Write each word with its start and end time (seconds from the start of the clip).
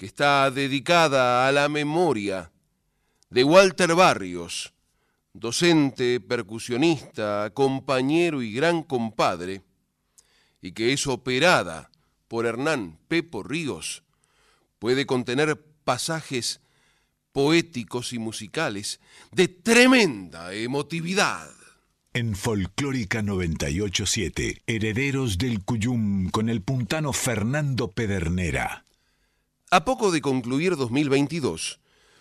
que 0.00 0.06
está 0.06 0.50
dedicada 0.50 1.46
a 1.46 1.52
la 1.52 1.68
memoria 1.68 2.50
de 3.28 3.44
Walter 3.44 3.94
Barrios, 3.94 4.72
docente, 5.34 6.20
percusionista, 6.20 7.50
compañero 7.52 8.40
y 8.40 8.50
gran 8.54 8.82
compadre, 8.82 9.60
y 10.62 10.72
que 10.72 10.94
es 10.94 11.06
operada 11.06 11.90
por 12.28 12.46
Hernán 12.46 12.98
Pepo 13.08 13.42
Ríos, 13.42 14.02
puede 14.78 15.04
contener 15.04 15.62
pasajes 15.84 16.62
poéticos 17.32 18.14
y 18.14 18.18
musicales 18.18 19.00
de 19.32 19.48
tremenda 19.48 20.54
emotividad. 20.54 21.50
En 22.14 22.34
Folclórica 22.34 23.20
987, 23.20 24.62
Herederos 24.66 25.36
del 25.36 25.62
Cuyum 25.62 26.30
con 26.30 26.48
el 26.48 26.62
puntano 26.62 27.12
Fernando 27.12 27.90
Pedernera. 27.90 28.86
A 29.72 29.84
poco 29.84 30.10
de 30.10 30.20
concluir 30.20 30.74
2022, 30.74 31.78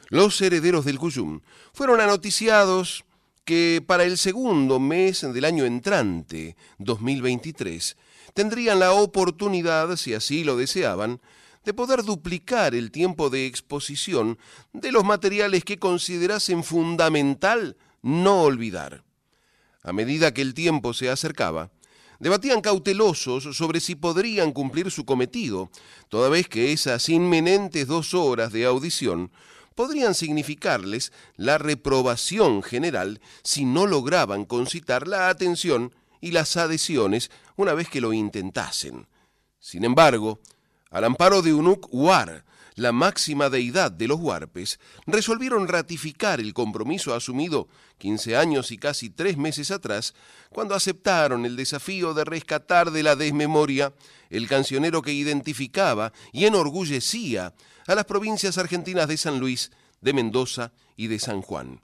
los 0.10 0.40
herederos 0.40 0.86
del 0.86 1.00
Cuyum 1.00 1.42
fueron 1.74 2.00
anoticiados 2.00 3.06
que 3.44 3.84
para 3.84 4.04
el 4.04 4.20
segundo 4.20 4.80
mes 4.80 5.22
del 5.22 5.46
año 5.46 5.66
entrante, 5.66 6.56
2023, 6.78 7.98
tendrían 8.36 8.78
la 8.78 8.92
oportunidad, 8.92 9.96
si 9.96 10.14
así 10.14 10.44
lo 10.44 10.58
deseaban, 10.58 11.22
de 11.66 11.74
poder 11.74 12.04
duplicar 12.04 12.76
el 12.76 12.92
tiempo 12.92 13.32
de 13.32 13.48
exposición 13.48 14.38
de 14.72 14.92
los 14.92 15.04
materiales 15.04 15.64
que 15.64 15.80
considerasen 15.80 16.64
fundamental 16.64 17.78
no 18.04 18.44
olvidar. 18.44 19.04
A 19.82 19.92
medida 19.92 20.36
que 20.36 20.44
el 20.44 20.54
tiempo 20.54 20.94
se 20.94 21.10
acercaba, 21.10 21.72
debatían 22.20 22.62
cautelosos 22.62 23.56
sobre 23.56 23.80
si 23.80 23.96
podrían 23.96 24.52
cumplir 24.52 24.92
su 24.92 25.06
cometido, 25.06 25.70
toda 26.10 26.30
vez 26.30 26.48
que 26.48 26.72
esas 26.72 27.10
inminentes 27.10 27.88
dos 27.88 28.14
horas 28.14 28.52
de 28.52 28.66
audición 28.66 29.32
podrían 29.76 30.14
significarles 30.14 31.14
la 31.38 31.58
reprobación 31.58 32.64
general 32.64 33.22
si 33.44 33.64
no 33.64 33.88
lograban 33.88 34.44
concitar 34.46 35.08
la 35.08 35.30
atención 35.30 35.96
y 36.20 36.32
las 36.32 36.58
adhesiones 36.58 37.32
una 37.56 37.74
vez 37.74 37.88
que 37.88 38.02
lo 38.02 38.12
intentasen. 38.12 39.08
Sin 39.60 39.86
embargo, 39.86 40.40
al 40.90 41.06
amparo 41.06 41.42
de 41.42 41.54
Unuk 41.54 41.88
War, 41.92 42.44
la 42.80 42.92
máxima 42.94 43.50
deidad 43.50 43.92
de 43.92 44.08
los 44.08 44.20
huarpes, 44.20 44.80
resolvieron 45.06 45.68
ratificar 45.68 46.40
el 46.40 46.54
compromiso 46.54 47.14
asumido 47.14 47.68
15 47.98 48.38
años 48.38 48.72
y 48.72 48.78
casi 48.78 49.10
tres 49.10 49.38
meses 49.38 49.70
atrás, 49.70 50.14
cuando 50.50 50.76
aceptaron 50.76 51.46
el 51.46 51.58
desafío 51.58 52.14
de 52.14 52.24
rescatar 52.24 52.92
de 52.92 53.04
la 53.04 53.16
desmemoria 53.16 53.94
el 54.30 54.48
cancionero 54.48 55.02
que 55.02 55.12
identificaba 55.12 56.14
y 56.32 56.46
enorgullecía 56.46 57.54
a 57.86 57.96
las 57.96 58.06
provincias 58.06 58.58
argentinas 58.58 59.08
de 59.08 59.18
San 59.18 59.40
Luis, 59.40 59.72
de 60.00 60.14
Mendoza 60.14 60.72
y 60.96 61.08
de 61.08 61.20
San 61.20 61.42
Juan. 61.42 61.82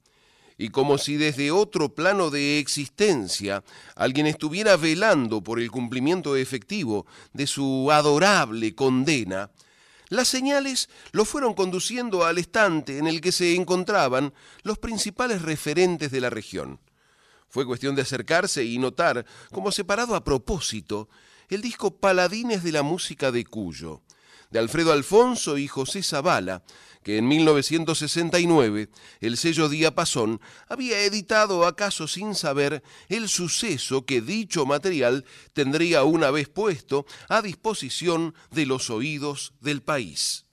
Y 0.57 0.69
como 0.69 0.97
si 0.97 1.17
desde 1.17 1.51
otro 1.51 1.93
plano 1.93 2.29
de 2.29 2.59
existencia 2.59 3.65
alguien 3.95 4.27
estuviera 4.27 4.77
velando 4.77 5.43
por 5.43 5.59
el 5.59 5.69
cumplimiento 5.69 6.37
efectivo 6.37 7.05
de 7.33 7.45
su 7.47 7.91
adorable 7.91 8.73
condena, 8.73 9.51
las 10.09 10.27
señales 10.27 10.89
lo 11.11 11.25
fueron 11.25 11.53
conduciendo 11.53 12.25
al 12.25 12.37
estante 12.37 12.97
en 12.97 13.07
el 13.07 13.21
que 13.21 13.31
se 13.31 13.55
encontraban 13.55 14.33
los 14.63 14.77
principales 14.77 15.41
referentes 15.41 16.11
de 16.11 16.21
la 16.21 16.29
región. 16.29 16.79
Fue 17.49 17.65
cuestión 17.65 17.95
de 17.95 18.01
acercarse 18.01 18.63
y 18.63 18.77
notar, 18.77 19.25
como 19.51 19.71
separado 19.71 20.15
a 20.15 20.23
propósito, 20.23 21.09
el 21.49 21.61
disco 21.61 21.95
Paladines 21.97 22.63
de 22.63 22.71
la 22.71 22.83
Música 22.83 23.31
de 23.31 23.45
Cuyo, 23.45 24.01
de 24.49 24.59
Alfredo 24.59 24.91
Alfonso 24.91 25.57
y 25.57 25.67
José 25.67 26.03
Zavala, 26.03 26.63
que 27.05 27.19
en 27.19 27.27
1969 27.27 28.89
el 29.21 29.37
sello 29.37 29.69
Diapasón 29.69 30.41
había 30.67 31.01
editado 31.01 31.67
acaso 31.67 32.07
sin 32.07 32.33
saber 32.33 32.81
el 33.09 33.29
suceso 33.29 34.07
que 34.07 34.21
dicho 34.21 34.65
material 34.65 35.23
tendría 35.53 36.03
una 36.03 36.31
vez 36.31 36.49
puesto 36.49 37.05
a 37.29 37.43
disposición 37.43 38.33
de 38.49 38.65
los 38.65 38.89
oídos 38.89 39.53
del 39.61 39.83
país. 39.83 40.47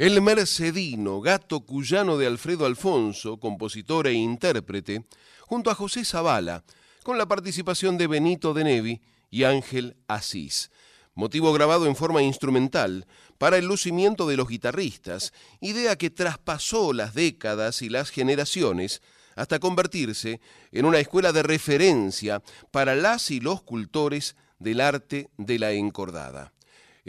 El 0.00 0.22
Mercedino, 0.22 1.20
gato 1.20 1.60
cuyano 1.60 2.16
de 2.16 2.26
Alfredo 2.26 2.64
Alfonso, 2.64 3.38
compositor 3.38 4.06
e 4.06 4.14
intérprete, 4.14 5.04
junto 5.42 5.70
a 5.70 5.74
José 5.74 6.06
Zavala, 6.06 6.64
con 7.02 7.18
la 7.18 7.26
participación 7.26 7.98
de 7.98 8.06
Benito 8.06 8.54
de 8.54 8.64
Nevi 8.64 9.02
y 9.30 9.44
Ángel 9.44 9.98
Asís. 10.08 10.70
Motivo 11.12 11.52
grabado 11.52 11.84
en 11.84 11.96
forma 11.96 12.22
instrumental 12.22 13.06
para 13.36 13.58
el 13.58 13.66
lucimiento 13.66 14.26
de 14.26 14.38
los 14.38 14.48
guitarristas, 14.48 15.34
idea 15.60 15.98
que 15.98 16.08
traspasó 16.08 16.94
las 16.94 17.12
décadas 17.12 17.82
y 17.82 17.90
las 17.90 18.08
generaciones 18.08 19.02
hasta 19.36 19.58
convertirse 19.58 20.40
en 20.72 20.86
una 20.86 20.98
escuela 20.98 21.34
de 21.34 21.42
referencia 21.42 22.42
para 22.70 22.94
las 22.94 23.30
y 23.30 23.40
los 23.40 23.60
cultores 23.60 24.34
del 24.58 24.80
arte 24.80 25.28
de 25.36 25.58
la 25.58 25.72
encordada. 25.72 26.54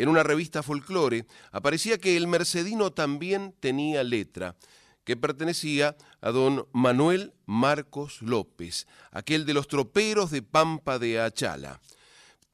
En 0.01 0.09
una 0.09 0.23
revista 0.23 0.63
folclore 0.63 1.27
aparecía 1.51 1.99
que 1.99 2.17
el 2.17 2.25
Mercedino 2.25 2.91
también 2.91 3.53
tenía 3.59 4.03
letra, 4.03 4.55
que 5.03 5.15
pertenecía 5.15 5.95
a 6.21 6.31
don 6.31 6.67
Manuel 6.73 7.33
Marcos 7.45 8.23
López, 8.23 8.87
aquel 9.11 9.45
de 9.45 9.53
los 9.53 9.67
troperos 9.67 10.31
de 10.31 10.41
Pampa 10.41 10.97
de 10.97 11.21
Achala, 11.21 11.81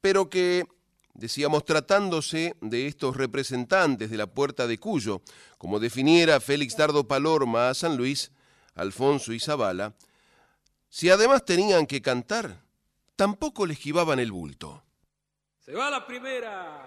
pero 0.02 0.30
que, 0.30 0.66
decíamos, 1.14 1.64
tratándose 1.64 2.58
de 2.60 2.88
estos 2.88 3.16
representantes 3.16 4.10
de 4.10 4.18
la 4.18 4.28
Puerta 4.28 4.68
de 4.68 4.78
Cuyo, 4.78 5.22
como 5.58 5.80
definiera 5.80 6.42
Félix 6.42 6.76
Dardo 6.76 7.08
Palorma 7.08 7.70
a 7.70 7.74
San 7.74 7.96
Luis, 7.96 8.32
Alfonso 8.76 9.32
y 9.32 9.40
Zavala, 9.40 9.96
si 10.90 11.10
además 11.10 11.46
tenían 11.46 11.86
que 11.86 12.02
cantar, 12.02 12.62
tampoco 13.16 13.66
le 13.66 13.74
esquivaban 13.74 14.20
el 14.20 14.34
bulto. 14.34 14.84
Se 15.68 15.76
va 15.76 15.90
la 15.90 16.06
primera. 16.08 16.86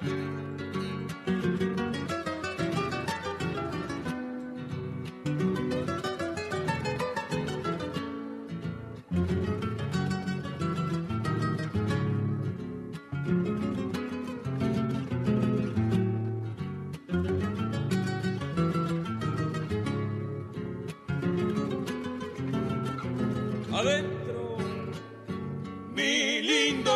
Adentro, 23.73 24.10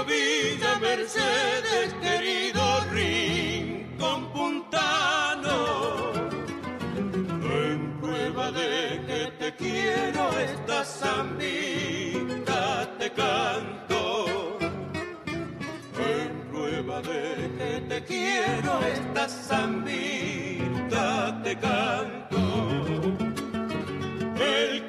Villa 0.02 0.78
Mercedes, 0.80 1.94
querido 2.02 2.62
rincón 2.90 4.32
puntano. 4.32 5.56
En 7.60 7.78
prueba 8.00 8.50
de 8.50 9.00
que 9.06 9.20
te 9.38 9.54
quiero, 9.54 10.22
esta 10.38 10.84
zambita 10.84 12.62
te 12.98 13.10
canto. 13.12 14.58
En 16.12 16.30
prueba 16.50 17.00
de 17.02 17.50
que 17.58 17.80
te 17.88 18.04
quiero, 18.04 18.80
esta 18.96 19.28
zambita 19.28 21.04
te 21.44 21.56
canto. 21.56 22.42
El 24.38 24.88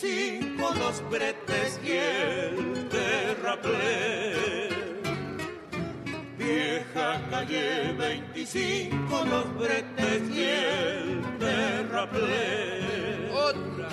25, 0.00 0.74
los 0.78 1.10
bretes 1.10 1.80
y 1.84 1.90
el 1.90 2.88
terraplén. 2.88 3.68
Vieja 6.38 7.20
calle 7.30 7.92
25, 7.98 9.24
los 9.24 9.58
bretes 9.58 10.22
y 10.30 10.42
el 10.42 11.38
terraplén. 11.38 13.28
Otra. 13.32 13.88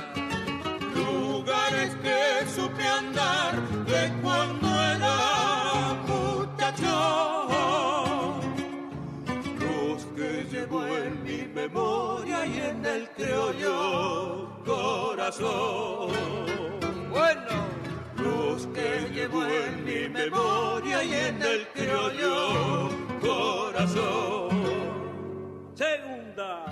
Lugares 0.94 1.96
que 2.04 2.46
supe 2.56 2.84
andar 2.84 3.56
de 3.86 4.14
cuando 4.22 4.68
era 4.68 6.04
muchacho. 6.06 7.48
Los 9.60 10.06
que 10.16 10.46
llevo 10.52 10.86
en 10.86 11.24
mi 11.24 11.48
memoria 11.48 12.46
y 12.46 12.60
en 12.60 12.86
el 12.86 13.10
criollo 13.10 14.55
corazón. 14.86 16.12
Bueno. 17.10 17.66
Los 18.18 18.68
que 18.68 19.10
llevo 19.14 19.46
en 19.46 19.84
mi 19.84 20.10
memoria 20.10 21.04
y 21.04 21.14
en 21.14 21.42
el 21.42 21.68
criollo 21.74 22.90
corazón. 23.22 24.50
Segunda. 25.76 26.65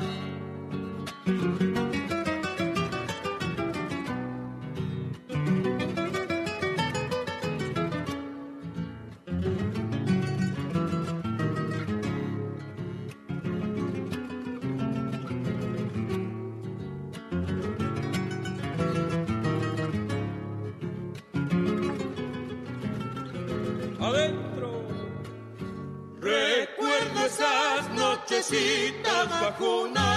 Nochecitas 28.51 29.29
bajo 29.29 29.83
una 29.83 30.12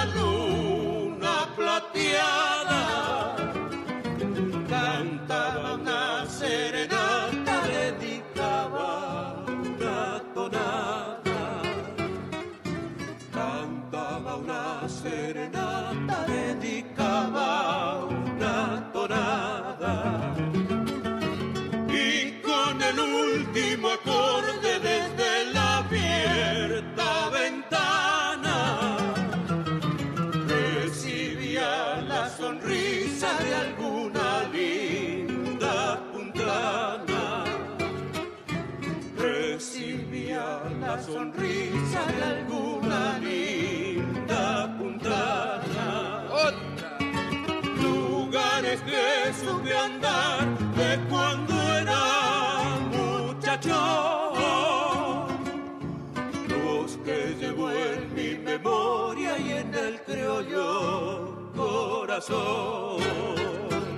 de 41.50 42.22
alguna 42.24 43.18
linda 43.18 44.74
puntana 44.78 46.24
Otra. 46.30 46.98
lugares 47.82 48.80
que 48.82 49.32
supe 49.44 49.72
andar 49.76 50.46
de 50.76 50.98
cuando 51.08 51.54
era 51.80 52.04
muchacho. 52.96 53.78
Los 56.48 56.96
que 56.98 57.36
llevo 57.40 57.70
en 57.70 58.14
mi 58.14 58.36
memoria 58.38 59.38
y 59.38 59.52
en 59.52 59.74
el 59.74 60.00
criollo 60.02 61.50
corazón. 61.56 63.00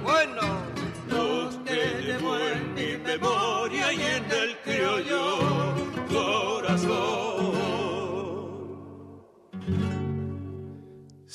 Bueno. 0.02 0.42
Los 1.10 1.56
que 1.66 2.02
llevo 2.06 2.36
en 2.36 2.74
mi 2.74 2.96
memoria 2.98 3.92
y 3.92 4.02
en 4.02 4.24
el 4.30 4.56
criollo 4.64 5.24
corazón. 6.10 7.37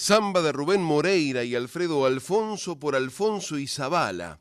Samba 0.03 0.41
de 0.41 0.51
Rubén 0.51 0.83
Moreira 0.83 1.45
y 1.45 1.55
Alfredo 1.55 2.05
Alfonso 2.05 2.77
por 2.77 2.93
Alfonso 2.93 3.57
y 3.57 3.69
Zavala. 3.69 4.37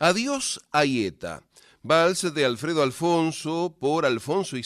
Adiós 0.02 0.62
Ayeta, 0.72 1.42
vals 1.82 2.32
de 2.32 2.46
Alfredo 2.46 2.82
Alfonso 2.82 3.76
por 3.78 4.06
Alfonso 4.06 4.56
y 4.56 4.62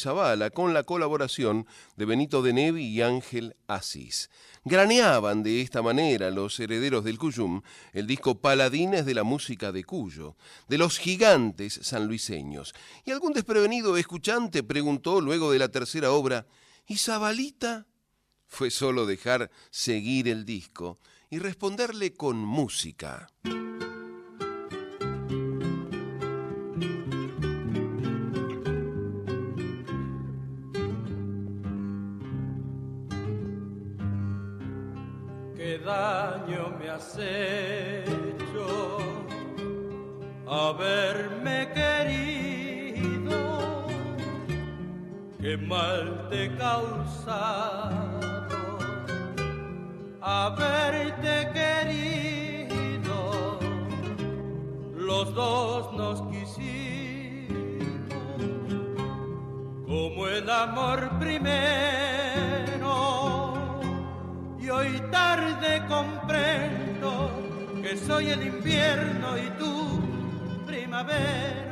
con 0.51 0.73
la 0.73 0.85
colaboración 0.85 1.67
de 1.97 2.05
Benito 2.05 2.41
de 2.41 2.53
Nevi 2.53 2.85
y 2.85 3.03
Ángel 3.03 3.57
Asís. 3.67 4.31
Graneaban 4.65 5.43
de 5.43 5.61
esta 5.61 5.83
manera 5.83 6.31
los 6.31 6.61
herederos 6.61 7.03
del 7.03 7.19
Cuyum 7.19 7.63
el 7.93 8.07
disco 8.07 8.41
Paladines 8.41 9.07
de 9.07 9.15
la 9.15 9.25
música 9.25 9.73
de 9.73 9.83
Cuyo, 9.83 10.37
de 10.69 10.79
los 10.79 10.99
gigantes 11.01 11.81
sanluiseños. 11.83 12.73
Y 13.05 13.11
algún 13.11 13.33
desprevenido 13.33 13.97
escuchante 13.97 14.63
preguntó 14.63 15.21
luego 15.21 15.51
de 15.51 15.59
la 15.59 15.69
tercera 15.69 16.13
obra, 16.13 16.47
¿y? 16.87 17.87
Fue 18.47 18.71
solo 18.71 19.05
dejar 19.05 19.51
seguir 19.71 20.29
el 20.29 20.45
disco 20.45 21.01
y 21.29 21.41
responderle 21.41 22.15
con 22.15 22.37
música. 22.37 23.27
Has 37.05 37.19
haberme 40.47 41.69
querido, 41.75 43.39
qué 45.41 45.57
mal 45.57 46.29
te 46.31 46.55
causado. 46.57 48.05
Haberte 50.21 51.51
querido, 51.53 53.19
los 54.95 55.35
dos 55.35 55.93
nos 55.95 56.23
quisimos. 56.31 56.65
Como 59.87 60.27
el 60.29 60.49
amor 60.49 61.11
primero 61.19 62.95
y 64.59 64.71
hoy 64.71 65.03
tarde 65.11 65.83
comprendo 65.89 66.84
que 67.83 67.97
soy 67.97 68.31
el 68.31 68.47
invierno 68.47 69.37
y 69.37 69.51
tú 69.59 70.01
primavera. 70.67 71.64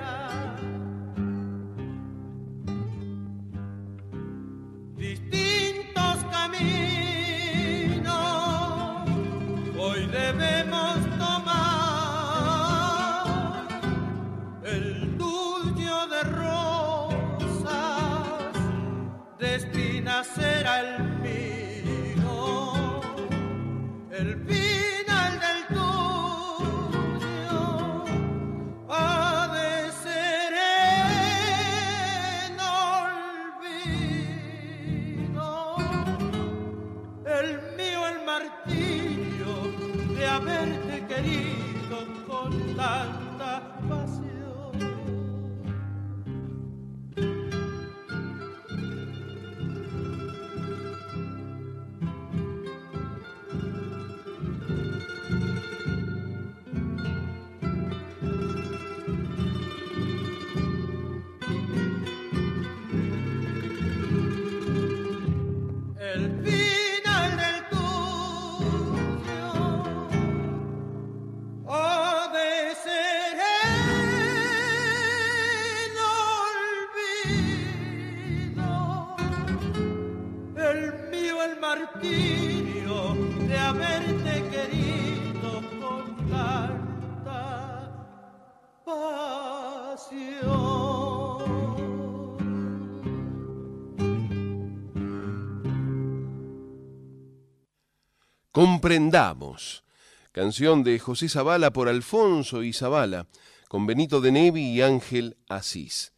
Comprendamos. 98.53 99.83
Canción 100.31 100.85
de 100.85 100.99
José 100.99 101.31
Zavala 101.31 101.73
por 101.73 101.89
Alfonso 101.89 102.63
y 102.63 102.75
Zavala, 102.75 103.27
con 103.69 103.87
Benito 103.87 104.21
de 104.21 104.31
Nevi 104.31 104.63
y 104.63 104.83
Ángel 104.83 105.39
Asís. 105.49 106.13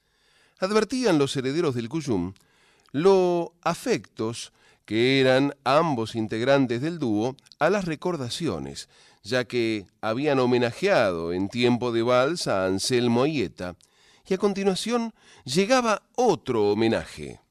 Advertían 0.58 1.16
los 1.16 1.36
herederos 1.36 1.76
del 1.76 1.88
Cuyum 1.88 2.34
lo 2.90 3.54
afectos 3.62 4.52
que 4.84 5.20
eran 5.20 5.54
ambos 5.62 6.16
integrantes 6.16 6.80
del 6.80 6.98
dúo, 6.98 7.36
a 7.60 7.70
las 7.70 7.84
recordaciones, 7.84 8.88
ya 9.22 9.44
que 9.44 9.86
habían 10.00 10.40
homenajeado 10.40 11.32
en 11.32 11.48
tiempo 11.48 11.92
de 11.92 12.02
vals 12.02 12.48
a 12.48 12.66
Anselmo 12.66 13.22
Ayeta 13.22 13.76
Y 14.28 14.34
a 14.34 14.38
continuación 14.38 15.14
llegaba 15.44 16.02
otro 16.16 16.72
homenaje. 16.72 17.43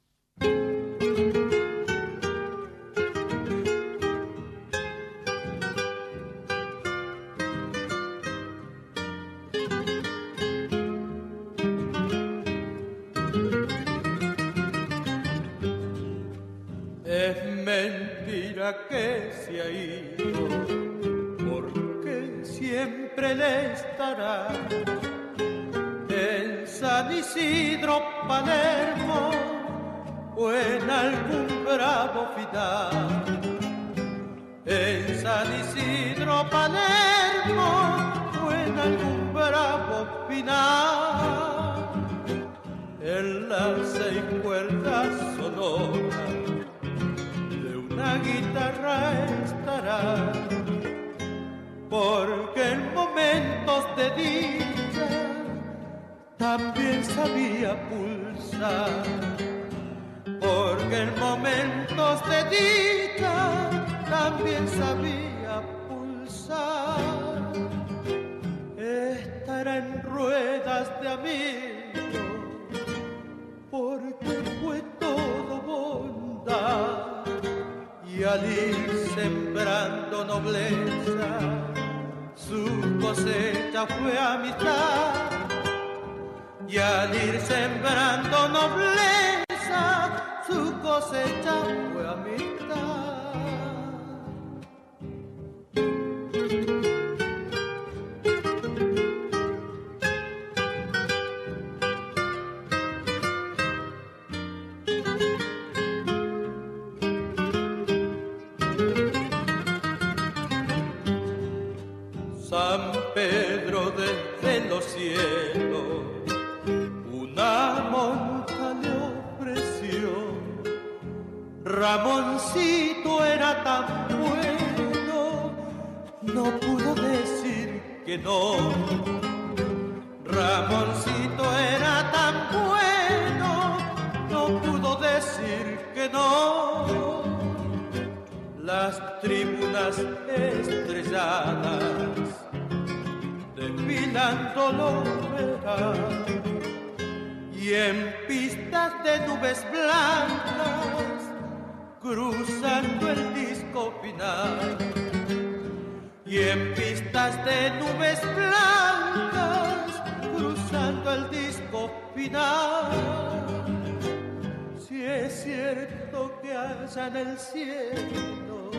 En 166.98 167.18
el 167.18 167.38
cielo 167.38 168.72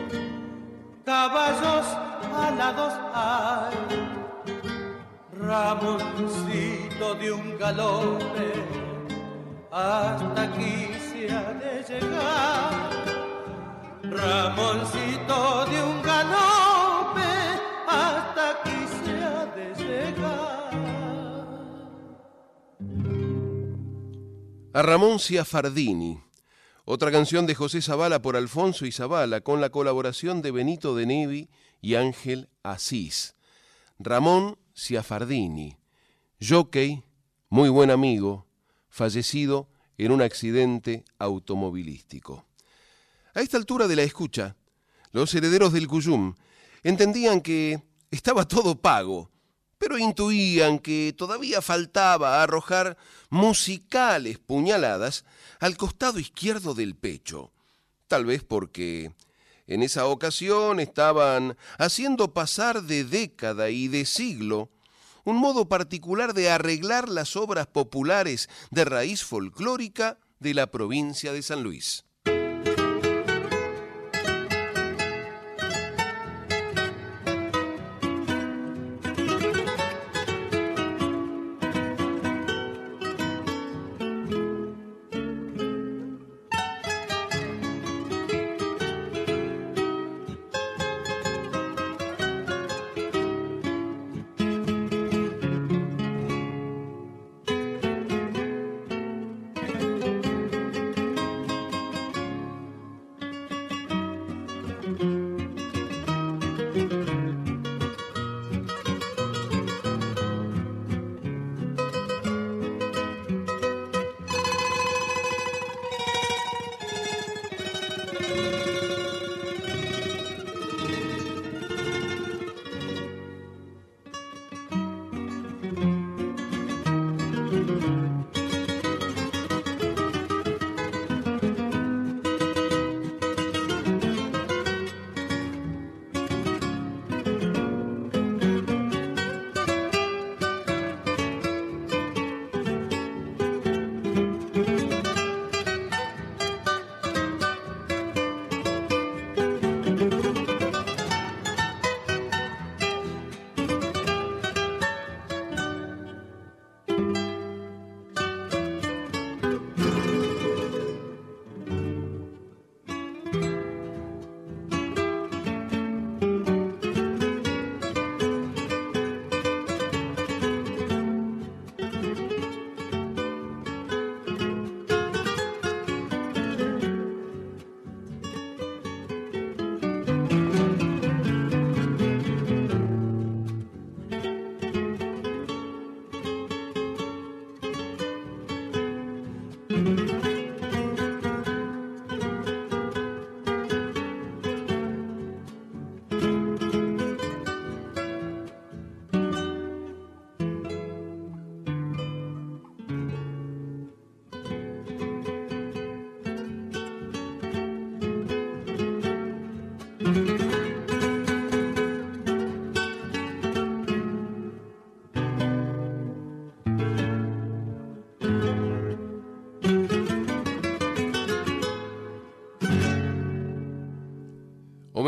caballos 1.03 1.85
alados 2.33 2.93
hay 3.13 4.05
Ramoncito 5.45 7.13
de 7.15 7.31
un 7.31 7.57
galope, 7.59 8.53
hasta 9.69 10.41
aquí 10.41 10.89
se 11.11 11.29
ha 11.29 11.53
de 11.53 11.83
llegar. 11.83 12.89
Ramoncito 14.01 15.65
de 15.65 15.83
un 15.83 16.01
galope, 16.01 17.31
hasta 17.87 18.51
aquí 18.51 18.79
se 19.03 19.23
ha 19.23 19.45
de 19.45 19.75
llegar. 19.75 20.71
A 24.73 24.81
Ramón 24.81 25.19
Ciafardini, 25.19 26.19
otra 26.85 27.11
canción 27.11 27.47
de 27.47 27.55
José 27.55 27.81
Zavala 27.81 28.21
por 28.21 28.35
Alfonso 28.35 28.85
y 28.85 28.91
Zavala, 28.91 29.41
con 29.41 29.59
la 29.59 29.71
colaboración 29.71 30.43
de 30.43 30.51
Benito 30.51 30.95
de 30.95 31.07
Nevi 31.07 31.49
y 31.81 31.95
Ángel 31.95 32.49
Asís. 32.61 33.35
Ramón 33.97 34.57
Ciafardini, 34.77 35.77
jockey, 36.39 37.03
muy 37.49 37.69
buen 37.69 37.89
amigo, 37.89 38.45
fallecido 38.89 39.67
en 39.97 40.11
un 40.11 40.21
accidente 40.21 41.05
automovilístico. 41.17 42.45
A 43.33 43.41
esta 43.41 43.57
altura 43.57 43.87
de 43.87 43.95
la 43.95 44.03
escucha, 44.03 44.55
los 45.11 45.33
herederos 45.33 45.73
del 45.73 45.87
Cuyum 45.87 46.35
entendían 46.83 47.41
que 47.41 47.81
estaba 48.11 48.47
todo 48.47 48.79
pago, 48.79 49.31
pero 49.77 49.97
intuían 49.97 50.79
que 50.79 51.13
todavía 51.17 51.61
faltaba 51.61 52.41
arrojar 52.41 52.97
musicales 53.29 54.39
puñaladas 54.39 55.25
al 55.59 55.77
costado 55.77 56.19
izquierdo 56.19 56.73
del 56.73 56.95
pecho, 56.95 57.51
tal 58.07 58.25
vez 58.25 58.43
porque 58.43 59.11
en 59.67 59.83
esa 59.83 60.05
ocasión 60.05 60.79
estaban 60.79 61.57
haciendo 61.77 62.33
pasar 62.33 62.83
de 62.83 63.03
década 63.03 63.69
y 63.69 63.87
de 63.87 64.05
siglo 64.05 64.69
un 65.23 65.37
modo 65.37 65.67
particular 65.67 66.33
de 66.33 66.51
arreglar 66.51 67.09
las 67.09 67.35
obras 67.35 67.65
populares 67.65 68.47
de 68.69 68.85
raíz 68.85 69.23
folclórica 69.23 70.19
de 70.39 70.53
la 70.53 70.67
provincia 70.67 71.33
de 71.33 71.41
San 71.41 71.63
Luis. 71.63 72.04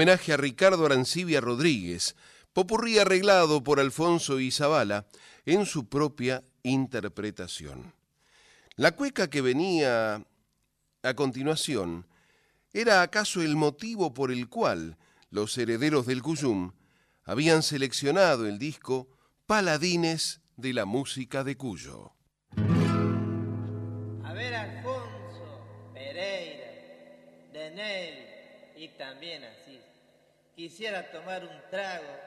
Homenaje 0.07 0.31
a 0.31 0.37
Ricardo 0.37 0.85
Arancibia 0.85 1.41
Rodríguez, 1.41 2.15
popurrí 2.53 2.97
arreglado 2.97 3.61
por 3.61 3.81
Alfonso 3.81 4.39
Izabala 4.39 5.05
en 5.45 5.65
su 5.65 5.89
propia 5.89 6.45
interpretación. 6.63 7.93
La 8.77 8.93
cueca 8.93 9.29
que 9.29 9.41
venía 9.41 10.25
a 11.03 11.13
continuación 11.13 12.07
era 12.71 13.01
acaso 13.01 13.41
el 13.41 13.57
motivo 13.57 14.13
por 14.13 14.31
el 14.31 14.47
cual 14.47 14.97
los 15.29 15.57
herederos 15.57 16.05
del 16.05 16.21
Cuyum 16.21 16.71
habían 17.25 17.61
seleccionado 17.61 18.47
el 18.47 18.59
disco 18.59 19.09
Paladines 19.45 20.39
de 20.55 20.71
la 20.71 20.85
música 20.85 21.43
de 21.43 21.57
Cuyo. 21.57 22.13
A 24.23 24.33
ver, 24.33 24.55
Alfonso, 24.55 25.91
Pereira, 25.93 26.71
Denel 27.51 28.23
y 28.77 28.87
también 28.97 29.43
así. 29.43 29.66
Quisiera 30.57 31.11
tomar 31.11 31.43
un 31.43 31.69
trago 31.69 32.17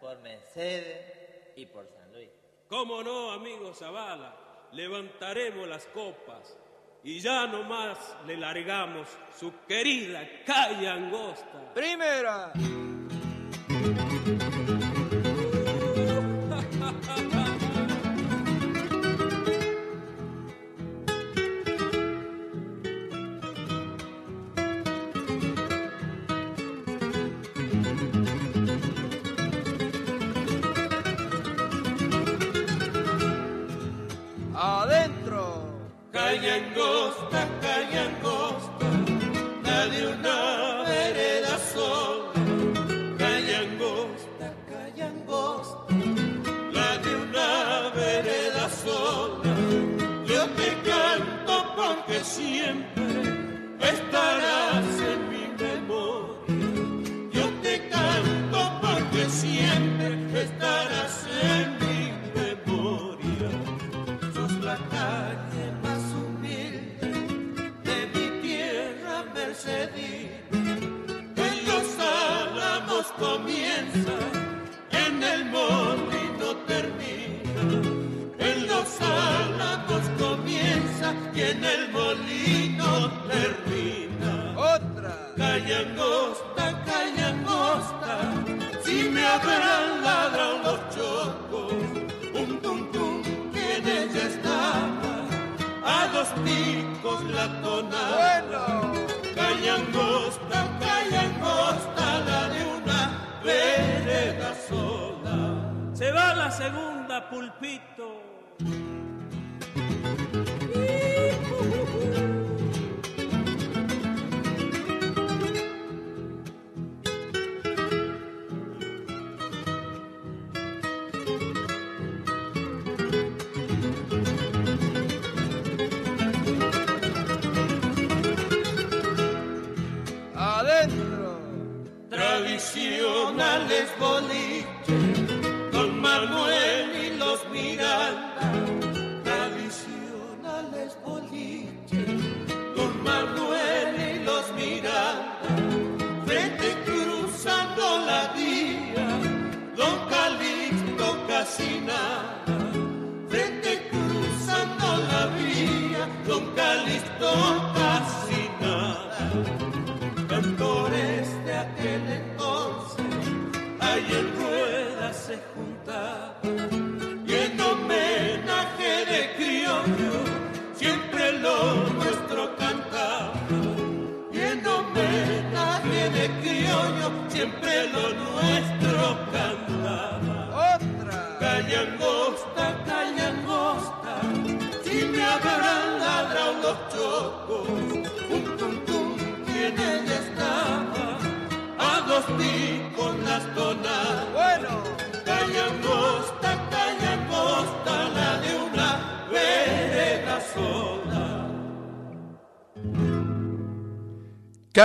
por 0.00 0.18
Mercedes 0.22 1.52
y 1.54 1.66
por 1.66 1.86
San 1.86 2.12
Luis. 2.12 2.28
¿Cómo 2.68 3.00
no, 3.00 3.30
amigo 3.30 3.72
Zavala? 3.72 4.34
Levantaremos 4.72 5.68
las 5.68 5.86
copas 5.86 6.58
y 7.04 7.20
ya 7.20 7.46
nomás 7.46 8.16
le 8.26 8.36
largamos 8.36 9.06
su 9.38 9.52
querida 9.68 10.28
calle 10.44 10.88
angosta. 10.88 11.72
Primera. 11.72 12.52
Calle 36.30 37.49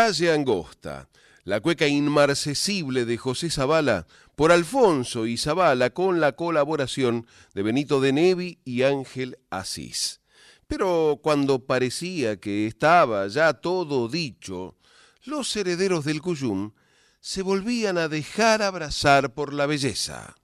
Calle 0.05 0.31
Angosta, 0.31 1.09
la 1.45 1.61
cueca 1.61 1.87
inmarcesible 1.87 3.05
de 3.05 3.17
José 3.17 3.49
Zavala 3.49 4.05
por 4.35 4.51
Alfonso 4.51 5.25
y 5.25 5.35
Zavala 5.35 5.89
con 5.89 6.19
la 6.19 6.33
colaboración 6.33 7.25
de 7.55 7.63
Benito 7.63 7.99
de 8.01 8.13
Nevi 8.13 8.59
y 8.63 8.83
Ángel 8.83 9.39
Asís. 9.49 10.21
Pero 10.67 11.19
cuando 11.23 11.65
parecía 11.65 12.39
que 12.39 12.67
estaba 12.67 13.27
ya 13.29 13.53
todo 13.53 14.07
dicho, 14.07 14.77
los 15.23 15.55
herederos 15.55 16.05
del 16.05 16.21
Cuyum 16.21 16.73
se 17.19 17.41
volvían 17.41 17.97
a 17.97 18.07
dejar 18.07 18.61
abrazar 18.61 19.33
por 19.33 19.55
la 19.55 19.65
belleza. 19.65 20.35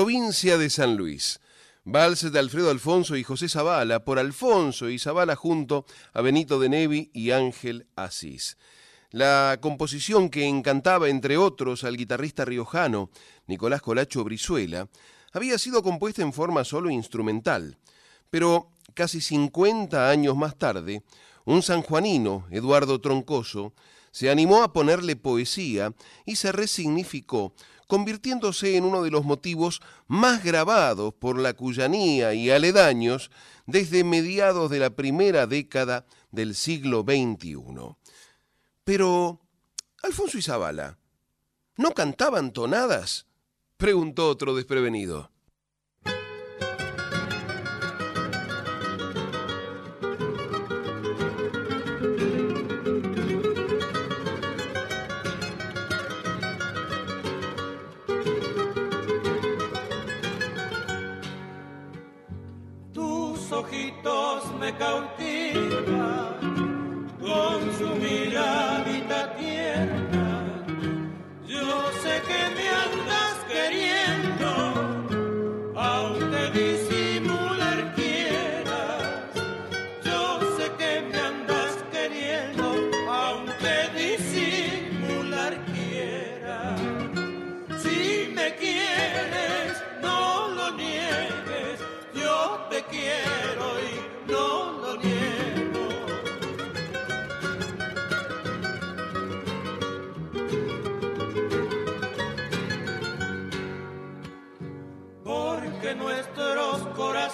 Provincia 0.00 0.56
de 0.56 0.70
San 0.70 0.96
Luis. 0.96 1.40
Vals 1.84 2.32
de 2.32 2.38
Alfredo 2.38 2.70
Alfonso 2.70 3.16
y 3.16 3.22
José 3.22 3.50
Zavala, 3.50 4.02
por 4.02 4.18
Alfonso 4.18 4.88
y 4.88 4.98
Zavala 4.98 5.36
junto 5.36 5.84
a 6.14 6.22
Benito 6.22 6.58
de 6.58 6.70
Nevi 6.70 7.10
y 7.12 7.32
Ángel 7.32 7.86
Asís. 7.96 8.56
La 9.10 9.58
composición 9.60 10.30
que 10.30 10.46
encantaba, 10.46 11.10
entre 11.10 11.36
otros, 11.36 11.84
al 11.84 11.98
guitarrista 11.98 12.46
riojano 12.46 13.10
Nicolás 13.46 13.82
Colacho 13.82 14.24
Brizuela, 14.24 14.88
había 15.34 15.58
sido 15.58 15.82
compuesta 15.82 16.22
en 16.22 16.32
forma 16.32 16.64
solo 16.64 16.88
instrumental, 16.88 17.76
pero 18.30 18.70
casi 18.94 19.20
50 19.20 20.08
años 20.08 20.34
más 20.34 20.56
tarde, 20.56 21.02
un 21.44 21.60
sanjuanino, 21.60 22.46
Eduardo 22.50 23.02
Troncoso, 23.02 23.74
se 24.12 24.30
animó 24.30 24.62
a 24.62 24.72
ponerle 24.72 25.14
poesía 25.16 25.92
y 26.24 26.36
se 26.36 26.52
resignificó 26.52 27.52
convirtiéndose 27.90 28.76
en 28.76 28.84
uno 28.84 29.02
de 29.02 29.10
los 29.10 29.24
motivos 29.24 29.82
más 30.06 30.44
grabados 30.44 31.12
por 31.12 31.36
la 31.36 31.54
cuyanía 31.54 32.32
y 32.34 32.48
aledaños 32.48 33.32
desde 33.66 34.04
mediados 34.04 34.70
de 34.70 34.78
la 34.78 34.90
primera 34.90 35.48
década 35.48 36.06
del 36.30 36.54
siglo 36.54 37.02
XXI. 37.02 37.96
Pero, 38.84 39.40
Alfonso 40.04 40.38
y 40.38 40.42
Zabala, 40.42 40.98
¿no 41.76 41.90
cantaban 41.90 42.52
tonadas? 42.52 43.26
preguntó 43.76 44.28
otro 44.28 44.54
desprevenido. 44.54 45.32
Me 64.58 64.72
cautiva 64.76 66.38
con 67.20 67.60
su 67.78 67.88
miradita 67.96 69.34
tierna. 69.36 70.64
Yo 71.46 71.90
sé 72.02 72.22
que 72.28 72.40
me 72.56 72.66
andas 72.68 73.36
queriendo, 73.48 74.19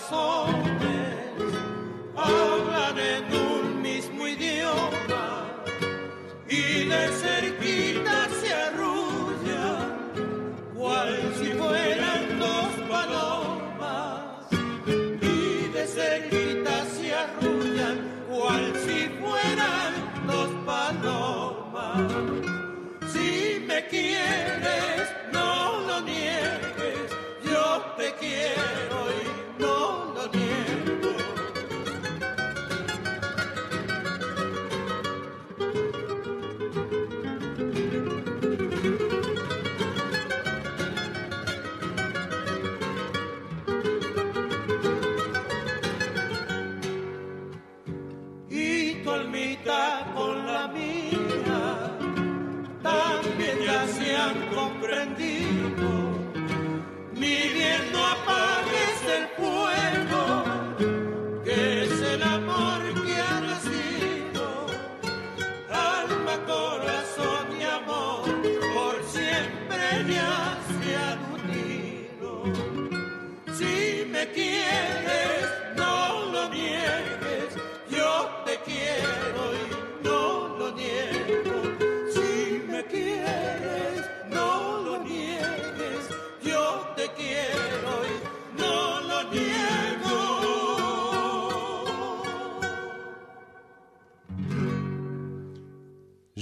corazones 0.08 1.14
hablan 2.16 2.98
en 2.98 3.34
un 3.34 3.82
mismo 3.82 4.26
idioma 4.26 5.64
y 6.48 6.84
de 6.84 7.08
cerquita 7.08 8.28
se 8.40 8.52
arrullan, 8.52 10.12
cual 10.74 11.32
si 11.38 11.46
fueran 11.52 12.38
dos 12.38 12.68
palomas 12.88 14.46
y 15.22 15.68
de 15.72 15.86
cerquita 15.86 16.84
se 16.86 17.14
arrullan, 17.14 17.98
cual 18.28 18.72
si 18.84 19.08
fueran 19.20 19.92
dos 20.26 20.50
palomas. 20.64 22.12
Si 23.12 23.64
me 23.66 23.86
quieres, 23.86 24.65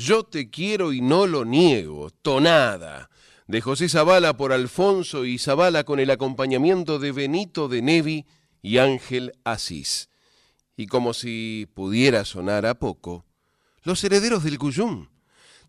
Yo 0.04 0.22
te 0.22 0.50
quiero 0.50 0.92
y 0.92 1.00
no 1.00 1.26
lo 1.26 1.46
niego, 1.46 2.10
tonada, 2.20 3.08
de 3.46 3.62
José 3.62 3.88
Zavala 3.88 4.36
por 4.36 4.52
Alfonso 4.52 5.24
y 5.24 5.38
Zavala 5.38 5.84
con 5.84 5.98
el 5.98 6.10
acompañamiento 6.10 6.98
de 6.98 7.10
Benito 7.10 7.68
de 7.68 7.80
Nevi 7.80 8.26
y 8.60 8.76
Ángel 8.76 9.32
Asís. 9.44 10.10
Y 10.76 10.88
como 10.88 11.14
si 11.14 11.66
pudiera 11.72 12.26
sonar 12.26 12.66
a 12.66 12.74
poco, 12.74 13.24
los 13.82 14.04
herederos 14.04 14.44
del 14.44 14.58
Cuyum 14.58 15.08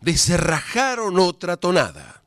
deserrajaron 0.02 1.18
otra 1.18 1.56
tonada. 1.56 2.26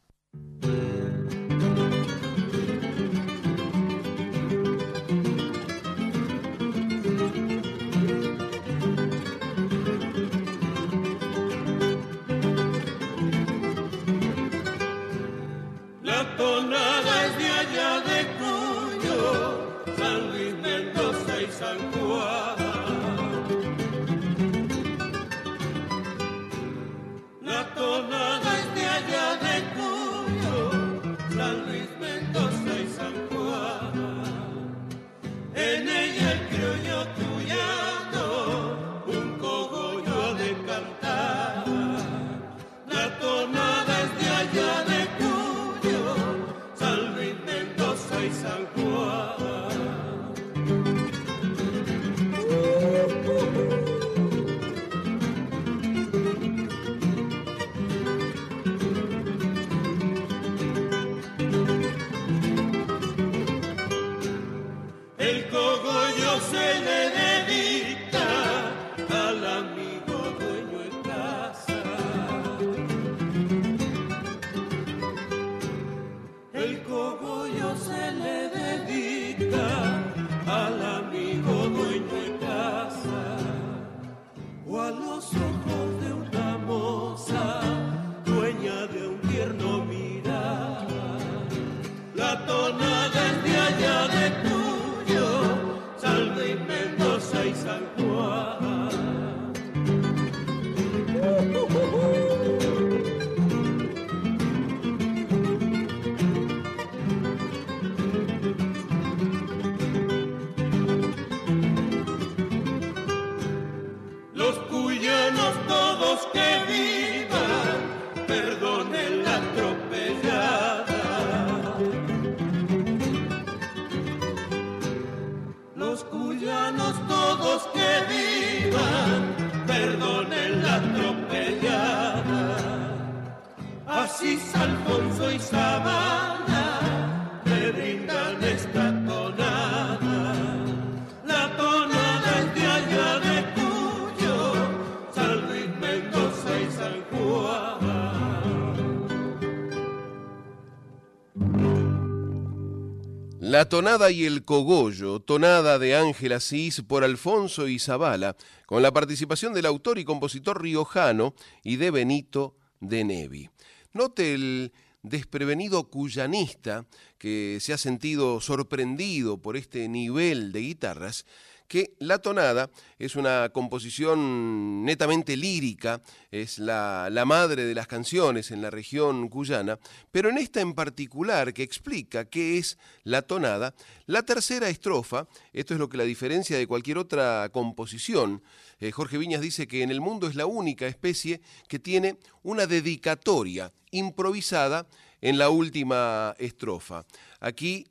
Tonada 153.68 154.10
y 154.10 154.24
el 154.24 154.46
cogollo, 154.46 155.20
tonada 155.20 155.78
de 155.78 155.94
Ángel 155.94 156.32
Asís 156.32 156.80
por 156.80 157.04
Alfonso 157.04 157.68
Izabala, 157.68 158.34
con 158.64 158.82
la 158.82 158.92
participación 158.92 159.52
del 159.52 159.66
autor 159.66 159.98
y 159.98 160.06
compositor 160.06 160.62
riojano 160.62 161.34
y 161.62 161.76
de 161.76 161.90
Benito 161.90 162.56
de 162.80 163.04
Nevi. 163.04 163.50
Note 163.92 164.32
el 164.32 164.72
desprevenido 165.02 165.90
cuyanista 165.90 166.86
que 167.18 167.58
se 167.60 167.74
ha 167.74 167.78
sentido 167.78 168.40
sorprendido 168.40 169.36
por 169.42 169.58
este 169.58 169.86
nivel 169.88 170.50
de 170.50 170.60
guitarras 170.60 171.26
que 171.68 171.94
La 171.98 172.18
Tonada 172.18 172.70
es 172.98 173.14
una 173.14 173.50
composición 173.50 174.84
netamente 174.84 175.36
lírica, 175.36 176.02
es 176.30 176.58
la, 176.58 177.08
madre 177.26 177.64
de 177.64 177.74
las 177.74 177.86
canciones 177.86 178.50
en 178.50 178.62
la 178.62 178.70
región 178.70 179.28
cuyana, 179.28 179.78
pero 180.10 180.30
en 180.30 180.38
esta 180.38 180.60
en 180.60 180.72
particular 180.72 181.52
que 181.52 181.62
explica 181.62 182.24
qué 182.24 182.58
es 182.58 182.78
La 183.04 183.22
Tonada, 183.22 183.74
la 184.06 184.22
tercera 184.22 184.68
estrofa, 184.68 185.28
esto 185.52 185.74
es 185.74 185.80
lo 185.80 185.88
que 185.88 185.98
la 185.98 186.04
diferencia 186.04 186.56
de 186.56 186.66
cualquier 186.66 186.98
otra 186.98 187.50
composición, 187.52 188.42
eh, 188.80 188.90
Jorge 188.90 189.18
Viñas 189.18 189.42
dice 189.42 189.68
que 189.68 189.82
en 189.82 189.90
el 189.90 190.00
mundo 190.00 190.26
es 190.26 190.34
la 190.34 190.46
única 190.46 190.86
especie 190.86 191.40
que 191.68 191.78
tiene 191.78 192.16
una 192.42 192.66
dedicatoria 192.66 193.72
improvisada 193.90 194.86
en 195.20 195.36
la 195.38 195.50
última 195.50 196.34
estrofa. 196.38 197.04
Aquí 197.40 197.86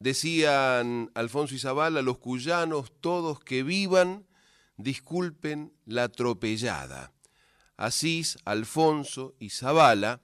Decían 0.00 1.10
Alfonso 1.14 1.54
y 1.54 1.58
Zabala, 1.58 2.00
los 2.00 2.18
cuyanos 2.18 2.90
todos 3.02 3.38
que 3.38 3.62
vivan, 3.62 4.26
disculpen 4.78 5.74
la 5.84 6.04
atropellada. 6.04 7.12
Asís, 7.76 8.38
Alfonso 8.46 9.34
y 9.38 9.50
Zabala 9.50 10.20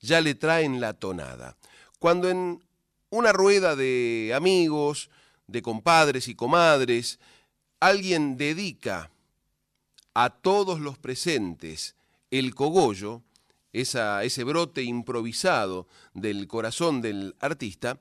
ya 0.00 0.22
le 0.22 0.34
traen 0.34 0.80
la 0.80 0.94
tonada. 0.94 1.58
Cuando 1.98 2.30
en 2.30 2.64
una 3.10 3.32
rueda 3.32 3.76
de 3.76 4.32
amigos, 4.34 5.10
de 5.46 5.60
compadres 5.60 6.26
y 6.28 6.34
comadres, 6.34 7.20
alguien 7.78 8.38
dedica 8.38 9.10
a 10.14 10.30
todos 10.30 10.80
los 10.80 10.96
presentes 10.96 11.94
el 12.30 12.54
cogollo, 12.54 13.22
ese 13.74 14.44
brote 14.44 14.82
improvisado 14.82 15.86
del 16.14 16.48
corazón 16.48 17.02
del 17.02 17.36
artista, 17.38 18.00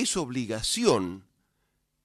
es 0.00 0.16
obligación 0.16 1.26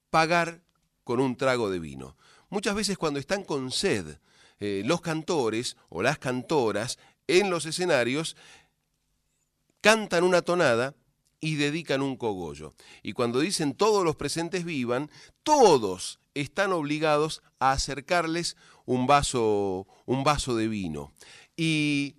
pagar 0.09 0.61
con 1.03 1.19
un 1.19 1.35
trago 1.35 1.69
de 1.69 1.79
vino. 1.79 2.17
Muchas 2.49 2.75
veces 2.75 2.97
cuando 2.97 3.19
están 3.19 3.43
con 3.43 3.71
sed 3.71 4.17
eh, 4.59 4.83
los 4.85 5.01
cantores 5.01 5.75
o 5.89 6.01
las 6.01 6.19
cantoras 6.19 6.97
en 7.27 7.49
los 7.49 7.65
escenarios, 7.65 8.35
cantan 9.81 10.23
una 10.23 10.41
tonada 10.41 10.95
y 11.39 11.55
dedican 11.55 12.01
un 12.01 12.15
cogollo. 12.15 12.73
Y 13.01 13.13
cuando 13.13 13.41
dicen 13.41 13.73
todos 13.73 14.05
los 14.05 14.15
presentes 14.15 14.63
vivan, 14.63 15.09
todos 15.43 16.19
están 16.33 16.71
obligados 16.71 17.41
a 17.59 17.73
acercarles 17.73 18.55
un 18.85 19.07
vaso, 19.07 19.87
un 20.05 20.23
vaso 20.23 20.55
de 20.55 20.67
vino. 20.67 21.11
Y 21.57 22.15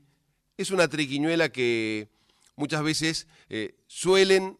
es 0.56 0.70
una 0.70 0.88
triquiñuela 0.88 1.48
que 1.48 2.10
muchas 2.56 2.82
veces 2.82 3.26
eh, 3.48 3.76
suelen 3.86 4.58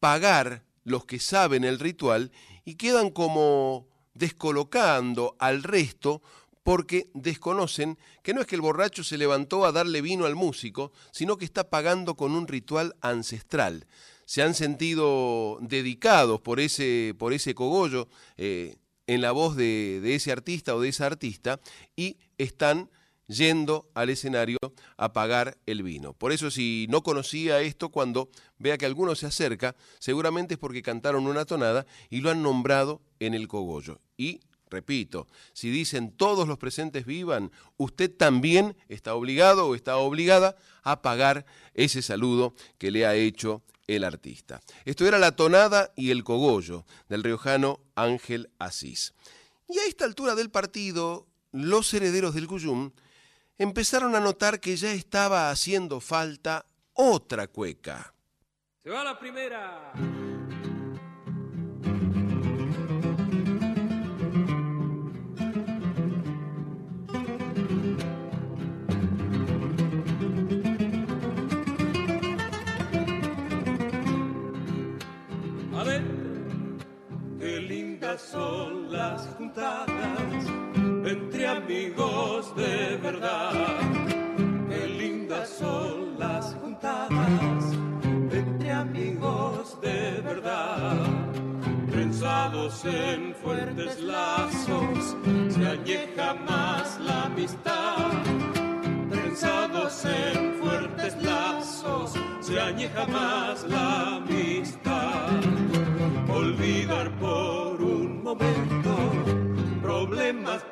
pagar 0.00 0.64
los 0.84 1.04
que 1.04 1.18
saben 1.18 1.64
el 1.64 1.78
ritual 1.78 2.30
y 2.64 2.76
quedan 2.76 3.10
como 3.10 3.88
descolocando 4.14 5.36
al 5.38 5.62
resto 5.62 6.22
porque 6.62 7.10
desconocen 7.14 7.96
que 8.24 8.34
no 8.34 8.40
es 8.40 8.46
que 8.48 8.56
el 8.56 8.60
borracho 8.60 9.04
se 9.04 9.18
levantó 9.18 9.64
a 9.64 9.72
darle 9.72 10.00
vino 10.00 10.26
al 10.26 10.34
músico, 10.34 10.90
sino 11.12 11.36
que 11.36 11.44
está 11.44 11.70
pagando 11.70 12.16
con 12.16 12.32
un 12.32 12.48
ritual 12.48 12.96
ancestral. 13.00 13.86
Se 14.24 14.42
han 14.42 14.54
sentido 14.54 15.58
dedicados 15.60 16.40
por 16.40 16.58
ese, 16.58 17.14
por 17.18 17.32
ese 17.32 17.54
cogollo 17.54 18.08
eh, 18.36 18.78
en 19.06 19.20
la 19.20 19.30
voz 19.30 19.54
de, 19.54 20.00
de 20.02 20.16
ese 20.16 20.32
artista 20.32 20.74
o 20.74 20.80
de 20.80 20.88
esa 20.88 21.06
artista 21.06 21.60
y 21.94 22.16
están 22.36 22.90
yendo 23.28 23.90
al 23.94 24.10
escenario 24.10 24.58
a 24.96 25.12
pagar 25.12 25.58
el 25.66 25.82
vino. 25.82 26.12
Por 26.12 26.32
eso 26.32 26.50
si 26.50 26.86
no 26.88 27.02
conocía 27.02 27.60
esto, 27.60 27.90
cuando 27.90 28.30
vea 28.58 28.78
que 28.78 28.86
alguno 28.86 29.14
se 29.14 29.26
acerca, 29.26 29.76
seguramente 29.98 30.54
es 30.54 30.58
porque 30.58 30.82
cantaron 30.82 31.26
una 31.26 31.44
tonada 31.44 31.86
y 32.10 32.20
lo 32.20 32.30
han 32.30 32.42
nombrado 32.42 33.02
en 33.20 33.34
el 33.34 33.48
cogollo. 33.48 34.00
Y, 34.16 34.40
repito, 34.70 35.26
si 35.52 35.70
dicen 35.70 36.10
todos 36.10 36.48
los 36.48 36.58
presentes 36.58 37.06
vivan, 37.06 37.50
usted 37.76 38.10
también 38.14 38.76
está 38.88 39.14
obligado 39.14 39.66
o 39.66 39.74
está 39.74 39.96
obligada 39.96 40.56
a 40.82 41.02
pagar 41.02 41.46
ese 41.74 42.02
saludo 42.02 42.54
que 42.78 42.90
le 42.90 43.06
ha 43.06 43.14
hecho 43.14 43.62
el 43.86 44.04
artista. 44.04 44.60
Esto 44.84 45.06
era 45.06 45.18
la 45.18 45.36
tonada 45.36 45.92
y 45.96 46.10
el 46.10 46.24
cogollo 46.24 46.84
del 47.08 47.22
riojano 47.22 47.80
Ángel 47.94 48.50
Asís. 48.58 49.14
Y 49.68 49.78
a 49.78 49.86
esta 49.86 50.04
altura 50.04 50.34
del 50.34 50.50
partido, 50.50 51.26
los 51.52 51.92
herederos 51.94 52.34
del 52.34 52.46
Cuyum 52.46 52.92
empezaron 53.58 54.14
a 54.14 54.20
notar 54.20 54.60
que 54.60 54.76
ya 54.76 54.92
estaba 54.92 55.50
haciendo 55.50 56.00
falta 56.00 56.66
otra 56.92 57.46
cueca. 57.48 58.14
Se 58.82 58.90
va 58.90 59.04
la 59.04 59.18
primera. 59.18 59.92
Qué 77.38 77.60
lindas 77.60 78.22
son 78.22 78.92
las 78.92 79.22
juntadas 79.36 80.46
amigos 81.46 82.54
de 82.56 82.96
verdad. 83.02 83.52
Qué 84.68 84.86
lindas 84.86 85.48
son 85.48 86.18
las 86.18 86.54
juntadas 86.54 87.64
entre 88.30 88.72
amigos 88.72 89.80
de 89.80 90.20
verdad. 90.22 91.06
Trenzados 91.90 92.84
en 92.84 93.34
fuertes 93.34 94.00
lazos, 94.00 95.16
se 95.48 95.66
añeja 95.66 96.34
más 96.46 97.00
la 97.00 97.24
amistad. 97.24 98.10
Trenzados 99.10 100.04
en 100.04 100.54
fuertes 100.54 101.16
lazos, 101.22 102.12
se 102.40 102.60
añeja 102.60 103.06
más 103.06 103.64
la 103.64 104.16
amistad. 104.16 105.40
Olvidar 106.28 107.10
por 107.18 107.80
un 107.80 108.22
momento 108.22 108.66
problemas, 109.86 110.62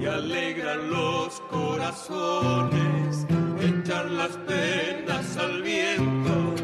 y 0.00 0.06
alegran 0.06 0.90
los 0.90 1.40
corazones. 1.50 3.26
Echar 3.60 4.10
las 4.10 4.36
penas 4.48 5.36
al 5.36 5.62
viento, 5.62 6.54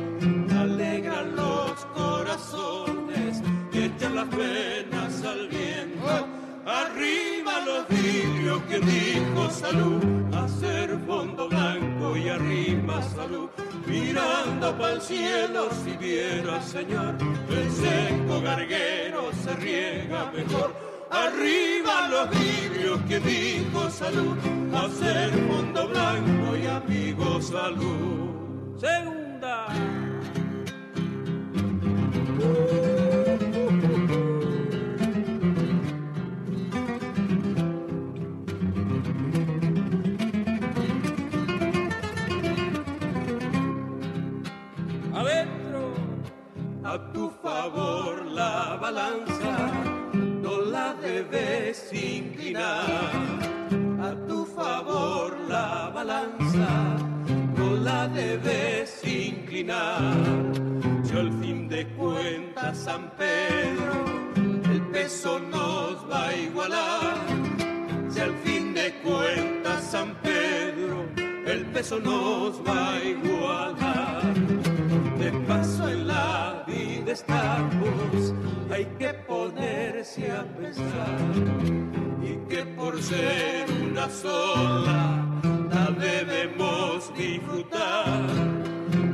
alegran 0.59 1.37
los 1.37 1.85
corazones 1.95 3.43
echar 3.87 4.11
las 4.12 4.29
penas 4.29 5.24
al 5.24 5.49
viento. 5.49 6.27
Arriba 6.66 7.61
los 7.64 7.89
vidrios 7.89 8.62
que 8.62 8.81
dijo 8.81 9.51
salud, 9.51 10.03
hacer 10.35 10.99
fondo 11.07 11.49
blanco 11.49 12.16
y 12.16 12.29
arriba 12.29 13.03
salud. 13.03 13.49
Mirando 13.87 14.77
para 14.77 14.95
el 14.95 15.01
cielo 15.01 15.68
si 15.85 15.97
viera 15.97 16.61
Señor, 16.61 17.14
el 17.51 17.70
seco 17.70 18.41
garguero 18.41 19.31
se 19.45 19.55
riega 19.55 20.33
mejor. 20.33 20.95
Arriba 21.11 22.09
los 22.09 22.30
vidrios 22.30 23.00
que 23.09 23.20
dijo 23.20 23.88
salud, 23.90 24.36
hacer 24.74 25.30
fondo 25.48 25.88
blanco 25.88 26.57
y 26.57 26.66
amigo 26.66 27.40
salud. 27.40 28.76
Segunda. 28.76 29.66
Adentro. 45.14 45.94
A 46.84 47.12
tu 47.12 47.30
favor 47.42 48.24
la 48.26 48.78
balanza 48.80 49.86
la 50.62 50.94
debes 50.94 51.92
inclinar. 51.92 52.84
A 54.00 54.14
tu 54.26 54.44
favor 54.46 55.36
la 55.48 55.90
balanza 55.94 56.96
no 57.57 57.76
la 57.76 58.09
debes 58.09 59.02
inclinar. 59.04 60.00
Si 61.04 61.16
al 61.16 61.32
fin 61.40 61.68
de 61.68 61.86
cuentas 61.96 62.78
San 62.78 63.11
Pedro 63.16 64.04
el 64.72 64.82
peso 64.92 65.38
nos 65.40 65.94
va 66.11 66.28
a 66.28 66.36
igualar. 66.36 67.16
Si 68.09 68.20
al 68.20 68.34
fin 68.44 68.74
de 68.74 68.92
cuentas 69.02 69.84
San 69.84 70.14
Pedro 70.22 71.07
el 71.46 71.64
peso 71.66 71.98
nos 71.98 72.61
va 72.66 72.94
a 72.94 73.04
igualar. 73.04 74.76
De 75.27 75.33
paso 75.41 75.89
en 75.89 76.07
la 76.07 76.62
vida 76.68 77.11
estamos, 77.11 78.33
hay 78.70 78.85
que 78.97 79.12
ponerse 79.27 80.31
a 80.31 80.45
pensar. 80.57 81.18
Y 82.22 82.37
que 82.49 82.64
por 82.64 83.03
ser 83.03 83.66
una 83.91 84.09
sola 84.09 85.27
la 85.68 85.91
debemos 85.99 87.12
disfrutar. 87.16 88.20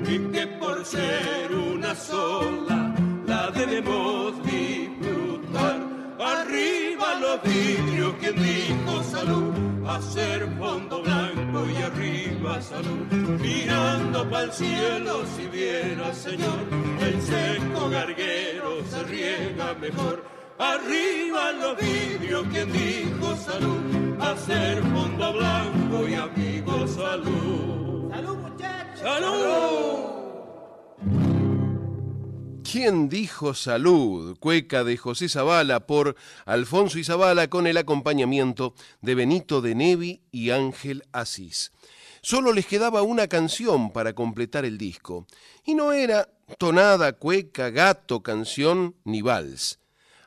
Y 0.06 0.18
que 0.34 0.46
por 0.60 0.84
ser 0.84 1.50
una 1.54 1.94
sola 1.94 2.94
la 3.26 3.50
debemos 3.50 4.34
disfrutar. 4.44 5.80
Arriba 6.20 7.06
los 7.22 7.42
vidrios, 7.42 8.14
quien 8.20 8.36
dijo 8.36 9.02
salud, 9.02 9.71
hacer 9.96 10.48
fondo 10.58 11.02
blanco 11.02 11.66
y 11.70 11.76
arriba 11.82 12.60
salud. 12.60 13.06
Mirando 13.40 14.28
para 14.28 14.44
el 14.44 14.52
cielo, 14.52 15.24
si 15.36 15.46
viera 15.48 16.14
Señor, 16.14 16.60
el 17.00 17.22
seco 17.22 17.90
garguero 17.90 18.84
se 18.90 19.02
riega 19.04 19.74
mejor. 19.74 20.24
Arriba 20.58 21.52
los 21.52 21.76
vidrios, 21.78 22.46
quien 22.52 22.72
dijo 22.72 23.36
salud, 23.36 24.20
hacer 24.20 24.82
fondo 24.94 25.32
blanco 25.32 26.08
y 26.08 26.14
amigo 26.14 26.86
salud. 26.86 28.10
¡Salud, 28.10 28.36
muchachos! 28.36 29.00
¡Salud! 29.00 30.21
¿Quién 32.72 33.10
dijo 33.10 33.52
salud? 33.52 34.38
Cueca 34.38 34.82
de 34.82 34.96
José 34.96 35.28
Zavala 35.28 35.86
por 35.86 36.16
Alfonso 36.46 36.98
y 36.98 37.04
Zavala 37.04 37.50
con 37.50 37.66
el 37.66 37.76
acompañamiento 37.76 38.74
de 39.02 39.14
Benito 39.14 39.60
de 39.60 39.74
Nevi 39.74 40.22
y 40.32 40.52
Ángel 40.52 41.04
Asís. 41.12 41.70
Solo 42.22 42.50
les 42.54 42.64
quedaba 42.64 43.02
una 43.02 43.28
canción 43.28 43.92
para 43.92 44.14
completar 44.14 44.64
el 44.64 44.78
disco, 44.78 45.26
y 45.66 45.74
no 45.74 45.92
era 45.92 46.30
tonada, 46.56 47.12
cueca, 47.12 47.68
gato, 47.68 48.22
canción 48.22 48.96
ni 49.04 49.20
vals. 49.20 49.78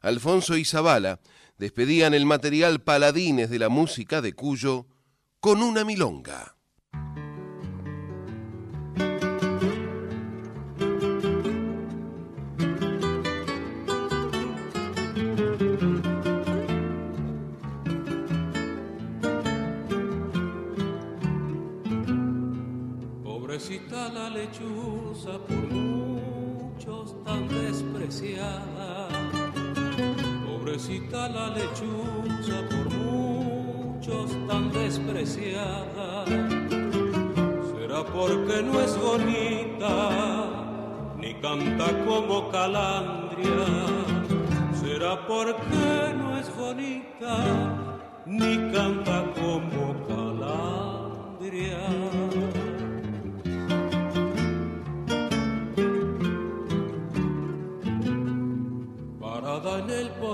Alfonso 0.04 0.56
y 0.56 0.66
Zavala 0.66 1.22
despedían 1.58 2.14
el 2.14 2.28
material 2.28 2.80
paladines 2.80 3.50
de 3.50 3.58
la 3.58 3.70
música 3.70 4.22
de 4.22 4.34
Cuyo 4.34 4.86
con 5.40 5.64
una 5.64 5.84
milonga. 5.84 6.55
Lechuza, 24.46 25.40
por 25.48 25.72
muchos 25.72 27.16
tan 27.24 27.48
despreciada. 27.48 29.08
Pobrecita 30.46 31.30
la 31.30 31.48
lechuza, 31.50 32.62
por 32.70 32.94
muchos 32.94 34.32
tan 34.48 34.72
despreciada. 34.72 36.26
Será 37.72 38.04
porque 38.04 38.62
no 38.64 38.82
es 38.82 38.98
bonita, 38.98 39.94
ni 41.18 41.34
canta 41.42 42.06
como 42.06 42.50
calandria. 42.52 43.66
Será 44.74 45.26
porque 45.28 46.14
no 46.18 46.38
es 46.38 46.56
bonita, 46.56 47.36
ni 48.26 48.58
canta 48.72 49.26
como 49.34 49.96
calandria. 50.08 51.80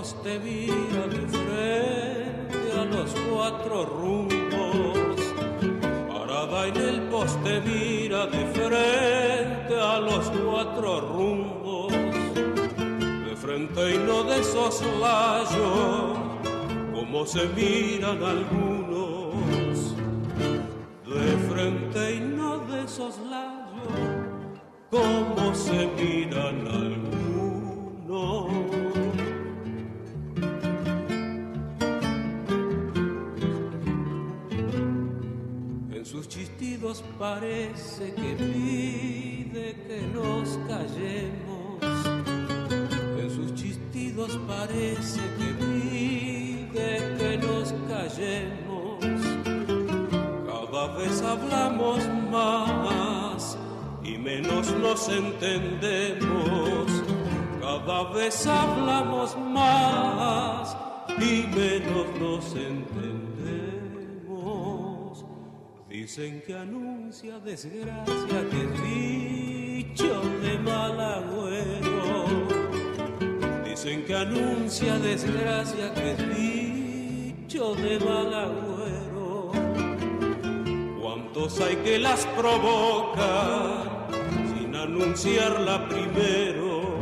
Poste 0.02 0.34
mira 0.40 1.06
de 1.14 1.22
frente 1.28 2.72
a 2.76 2.86
los 2.86 3.12
cuatro 3.30 3.86
rumbos. 3.86 5.20
Parada 6.10 6.68
en 6.70 6.76
el 6.76 7.02
poste 7.02 7.62
mira 7.62 8.26
de 8.26 8.48
frente 8.48 9.80
a 9.80 10.00
los 10.00 10.32
cuatro 10.32 11.02
rumbos. 11.02 11.92
De 11.92 13.36
frente 13.36 13.94
y 13.94 14.00
no 14.00 14.24
de 14.24 14.44
soslayo, 14.44 16.16
como 16.96 17.24
se 17.28 17.46
miran 17.50 18.24
algunos. 18.24 19.96
De 21.06 21.38
frente 21.48 22.16
y 22.16 22.22
no 22.22 22.58
de 22.72 22.88
soslayo, 22.88 23.84
como 24.90 25.54
se 25.54 25.88
miran 25.96 26.68
algunos. 26.68 28.81
Parece 37.20 38.12
que 38.14 38.36
pide 38.36 39.76
que 39.88 40.02
nos 40.14 40.58
callemos. 40.68 41.80
En 43.20 43.30
sus 43.30 43.54
chistidos 43.54 44.40
parece 44.48 45.22
que 45.38 45.54
pide 45.64 47.16
que 47.20 47.38
nos 47.38 47.74
callemos. 47.88 49.00
Cada 50.48 50.98
vez 50.98 51.22
hablamos 51.22 52.00
más 52.32 53.58
y 54.04 54.18
menos 54.18 54.72
nos 54.78 55.08
entendemos. 55.10 56.92
Cada 57.62 58.12
vez 58.12 58.48
hablamos 58.48 59.38
más 59.38 60.76
y 61.20 61.46
menos 61.56 62.08
nos 62.20 62.56
entendemos. 62.56 63.21
Dicen 66.02 66.42
que 66.48 66.56
anuncia 66.56 67.38
desgracia, 67.38 68.50
que 68.50 68.64
es 68.64 68.82
bicho 68.82 70.20
de 70.42 70.58
mal 70.58 71.00
agüero. 71.00 72.26
Dicen 73.64 74.04
que 74.06 74.16
anuncia 74.16 74.98
desgracia, 74.98 75.94
que 75.94 76.14
es 76.14 76.18
bicho 76.36 77.76
de 77.76 78.00
mal 78.00 78.34
agüero. 78.34 79.52
¿Cuántos 81.00 81.62
hay 81.62 81.76
que 81.76 82.00
las 82.00 82.26
provocan 82.36 84.08
sin 84.56 84.76
anunciarla 84.76 85.88
primero? 85.88 86.98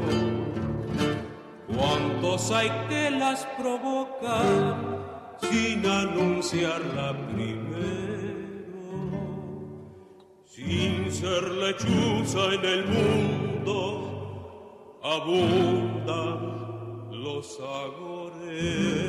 ¿Cuántos 1.74 2.52
hay 2.52 2.70
que 2.90 3.12
las 3.12 3.46
provocan 3.58 4.98
sin 5.50 5.86
anunciarla 5.86 7.16
primero? 7.30 8.09
Lechuza 11.70 12.54
en 12.54 12.66
el 12.66 12.86
mundo, 12.88 13.70
abundan 15.04 16.40
los 17.12 17.60
agoreros. 17.60 19.00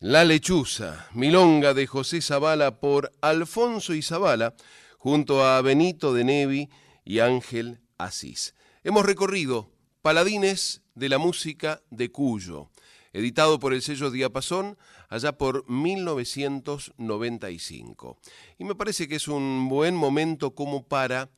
La 0.00 0.24
lechuza, 0.24 1.08
milonga 1.14 1.72
de 1.74 1.86
José 1.86 2.20
Zavala 2.20 2.78
por 2.78 3.12
Alfonso 3.22 3.94
y 3.94 4.02
Zavala, 4.02 4.54
junto 4.98 5.44
a 5.44 5.62
Benito 5.62 6.12
de 6.12 6.24
Nevi 6.24 6.68
y 7.04 7.20
Ángel 7.20 7.80
Asís. 7.96 8.54
Hemos 8.84 9.06
recorrido 9.06 9.70
Paladines 10.02 10.81
de 10.94 11.08
la 11.08 11.18
música 11.18 11.82
de 11.90 12.10
Cuyo, 12.10 12.70
editado 13.12 13.58
por 13.58 13.74
el 13.74 13.82
sello 13.82 14.10
Diapasón 14.10 14.78
allá 15.08 15.32
por 15.32 15.68
1995. 15.70 18.18
Y 18.58 18.64
me 18.64 18.74
parece 18.74 19.08
que 19.08 19.16
es 19.16 19.28
un 19.28 19.68
buen 19.68 19.94
momento 19.94 20.54
como 20.54 20.86
para 20.86 21.28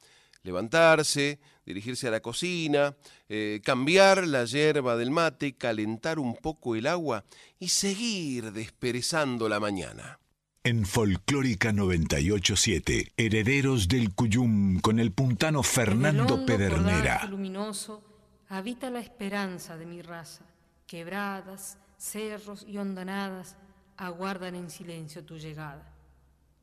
levantarse, 0.44 1.40
dirigirse 1.66 2.09
a 2.09 2.12
la 2.12 2.20
cocina, 2.20 2.96
eh, 3.28 3.61
cambiar 3.64 4.26
la 4.26 4.44
hierba 4.44 4.96
del 4.96 5.11
mate, 5.11 5.57
calentar 5.57 6.18
un 6.18 6.36
poco 6.36 6.76
el 6.76 6.86
agua 6.86 7.24
y 7.59 7.70
seguir 7.70 8.52
desperezando 8.52 9.48
la 9.48 9.59
mañana. 9.59 10.20
En 10.62 10.86
Folclórica 10.86 11.72
987, 11.72 13.12
Herederos 13.16 13.88
del 13.88 14.14
Cuyum 14.14 14.80
con 14.80 14.98
el 14.98 15.12
puntano 15.12 15.62
Fernando 15.62 16.36
el 16.36 16.44
Pedernera. 16.46 17.26
luminoso 17.26 18.13
habita 18.49 18.90
la 18.90 19.01
esperanza 19.01 19.76
de 19.76 19.86
mi 19.86 20.03
raza. 20.03 20.45
Quebradas, 20.86 21.78
cerros 21.97 22.64
y 22.66 22.78
hondanadas 22.78 23.57
aguardan 23.97 24.55
en 24.55 24.70
silencio 24.70 25.24
tu 25.24 25.36
llegada. 25.38 25.92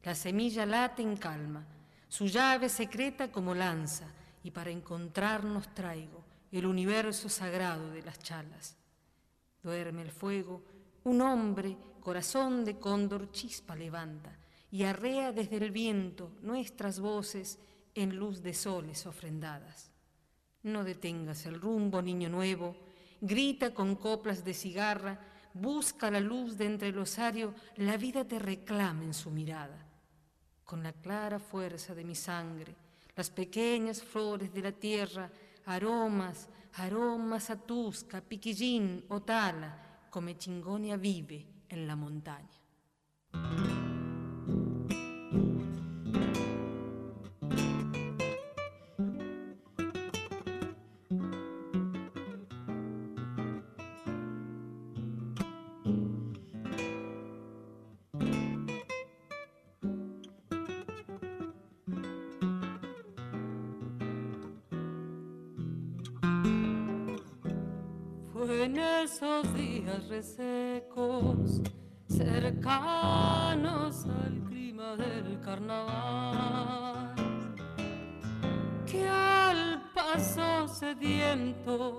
La 0.04 0.16
semilla 0.16 0.66
late 0.66 1.02
en 1.02 1.18
calma, 1.18 1.66
su 2.08 2.28
llave 2.28 2.70
secreta 2.70 3.32
como 3.32 3.54
lanza, 3.54 4.08
y 4.44 4.52
para 4.52 4.72
encontrarnos 4.72 5.74
traigo 5.74 6.24
el 6.52 6.66
universo 6.66 7.30
sagrado 7.30 7.92
de 7.92 8.02
las 8.02 8.20
chalas. 8.20 8.76
Duerme 9.62 10.02
el 10.02 10.12
fuego, 10.12 10.64
un 11.04 11.22
hombre, 11.22 11.78
corazón 12.00 12.66
de 12.66 12.80
cóndor 12.80 13.32
chispa 13.32 13.76
levanta, 13.76 14.36
y 14.72 14.84
arrea 14.84 15.32
desde 15.32 15.58
el 15.58 15.72
viento 15.72 16.32
nuestras 16.42 17.00
voces 17.00 17.60
en 17.94 18.16
luz 18.16 18.42
de 18.42 18.54
soles 18.54 19.06
ofrendadas. 19.06 19.91
No 20.64 20.84
detengas 20.84 21.46
el 21.46 21.60
rumbo, 21.60 22.02
niño 22.02 22.30
nuevo, 22.30 22.76
grita 23.20 23.74
con 23.74 23.96
coplas 23.96 24.44
de 24.44 24.54
cigarra, 24.54 25.20
busca 25.54 26.12
la 26.12 26.20
luz 26.20 26.58
de 26.58 26.66
entre 26.66 26.90
el 26.90 26.98
osario, 27.00 27.54
la 27.78 27.98
vida 27.98 28.26
te 28.26 28.40
reclama 28.40 29.04
en 29.04 29.14
su 29.14 29.32
mirada. 29.32 29.88
Con 30.64 30.84
la 30.84 30.94
clara 30.94 31.40
fuerza 31.40 31.96
de 31.96 32.04
mi 32.04 32.16
sangre, 32.16 32.76
las 33.16 33.30
pequeñas 33.30 34.02
flores 34.02 34.54
de 34.54 34.62
la 34.62 34.72
tierra, 34.72 35.30
aromas, 35.66 36.48
aromas 36.76 37.50
a 37.50 37.58
tusca, 37.58 38.22
piquillín, 38.22 39.06
otala, 39.10 40.08
come 40.10 40.38
chingonia 40.38 40.96
vive 40.96 41.46
en 41.70 41.88
la 41.88 41.96
montaña. 41.96 42.61
Resecos, 70.00 71.62
cercanos 72.08 74.06
al 74.06 74.44
clima 74.48 74.96
del 74.96 75.40
carnaval, 75.42 77.16
que 78.86 79.08
al 79.08 79.82
paso 79.94 80.68
sediento 80.68 81.98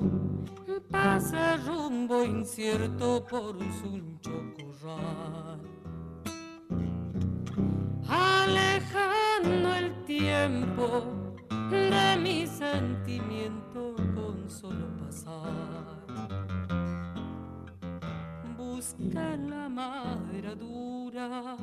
pasa 0.91 1.57
rumbo 1.57 2.25
incierto 2.25 3.25
por 3.29 3.59
su 3.81 4.19
chocorral. 4.21 5.61
Alejando 8.09 9.75
el 9.75 10.05
tiempo 10.05 11.35
de 11.71 12.17
mi 12.21 12.47
sentimiento 12.47 13.95
con 14.15 14.51
solo 14.51 14.97
pasar. 14.99 15.82
Busca 18.83 19.35
en 19.35 19.49
la 19.49 19.69
madera 19.69 20.57
dura 20.57 21.57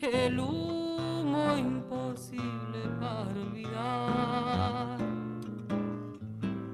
el 0.00 0.40
humo 0.40 1.58
imposible 1.58 2.80
para 2.98 3.28
olvidar. 3.32 4.98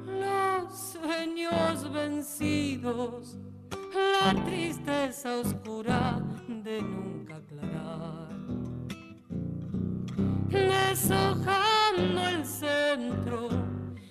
Los 0.06 0.78
sueños 0.78 1.92
vencidos, 1.92 3.36
la 4.22 4.44
tristeza 4.44 5.38
oscura 5.38 6.22
de 6.46 6.80
nunca 6.80 7.34
aclarar 7.38 8.28
deshojando 10.50 12.28
el 12.28 12.46
centro 12.46 13.48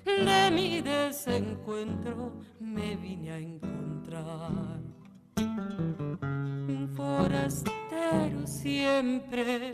de 0.04 0.52
mi 0.52 0.82
desencuentro 0.82 2.34
me 2.60 2.98
vine 2.98 3.32
a 3.32 3.40
encontrar. 3.40 4.87
Un 5.38 6.90
forastero 6.96 8.46
siempre 8.46 9.74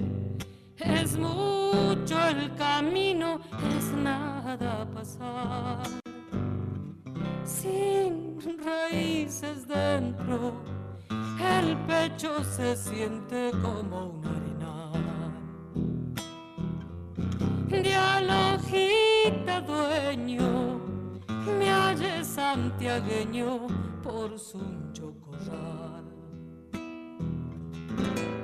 es 0.77 1.17
mucho 1.17 2.19
el 2.27 2.53
camino, 2.55 3.39
es 3.77 3.85
nada 3.93 4.85
pasar. 4.93 5.83
Sin 7.45 8.39
raíces 8.63 9.67
dentro, 9.67 10.53
el 11.59 11.77
pecho 11.87 12.43
se 12.43 12.75
siente 12.75 13.51
como 13.61 14.07
un 14.07 14.25
arenal 14.25 14.53
dialogita 17.81 19.61
dueño, 19.61 20.79
me 21.57 21.69
halle 21.69 22.23
santiagueño 22.23 23.67
por 24.03 24.37
su 24.37 24.59
chocorral. 24.91 26.03
Con 26.71 28.42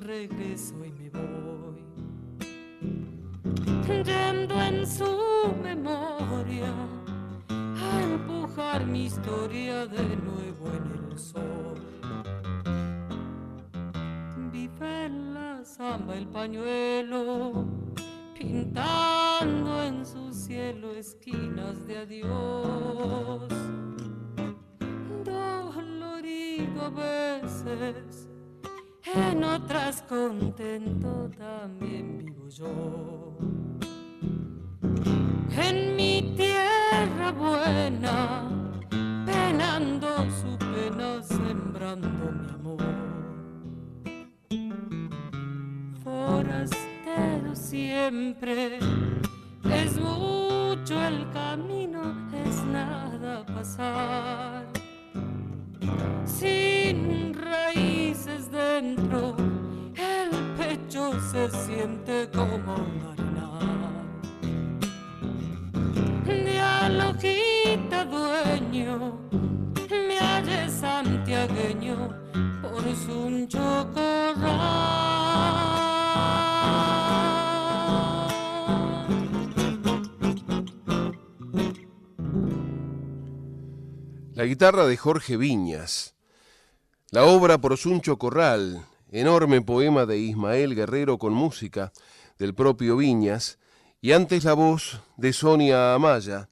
regreso 0.00 0.74
y 0.84 0.92
me 0.92 1.10
voy. 1.10 1.84
Yendo 4.04 4.54
en 4.62 4.86
su 4.86 5.52
memoria 5.62 6.72
a 7.48 8.02
empujar 8.02 8.86
mi 8.86 9.06
historia 9.06 9.86
de 9.86 10.16
nuevo 10.16 10.68
en 10.68 11.10
el 11.10 11.18
sol. 11.18 11.80
Vive 14.52 15.06
en 15.06 15.34
la 15.34 15.64
samba 15.64 16.14
el 16.14 16.28
pañuelo, 16.28 17.64
pintando 18.38 19.82
en 19.82 20.06
su 20.06 20.32
cielo 20.32 20.92
esquinas 20.92 21.84
de 21.86 21.98
adiós. 21.98 23.48
Dolorido 25.24 26.82
a 26.82 26.90
veces, 26.90 28.05
en 29.16 29.44
otras 29.44 30.02
contento 30.02 31.30
también 31.38 32.18
vivo 32.18 32.48
yo. 32.48 33.38
En 35.56 35.96
mi 35.96 36.34
tierra 36.36 37.32
buena, 37.32 38.48
penando 39.24 40.08
su 40.30 40.58
pena, 40.58 41.22
sembrando 41.22 42.32
mi 42.32 42.50
amor. 42.50 42.82
Forastero 46.04 47.54
siempre, 47.54 48.78
es 49.64 49.98
mucho 49.98 51.02
el 51.02 51.30
camino, 51.32 52.02
es 52.44 52.62
nada 52.64 53.46
pasar. 53.46 54.85
Sin 56.24 57.34
raíces 57.34 58.50
dentro, 58.50 59.36
el 59.96 60.30
pecho 60.56 61.12
se 61.32 61.50
siente 61.50 62.28
como 62.30 62.74
La 84.46 84.50
guitarra 84.50 84.86
de 84.86 84.96
Jorge 84.96 85.36
Viñas. 85.36 86.14
La 87.10 87.24
obra 87.24 87.58
por 87.58 87.76
Suncho 87.76 88.16
Corral, 88.16 88.86
enorme 89.10 89.60
poema 89.60 90.06
de 90.06 90.18
Ismael 90.18 90.76
Guerrero 90.76 91.18
con 91.18 91.32
música 91.32 91.92
del 92.38 92.54
propio 92.54 92.96
Viñas, 92.96 93.58
y 94.00 94.12
antes 94.12 94.44
la 94.44 94.52
voz 94.52 95.02
de 95.16 95.32
Sonia 95.32 95.94
Amaya, 95.94 96.48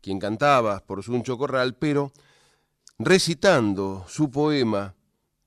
quien 0.00 0.20
cantaba 0.20 0.78
por 0.78 1.02
Suncho 1.02 1.36
Corral, 1.36 1.74
pero 1.74 2.12
recitando 3.00 4.04
su 4.06 4.30
poema 4.30 4.94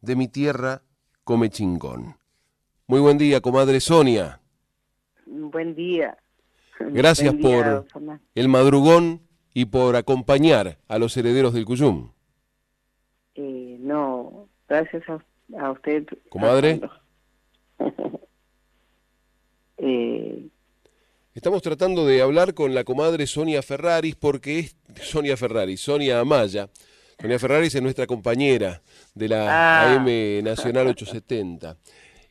de 0.01 0.17
mi 0.17 0.27
tierra 0.27 0.81
come 1.23 1.49
chingón. 1.49 2.17
Muy 2.85 2.99
buen 2.99 3.17
día, 3.17 3.39
comadre 3.39 3.79
Sonia. 3.79 4.41
Buen 5.25 5.73
día. 5.73 6.17
Gracias 6.79 7.33
Buen 7.33 7.41
día, 7.41 7.49
por 7.49 7.87
Fernando. 7.93 8.23
el 8.35 8.49
madrugón 8.49 9.30
y 9.53 9.65
por 9.65 9.95
acompañar 9.95 10.77
a 10.87 10.97
los 10.99 11.15
herederos 11.17 11.53
del 11.53 11.65
Cuyum. 11.65 12.11
Eh, 13.35 13.77
no, 13.79 14.47
gracias 14.67 15.03
a, 15.09 15.23
a 15.59 15.71
usted. 15.71 16.05
Comadre. 16.29 16.81
Eh, 19.83 20.47
Estamos 21.33 21.61
tratando 21.61 22.05
de 22.05 22.21
hablar 22.21 22.53
con 22.53 22.75
la 22.75 22.83
comadre 22.83 23.25
Sonia 23.25 23.61
Ferraris 23.63 24.15
porque 24.15 24.59
es 24.59 24.75
Sonia 25.01 25.37
Ferraris, 25.37 25.79
Sonia 25.81 26.19
Amaya. 26.19 26.69
Sonia 27.19 27.39
Ferraris 27.39 27.73
es 27.73 27.81
nuestra 27.81 28.05
compañera 28.05 28.81
de 29.15 29.29
la 29.29 29.47
Ah. 29.49 29.93
AM 29.95 30.43
Nacional 30.43 30.87
870. 30.87 31.77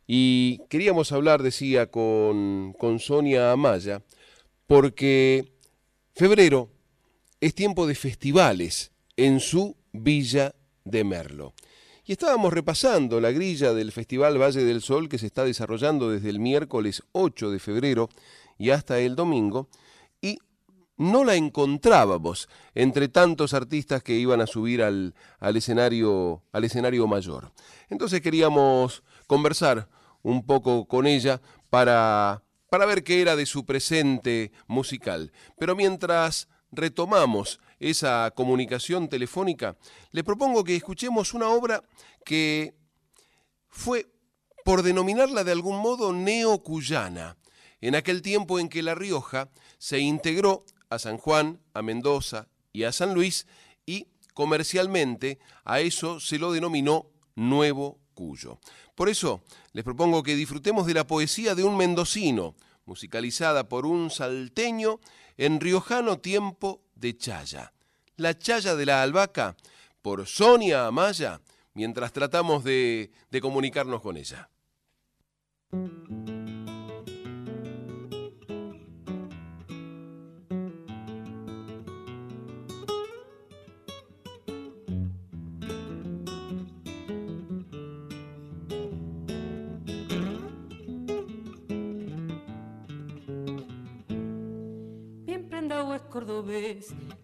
Y 0.07 0.59
queríamos 0.69 1.13
hablar, 1.13 1.43
decía, 1.43 1.87
con, 1.87 2.75
con 2.79 2.99
Sonia 2.99 3.53
Amaya, 3.53 4.03
porque 4.67 5.51
febrero 6.15 6.69
es 7.41 7.55
tiempo 7.55 7.87
de 7.87 7.95
festivales 7.95 8.93
en 9.17 9.41
su 9.41 9.77
Villa 9.93 10.55
de 10.85 11.05
Merlo. 11.05 11.55
Y 12.05 12.13
estábamos 12.13 12.53
repasando 12.53 13.21
la 13.21 13.31
grilla 13.31 13.73
del 13.73 13.93
Festival 13.93 14.41
Valle 14.41 14.65
del 14.65 14.83
Sol 14.83 15.09
que 15.09 15.19
se 15.19 15.27
está 15.27 15.45
desarrollando 15.45 16.11
desde 16.11 16.29
el 16.29 16.39
miércoles 16.39 17.03
8 17.13 17.51
de 17.51 17.59
febrero 17.59 18.09
y 18.59 18.71
hasta 18.71 18.99
el 18.99 19.17
domingo, 19.17 19.69
y 20.21 20.39
no 20.99 21.25
la 21.25 21.35
encontrábamos 21.35 22.49
entre 22.75 23.09
tantos 23.09 23.55
artistas 23.55 24.03
que 24.03 24.19
iban 24.19 24.43
a 24.43 24.47
subir 24.47 24.83
al, 24.83 25.15
al 25.39 25.57
escenario, 25.57 26.43
al 26.53 26.65
escenario 26.65 27.07
mayor. 27.07 27.53
Entonces 27.89 28.21
queríamos 28.21 29.03
conversar 29.27 29.89
un 30.23 30.45
poco 30.45 30.87
con 30.87 31.07
ella 31.07 31.41
para, 31.71 32.43
para 32.69 32.85
ver 32.85 33.03
qué 33.03 33.23
era 33.23 33.35
de 33.35 33.47
su 33.47 33.65
presente 33.65 34.53
musical. 34.67 35.33
Pero 35.59 35.75
mientras 35.75 36.49
retomamos 36.73 37.61
esa 37.79 38.31
comunicación 38.35 39.09
telefónica, 39.09 39.77
le 40.11 40.25
propongo 40.25 40.65
que 40.65 40.77
escuchemos 40.77 41.35
una 41.35 41.49
obra 41.49 41.83
que 42.25 42.75
fue, 43.69 44.09
por 44.65 44.83
denominarla 44.83 45.45
de 45.45 45.53
algún 45.53 45.79
modo, 45.79 46.13
neocuyana, 46.13 47.37
en 47.81 47.95
aquel 47.95 48.23
tiempo 48.23 48.59
en 48.59 48.69
que 48.69 48.83
La 48.83 48.95
Rioja 48.95 49.49
se 49.79 50.01
integró 50.01 50.65
a 50.91 50.99
San 50.99 51.17
Juan, 51.17 51.61
a 51.73 51.83
Mendoza 51.83 52.49
y 52.73 52.85
a 52.85 52.93
San 52.93 53.15
Luis 53.15 53.47
y 53.87 54.09
comercialmente 54.35 55.39
a 55.65 55.81
eso 55.81 56.21
se 56.21 56.39
lo 56.39 56.53
denominó 56.53 57.07
Nuevo 57.35 57.99
Cuyo. 58.15 58.59
Por 58.95 59.09
eso 59.09 59.43
les 59.73 59.85
propongo 59.85 60.23
que 60.23 60.37
disfrutemos 60.37 60.87
de 60.87 60.95
la 60.95 61.07
poesía 61.07 61.55
de 61.55 61.65
un 61.65 61.77
mendocino, 61.77 62.55
musicalizada 62.85 63.69
por 63.69 63.87
un 63.87 64.11
salteño 64.11 65.01
en 65.41 65.59
riojano 65.59 66.19
tiempo 66.19 66.83
de 66.95 67.17
Chaya. 67.17 67.73
La 68.17 68.37
Chaya 68.37 68.77
de 68.77 68.85
la 68.85 69.03
Albahaca, 69.03 69.57
por 70.03 70.27
Sonia 70.27 70.87
Amaya, 70.87 71.41
mientras 71.73 72.13
tratamos 72.13 72.63
de, 72.63 73.11
de 73.31 73.41
comunicarnos 73.41 74.03
con 74.03 74.19
ella. 74.19 74.51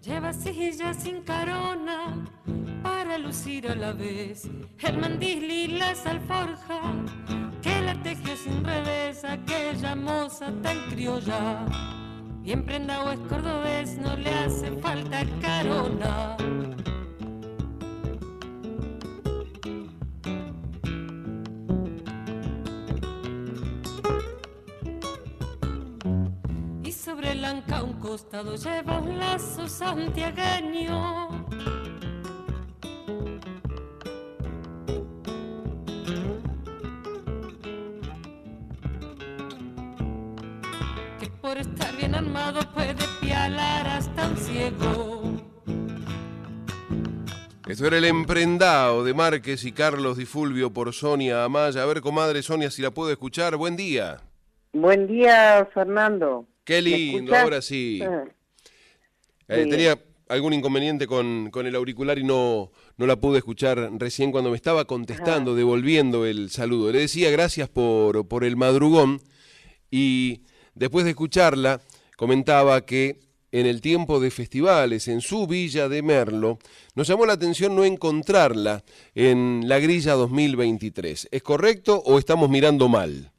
Lleva 0.02 0.32
silla 0.32 0.92
sin 0.92 1.22
carona 1.22 2.24
para 2.82 3.16
lucir 3.18 3.66
a 3.68 3.74
la 3.74 3.92
vez 3.92 4.48
el 4.80 4.98
mandil 4.98 5.50
y 5.50 5.66
las 5.68 6.04
alforja 6.06 6.80
que 7.62 7.80
la 7.80 8.00
tejió 8.02 8.36
sin 8.36 8.62
revés 8.64 9.24
aquella 9.24 9.96
moza 9.96 10.52
tan 10.62 10.76
criolla. 10.90 11.64
Bien 12.42 12.64
prendado 12.64 13.12
es 13.12 13.18
cordobés, 13.20 13.98
no 13.98 14.16
le 14.16 14.30
hace 14.30 14.70
falta 14.80 15.24
carona. 15.40 16.36
Sobre 27.56 27.62
el 27.62 27.62
anca 27.62 27.78
a 27.78 27.82
un 27.82 27.92
costado 27.94 28.56
lleva 28.56 28.98
un 28.98 29.18
lazo 29.18 29.68
santiagueño. 29.68 31.46
Que 41.20 41.28
por 41.40 41.56
estar 41.58 41.96
bien 41.96 42.14
armado 42.14 42.60
puede 42.74 42.94
pialar 43.20 43.86
hasta 43.86 44.28
un 44.28 44.36
ciego. 44.36 45.22
Esto 47.66 47.86
era 47.86 47.98
el 47.98 48.04
emprendado 48.04 49.02
de 49.04 49.12
Márquez 49.12 49.64
y 49.64 49.72
Carlos 49.72 50.16
Di 50.16 50.24
Fulvio 50.24 50.72
por 50.72 50.92
Sonia 50.92 51.44
Amaya. 51.44 51.82
A 51.82 51.86
ver, 51.86 52.00
comadre 52.00 52.42
Sonia, 52.42 52.70
si 52.70 52.80
la 52.80 52.92
puedo 52.92 53.10
escuchar. 53.10 53.56
Buen 53.56 53.76
día. 53.76 54.18
buen 54.72 55.08
día, 55.08 55.68
Fernando. 55.74 56.46
Qué 56.66 56.82
¿Me 56.82 56.88
lindo, 56.90 57.34
ahora 57.34 57.62
sí. 57.62 58.00
Ah, 58.02 58.24
Eh, 59.48 59.66
tenía 59.70 59.96
algún 60.28 60.52
inconveniente 60.52 61.06
con, 61.06 61.50
con, 61.52 61.68
el 61.68 61.76
auricular 61.76 62.18
y 62.18 62.24
no, 62.24 62.72
no 62.96 63.06
la 63.06 63.14
pude 63.14 63.38
escuchar 63.38 63.92
recién 63.98 64.32
cuando 64.32 64.50
me 64.50 64.56
estaba 64.56 64.84
contestando, 64.84 65.54
devolviendo 65.54 66.26
el 66.26 66.50
saludo. 66.50 66.90
Le 66.90 66.98
decía 66.98 67.30
gracias 67.30 67.68
por, 67.68 68.26
por 68.26 68.42
el 68.42 68.56
madrugón 68.56 69.20
y 69.92 70.42
después 70.74 71.04
de 71.04 71.12
escucharla 71.12 71.80
comentaba 72.16 72.84
que 72.84 73.20
en 73.52 73.66
el 73.66 73.80
tiempo 73.80 74.18
de 74.18 74.32
festivales 74.32 75.06
en 75.06 75.20
su 75.20 75.46
villa 75.46 75.88
de 75.88 76.02
Merlo, 76.02 76.58
nos 76.96 77.06
llamó 77.06 77.26
la 77.26 77.34
atención 77.34 77.76
no 77.76 77.84
encontrarla 77.84 78.82
en 79.14 79.68
la 79.68 79.78
grilla 79.78 80.14
2023. 80.14 81.28
¿Es 81.30 81.42
correcto 81.44 82.02
o 82.04 82.18
estamos 82.18 82.50
mirando 82.50 82.88
mal? 82.88 83.30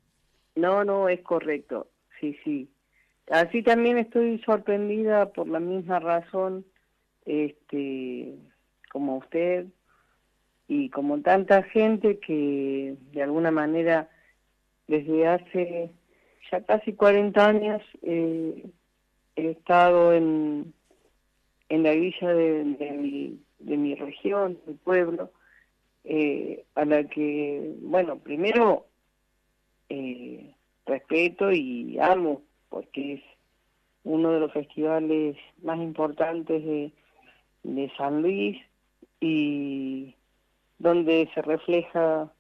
No, 0.56 0.86
no, 0.86 1.10
es 1.10 1.22
correcto. 1.22 1.88
Sí, 2.22 2.36
sí. 2.46 2.70
Así 3.30 3.62
también 3.62 3.98
estoy 3.98 4.40
sorprendida 4.40 5.32
por 5.34 5.48
la 5.50 5.60
misma 5.60 6.00
razón, 6.00 6.66
este, 7.26 8.36
como 8.90 9.18
usted 9.18 9.66
y 10.70 10.90
como 10.90 11.22
tanta 11.22 11.64
gente 11.64 12.20
que 12.20 12.96
de 13.12 13.24
alguna 13.24 13.52
manera 13.52 14.10
desde 14.88 15.28
hace 15.28 15.92
ya 16.50 16.62
casi 16.62 16.94
40 16.94 17.46
años 17.46 17.82
eh, 18.02 18.66
he 19.36 19.52
estado 19.52 20.14
en, 20.14 20.74
en 21.68 21.84
la 21.84 21.92
villa 21.92 22.34
de, 22.34 22.64
mi, 22.98 23.40
de 23.60 23.78
mi 23.78 23.96
región, 23.96 24.58
mi 24.66 24.74
pueblo, 24.76 25.32
eh, 26.06 26.64
a 26.76 26.86
la 26.86 27.04
que, 27.04 27.76
bueno, 27.82 28.20
primero 28.20 28.88
eh, 29.90 30.56
respeto 30.86 31.52
y 31.52 32.00
amo 32.00 32.47
porque 32.70 33.14
es 33.14 33.22
uno 34.04 34.32
de 34.32 34.40
los 34.40 34.54
festivales 34.54 35.38
más 35.62 35.80
importantes 35.80 36.64
de, 36.64 36.92
de 37.64 37.92
San 37.98 38.22
Luis 38.22 38.58
y 39.20 40.16
donde 40.80 41.30
se 41.34 41.42
refleja, 41.42 42.32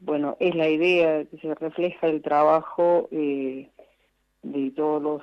bueno, 0.00 0.36
es 0.40 0.54
la 0.54 0.68
idea 0.68 1.24
que 1.24 1.38
se 1.38 1.54
refleja 1.54 2.08
el 2.08 2.22
trabajo 2.22 3.08
eh, 3.12 3.68
de 4.42 4.70
todos 4.72 5.02
los 5.02 5.22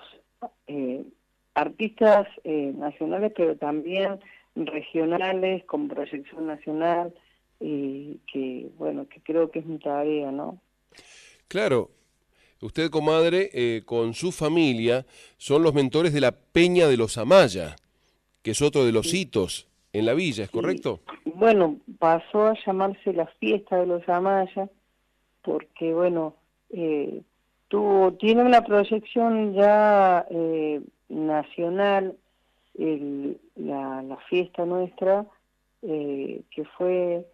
eh, 0.67 1.05
artistas 1.53 2.27
eh, 2.43 2.73
nacionales, 2.75 3.33
pero 3.35 3.55
también 3.57 4.19
regionales 4.55 5.63
con 5.65 5.87
proyección 5.87 6.47
nacional, 6.47 7.13
y 7.59 8.19
que, 8.31 8.69
bueno, 8.77 9.07
que 9.07 9.19
creo 9.21 9.49
que 9.49 9.59
es 9.59 9.65
mi 9.65 9.79
tarea, 9.79 10.31
¿no? 10.31 10.59
Claro, 11.47 11.89
Usted, 12.61 12.89
comadre, 12.89 13.49
eh, 13.53 13.83
con 13.85 14.13
su 14.13 14.31
familia, 14.31 15.05
son 15.37 15.61
los 15.63 15.73
mentores 15.73 16.11
de 16.13 16.21
la 16.21 16.31
Peña 16.31 16.87
de 16.87 16.97
los 16.97 17.17
Amaya, 17.17 17.75
que 18.41 18.51
es 18.51 18.61
otro 18.61 18.83
de 18.83 18.91
los 18.91 19.13
hitos 19.13 19.67
en 19.93 20.05
la 20.05 20.13
villa, 20.13 20.43
¿es 20.43 20.49
correcto? 20.49 21.01
Bueno, 21.25 21.77
pasó 21.99 22.47
a 22.47 22.57
llamarse 22.65 23.13
la 23.13 23.27
fiesta 23.39 23.77
de 23.77 23.85
los 23.85 24.07
Amaya, 24.09 24.69
porque, 25.43 25.93
bueno, 25.93 26.35
eh, 26.71 27.21
tuvo, 27.67 28.13
tiene 28.13 28.43
una 28.43 28.63
proyección 28.63 29.53
ya 29.53 30.25
eh, 30.29 30.81
nacional, 31.09 32.15
la, 32.75 34.03
la, 34.03 34.17
fiesta 34.29 34.65
nuestra, 34.65 35.25
eh, 35.81 36.41
que 36.51 36.63
fue, 36.77 37.25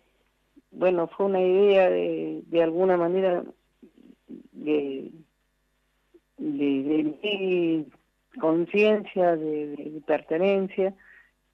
bueno, 0.71 1.07
fue 1.07 1.25
una 1.25 1.41
idea 1.41 1.89
de, 1.89 2.41
de 2.47 2.63
alguna 2.63 2.95
manera 2.95 3.43
de, 4.63 5.11
de, 6.37 7.15
mi 7.23 7.85
conciencia 8.39 9.35
de, 9.35 10.01
pertenencia 10.05 10.93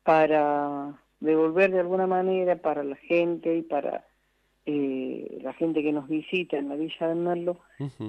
para 0.03 0.99
devolver 1.19 1.71
de 1.71 1.79
alguna 1.79 2.07
manera 2.07 2.55
para 2.55 2.83
la 2.83 2.95
gente 2.95 3.57
y 3.57 3.61
para 3.61 4.05
eh, 4.65 5.39
la 5.41 5.53
gente 5.53 5.81
que 5.83 5.91
nos 5.91 6.07
visita 6.07 6.57
en 6.57 6.69
la 6.69 6.75
Villa 6.75 7.07
de 7.07 7.15
Merlo, 7.15 7.59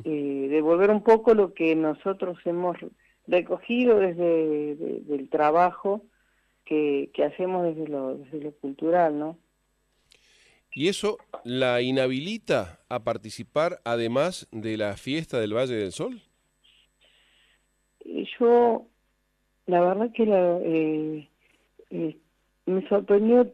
eh, 0.04 0.46
devolver 0.50 0.90
un 0.90 1.02
poco 1.02 1.34
lo 1.34 1.54
que 1.54 1.74
nosotros 1.74 2.38
hemos 2.44 2.76
recogido 3.26 3.98
desde 3.98 4.72
el 5.14 5.28
trabajo 5.30 6.02
que, 6.64 7.10
que 7.14 7.24
hacemos 7.24 7.64
desde 7.64 7.88
lo, 7.88 8.16
desde 8.16 8.40
lo 8.40 8.52
cultural, 8.52 9.18
¿no? 9.18 9.36
¿Y 10.72 10.88
eso 10.88 11.18
la 11.44 11.82
inhabilita 11.82 12.80
a 12.88 13.00
participar 13.00 13.80
además 13.84 14.48
de 14.52 14.76
la 14.76 14.96
fiesta 14.96 15.40
del 15.40 15.54
Valle 15.54 15.74
del 15.74 15.92
Sol? 15.92 16.20
Yo, 18.38 18.86
la 19.66 19.80
verdad 19.80 20.12
que 20.12 20.24
eh, 20.24 21.28
eh, 21.90 22.16
me 22.66 22.88
sorprendió 22.88 23.52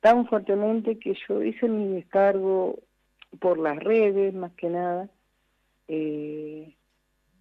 tan 0.00 0.26
fuertemente 0.28 0.98
que 0.98 1.16
yo 1.26 1.42
hice 1.42 1.68
mi 1.68 1.94
descargo 1.94 2.78
por 3.40 3.58
las 3.58 3.78
redes, 3.78 4.32
más 4.34 4.52
que 4.52 4.68
nada, 4.68 5.08
eh, 5.88 6.74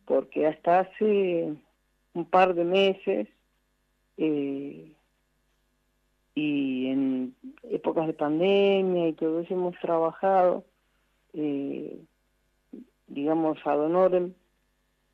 porque 0.06 0.48
hasta 0.48 0.80
hace 0.82 1.54
un 2.14 2.26
par 2.26 2.56
de 2.56 2.64
meses 2.64 3.28
y 6.36 6.88
en 6.88 7.34
épocas 7.64 8.08
de 8.08 8.14
pandemia 8.14 9.08
y 9.08 9.14
todo 9.14 9.40
eso 9.40 9.54
hemos 9.54 9.80
trabajado, 9.80 10.66
eh, 11.34 11.98
digamos, 13.08 13.58
ad 13.66 13.80
honorem 13.80 14.34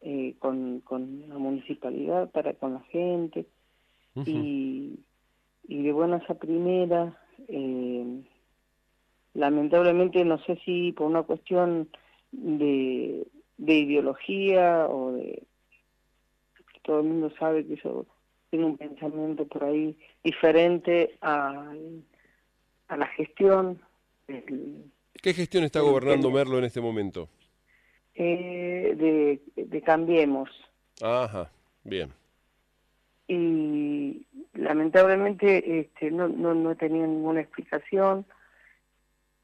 eh, 0.01 0.35
con, 0.39 0.81
con 0.81 1.29
la 1.29 1.37
municipalidad, 1.37 2.31
para 2.31 2.55
con 2.55 2.73
la 2.73 2.81
gente, 2.81 3.45
y, 4.25 4.99
y 5.67 5.83
de 5.83 5.91
buenas 5.93 6.27
a 6.29 6.33
primera, 6.33 7.17
eh, 7.47 8.23
lamentablemente 9.35 10.25
no 10.25 10.39
sé 10.39 10.59
si 10.65 10.91
por 10.91 11.07
una 11.07 11.23
cuestión 11.23 11.87
de, 12.31 13.27
de 13.57 13.73
ideología 13.73 14.87
o 14.89 15.13
de 15.13 15.43
todo 16.81 17.01
el 17.01 17.05
mundo 17.05 17.31
sabe 17.37 17.65
que 17.65 17.75
eso 17.75 18.07
tiene 18.51 18.65
un 18.65 18.77
pensamiento 18.77 19.47
por 19.47 19.63
ahí 19.63 19.97
diferente 20.23 21.17
a, 21.21 21.73
a 22.89 22.97
la 22.97 23.07
gestión. 23.07 23.81
¿Qué 24.27 25.33
gestión 25.33 25.63
está 25.63 25.79
gobernando 25.79 26.29
Merlo 26.29 26.59
en 26.59 26.65
este 26.65 26.81
momento? 26.81 27.29
Eh, 28.13 28.93
de, 29.55 29.63
de 29.63 29.81
Cambiemos. 29.81 30.49
Ajá, 31.01 31.49
bien. 31.83 32.11
Y 33.27 34.27
lamentablemente 34.53 35.79
este, 35.79 36.11
no, 36.11 36.27
no, 36.27 36.53
no 36.53 36.71
he 36.71 36.75
tenido 36.75 37.07
ninguna 37.07 37.39
explicación. 37.39 38.25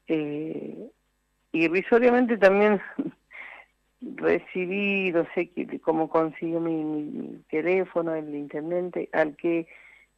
Eh, 0.06 0.90
y 1.52 1.64
irrisoriamente 1.64 2.36
también 2.36 2.80
recibí, 4.00 5.10
no 5.12 5.26
sé 5.34 5.50
cómo 5.82 6.08
consiguió 6.08 6.60
mi, 6.60 7.42
teléfono, 7.50 8.14
el 8.14 8.34
intendente, 8.34 9.08
al 9.12 9.36
que 9.36 9.66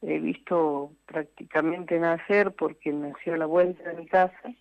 he 0.01 0.19
visto 0.19 0.91
prácticamente 1.05 1.99
nacer 1.99 2.51
porque 2.53 2.91
nació 2.91 3.35
a 3.35 3.37
la 3.37 3.45
vuelta 3.45 3.89
de 3.89 3.97
mi 3.97 4.07
casa. 4.07 4.53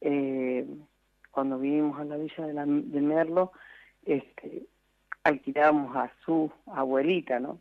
eh, 0.00 0.66
cuando 1.30 1.58
vivimos 1.58 2.00
a 2.00 2.04
la 2.04 2.16
villa 2.16 2.46
de, 2.46 2.54
la, 2.54 2.64
de 2.66 3.00
Merlo, 3.00 3.52
este, 4.04 4.66
alquilábamos 5.22 5.94
a 5.96 6.10
su 6.24 6.50
abuelita, 6.66 7.40
¿no? 7.40 7.60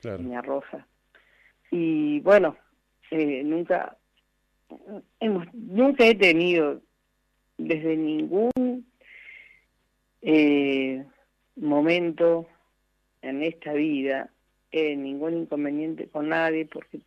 Claro. 0.00 0.18
Doña 0.18 0.42
Rosa. 0.42 0.86
Y 1.70 2.20
bueno, 2.20 2.56
eh, 3.10 3.42
nunca, 3.44 3.96
hemos, 5.20 5.46
nunca 5.54 6.06
he 6.06 6.14
tenido 6.14 6.80
desde 7.58 7.96
ningún 7.96 8.50
eh, 10.30 11.06
momento 11.56 12.46
en 13.22 13.42
esta 13.42 13.72
vida 13.72 14.30
eh, 14.70 14.94
ningún 14.94 15.38
inconveniente 15.38 16.08
con 16.08 16.28
nadie 16.28 16.66
porque 16.66 17.00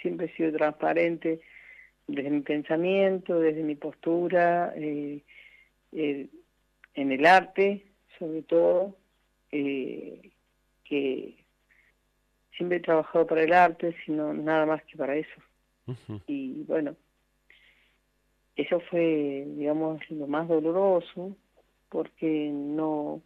siempre 0.00 0.26
he 0.26 0.36
sido 0.36 0.52
transparente 0.52 1.40
desde 2.06 2.30
mi 2.30 2.42
pensamiento, 2.42 3.40
desde 3.40 3.64
mi 3.64 3.74
postura, 3.74 4.72
eh, 4.76 5.24
eh, 5.90 6.28
en 6.94 7.10
el 7.12 7.26
arte 7.26 7.84
sobre 8.16 8.42
todo, 8.42 8.96
que 9.50 11.34
siempre 12.56 12.78
he 12.78 12.80
trabajado 12.80 13.26
para 13.26 13.42
el 13.42 13.52
arte, 13.52 13.96
sino 14.04 14.32
nada 14.34 14.66
más 14.66 14.84
que 14.84 14.96
para 14.96 15.16
eso. 15.16 15.40
Y 16.26 16.62
bueno, 16.64 16.96
eso 18.56 18.80
fue, 18.90 19.44
digamos, 19.56 20.00
lo 20.10 20.26
más 20.26 20.48
doloroso, 20.48 21.36
porque 21.88 22.50
no, 22.52 23.22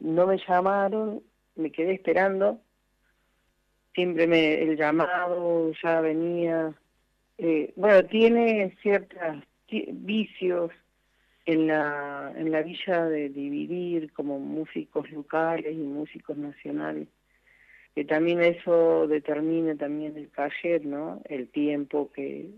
no 0.00 0.26
me 0.26 0.38
llamaron, 0.46 1.22
me 1.54 1.70
quedé 1.70 1.94
esperando, 1.94 2.60
siempre 3.94 4.26
me, 4.26 4.62
el 4.62 4.76
llamado 4.76 5.72
ya 5.82 6.00
venía, 6.00 6.74
eh, 7.38 7.72
bueno, 7.76 8.04
tiene 8.08 8.76
ciertos 8.82 9.44
vicios 9.68 10.70
en 11.46 11.66
la, 11.66 12.32
en 12.36 12.50
la 12.50 12.62
villa 12.62 13.06
de 13.06 13.28
dividir 13.28 14.12
como 14.12 14.38
músicos 14.38 15.10
locales 15.10 15.72
y 15.72 15.78
músicos 15.78 16.36
nacionales. 16.36 17.08
que 17.94 18.04
también 18.04 18.40
eso 18.42 19.06
determina 19.06 19.74
también 19.76 20.16
el 20.16 20.30
taller, 20.30 20.84
¿no? 20.84 21.20
El 21.28 21.48
tiempo 21.48 22.10
que, 22.12 22.50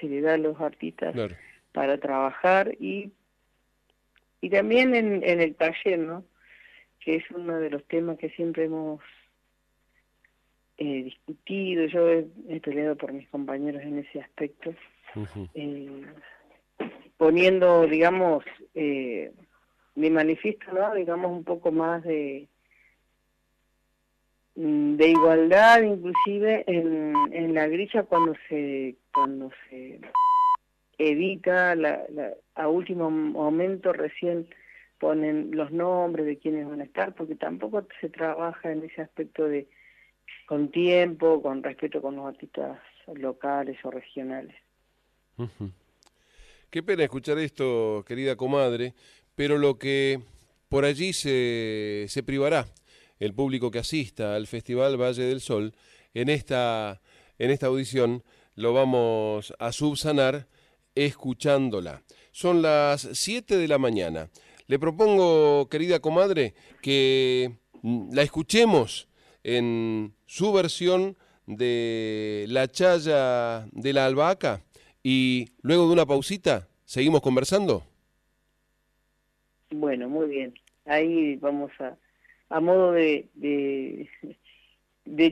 se 0.00 0.08
le 0.08 0.20
da 0.20 0.34
a 0.34 0.38
los 0.38 0.60
artistas 0.60 1.14
para 1.72 1.98
trabajar 1.98 2.74
y 2.80 3.12
y 4.44 4.50
también 4.50 4.94
en, 4.94 5.22
en 5.24 5.40
el 5.40 5.54
taller, 5.54 5.98
¿no? 5.98 6.24
Que 7.00 7.16
es 7.16 7.30
uno 7.30 7.58
de 7.58 7.70
los 7.70 7.84
temas 7.84 8.18
que 8.18 8.30
siempre 8.30 8.64
hemos 8.64 9.00
eh, 10.78 11.04
discutido. 11.04 11.86
Yo 11.86 12.08
he, 12.10 12.60
peleado 12.60 12.96
por 12.96 13.12
mis 13.12 13.28
compañeros 13.28 13.82
en 13.82 13.98
ese 13.98 14.20
aspecto, 14.20 14.74
eh, 15.54 16.06
poniendo, 17.16 17.86
digamos, 17.86 18.44
eh, 18.74 19.32
de 19.94 20.10
manifiesto, 20.10 20.72
¿no? 20.72 20.94
Digamos 20.94 21.30
un 21.30 21.44
poco 21.44 21.72
más 21.72 22.02
de 22.02 22.48
Mm, 24.56 24.96
de 24.96 25.08
igualdad 25.08 25.82
inclusive 25.82 26.62
en, 26.68 27.12
en 27.32 27.54
la 27.54 27.66
grilla 27.66 28.04
cuando 28.04 28.34
se 28.48 28.94
cuando 29.12 29.50
se 29.68 30.00
edita 30.98 31.74
la, 31.74 32.04
a 32.54 32.68
último 32.68 33.10
momento 33.10 33.92
recién 33.92 34.46
ponen 34.98 35.50
los 35.52 35.72
nombres 35.72 36.26
de 36.26 36.38
quienes 36.38 36.68
van 36.68 36.80
a 36.80 36.84
estar 36.84 37.14
porque 37.14 37.34
tampoco 37.34 37.86
se 38.00 38.08
trabaja 38.08 38.72
en 38.72 38.84
ese 38.84 39.02
aspecto 39.02 39.44
de 39.44 39.66
con 40.46 40.70
tiempo 40.70 41.42
con 41.42 41.62
respeto 41.62 42.00
con 42.00 42.16
los 42.16 42.26
artistas 42.26 42.78
locales 43.14 43.78
o 43.84 43.90
regionales. 43.90 44.54
Qué 46.70 46.82
pena 46.82 47.04
escuchar 47.04 47.38
esto 47.38 48.04
querida 48.06 48.36
comadre 48.36 48.94
pero 49.34 49.58
lo 49.58 49.78
que 49.78 50.20
por 50.68 50.84
allí 50.84 51.12
se 51.12 52.06
se 52.08 52.22
privará 52.22 52.66
el 53.18 53.34
público 53.34 53.70
que 53.70 53.78
asista 53.78 54.34
al 54.34 54.46
Festival 54.46 55.00
Valle 55.00 55.22
del 55.22 55.40
Sol, 55.40 55.74
en 56.14 56.28
esta, 56.28 57.00
en 57.38 57.50
esta 57.50 57.66
audición 57.66 58.22
lo 58.54 58.72
vamos 58.72 59.52
a 59.58 59.72
subsanar 59.72 60.46
escuchándola. 60.94 62.02
Son 62.30 62.62
las 62.62 63.08
7 63.12 63.56
de 63.56 63.68
la 63.68 63.78
mañana. 63.78 64.30
Le 64.66 64.78
propongo, 64.78 65.68
querida 65.68 66.00
comadre, 66.00 66.54
que 66.80 67.52
la 67.82 68.22
escuchemos 68.22 69.08
en 69.42 70.14
su 70.26 70.52
versión 70.52 71.16
de 71.46 72.46
La 72.48 72.68
Chaya 72.68 73.66
de 73.72 73.92
la 73.92 74.06
Albahaca 74.06 74.62
y 75.02 75.50
luego 75.60 75.86
de 75.86 75.92
una 75.92 76.06
pausita, 76.06 76.68
¿seguimos 76.84 77.20
conversando? 77.20 77.84
Bueno, 79.70 80.08
muy 80.08 80.28
bien. 80.28 80.54
Ahí 80.86 81.36
vamos 81.36 81.70
a, 81.78 81.96
a 82.48 82.60
modo 82.60 82.92
de, 82.92 83.28
de, 83.34 84.08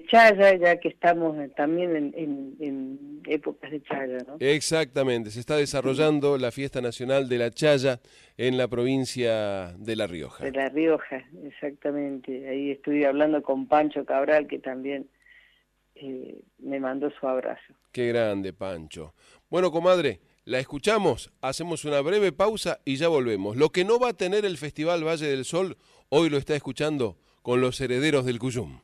chaya, 0.06 0.54
ya 0.56 0.76
que 0.78 0.88
estamos 0.88 1.36
también 1.56 1.96
en, 1.96 2.56
en, 2.60 3.22
épocas 3.26 3.70
de 3.70 3.82
chaya, 3.82 4.18
¿no? 4.26 4.36
Exactamente, 4.40 5.30
se 5.30 5.40
está 5.40 5.56
desarrollando 5.56 6.36
la 6.38 6.50
fiesta 6.50 6.80
nacional 6.80 7.28
de 7.28 7.38
la 7.38 7.50
chaya 7.50 8.00
en 8.36 8.56
la 8.58 8.68
provincia 8.68 9.72
de 9.78 9.96
La 9.96 10.06
Rioja. 10.06 10.44
De 10.44 10.52
La 10.52 10.68
Rioja, 10.68 11.24
exactamente. 11.44 12.48
Ahí 12.48 12.72
estuve 12.72 13.06
hablando 13.06 13.42
con 13.42 13.66
Pancho 13.66 14.04
Cabral, 14.04 14.46
que 14.46 14.58
también 14.58 15.08
eh, 15.94 16.42
me 16.58 16.80
mandó 16.80 17.10
su 17.18 17.26
abrazo. 17.26 17.74
Qué 17.92 18.08
grande, 18.08 18.52
Pancho. 18.52 19.14
Bueno, 19.48 19.70
comadre, 19.70 20.20
la 20.44 20.58
escuchamos, 20.58 21.32
hacemos 21.40 21.84
una 21.84 22.00
breve 22.00 22.32
pausa 22.32 22.80
y 22.84 22.96
ya 22.96 23.08
volvemos. 23.08 23.56
Lo 23.56 23.70
que 23.70 23.84
no 23.84 23.98
va 23.98 24.08
a 24.08 24.16
tener 24.16 24.44
el 24.44 24.58
Festival 24.58 25.06
Valle 25.06 25.28
del 25.28 25.44
Sol 25.44 25.76
Hoy 26.14 26.28
lo 26.28 26.36
está 26.36 26.54
escuchando 26.54 27.16
con 27.40 27.62
los 27.62 27.80
herederos 27.80 28.26
del 28.26 28.38
Cuyum. 28.38 28.80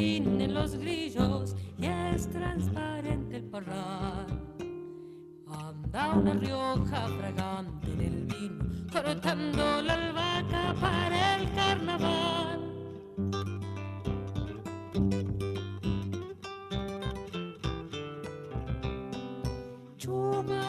Verano 0.00 0.16
se 0.20 0.20
finen 0.20 0.54
los 0.54 0.76
grillos 0.76 1.56
y 1.78 1.86
es 1.86 2.28
transparente 2.30 3.36
el 3.36 3.44
parral, 3.44 4.26
anda 5.46 6.10
una 6.14 6.34
rioja 6.34 7.08
fragante 7.18 7.92
en 7.92 8.00
el 8.00 8.24
vino, 8.26 8.64
cortando 8.92 9.82
la 9.82 9.94
albahaca 9.94 10.74
para 10.80 11.36
el 11.36 11.52
carnaval. 11.52 12.60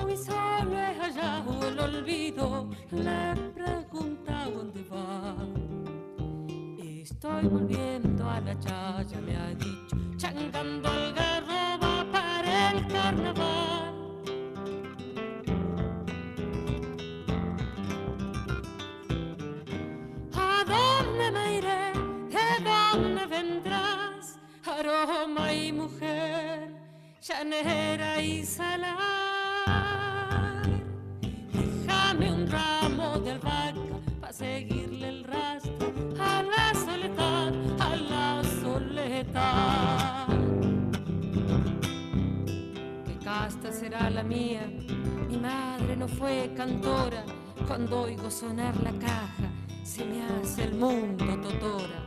Y 0.10 0.18
solo 0.18 0.74
he 0.74 0.94
hallado 1.00 1.68
el 1.70 1.80
olvido, 1.80 2.70
le 2.92 3.34
Estoy 7.24 7.48
volviendo 7.50 8.28
a 8.28 8.42
la 8.42 8.60
chaya, 8.60 9.22
me 9.22 9.38
ha 9.38 9.54
dicho, 9.54 9.96
changando 10.18 10.90
garro 10.90 11.21
Cuando 47.82 48.02
oigo 48.02 48.30
sonar 48.30 48.76
la 48.84 48.92
caja, 48.92 49.50
se 49.84 50.06
me 50.06 50.24
hace 50.24 50.66
el 50.66 50.76
mundo 50.76 51.26
totora. 51.42 52.01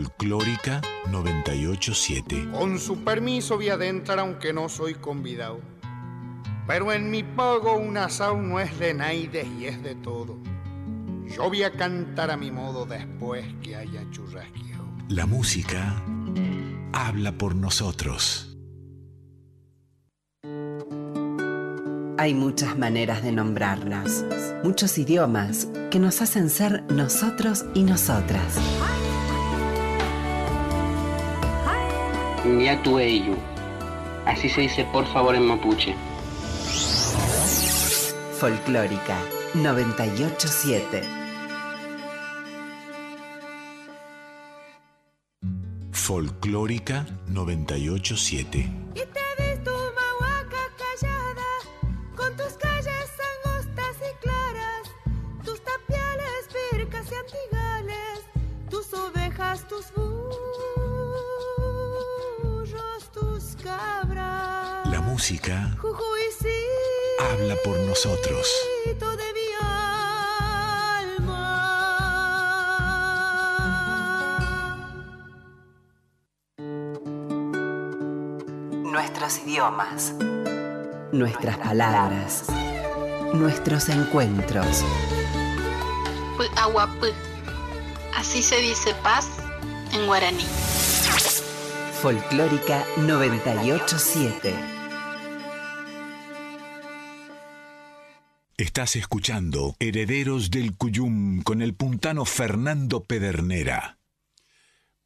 Folclórica 0.00 0.80
987. 1.10 2.48
Con 2.52 2.78
su 2.78 3.04
permiso 3.04 3.56
voy 3.56 3.68
a 3.68 3.74
adentrar 3.74 4.18
aunque 4.18 4.50
no 4.50 4.70
soy 4.70 4.94
convidado. 4.94 5.60
Pero 6.66 6.90
en 6.92 7.10
mi 7.10 7.22
pago 7.22 7.76
un 7.76 7.98
asao 7.98 8.40
no 8.40 8.60
es 8.60 8.78
de 8.78 8.94
naides 8.94 9.46
y 9.58 9.66
es 9.66 9.82
de 9.82 9.94
todo. 9.96 10.38
Yo 11.36 11.48
voy 11.48 11.64
a 11.64 11.72
cantar 11.72 12.30
a 12.30 12.38
mi 12.38 12.50
modo 12.50 12.86
después 12.86 13.44
que 13.62 13.76
haya 13.76 14.02
churrasqueado. 14.10 14.86
La 15.08 15.26
música 15.26 16.02
habla 16.94 17.32
por 17.32 17.54
nosotros. 17.54 18.56
Hay 22.16 22.32
muchas 22.32 22.78
maneras 22.78 23.22
de 23.22 23.32
nombrarnos, 23.32 24.24
muchos 24.64 24.96
idiomas 24.96 25.68
que 25.90 25.98
nos 25.98 26.22
hacen 26.22 26.48
ser 26.48 26.84
nosotros 26.90 27.66
y 27.74 27.82
nosotras. 27.82 28.58
Nyatueyu. 32.44 33.36
Así 34.26 34.48
se 34.48 34.62
dice 34.62 34.84
por 34.92 35.06
favor 35.06 35.34
en 35.34 35.46
mapuche. 35.46 35.94
Folclórica 38.38 39.18
987. 39.54 41.02
Folclórica 45.92 47.06
987. 47.28 48.68
Por 67.64 67.78
nosotros. 67.80 68.46
Nuestros 78.82 79.38
idiomas. 79.38 80.14
Nuestras 81.12 81.58
palabras. 81.58 82.44
Nuestros 83.34 83.88
encuentros. 83.88 84.84
Aguapú. 86.56 87.06
Así 88.16 88.42
se 88.42 88.56
dice 88.56 88.94
paz 89.02 89.26
en 89.92 90.06
guaraní. 90.06 90.44
Folclórica 92.00 92.84
987. 92.96 94.79
Estás 98.60 98.94
escuchando 98.96 99.74
Herederos 99.78 100.50
del 100.50 100.76
Cuyum 100.76 101.40
con 101.40 101.62
el 101.62 101.72
puntano 101.72 102.26
Fernando 102.26 103.04
Pedernera. 103.04 103.96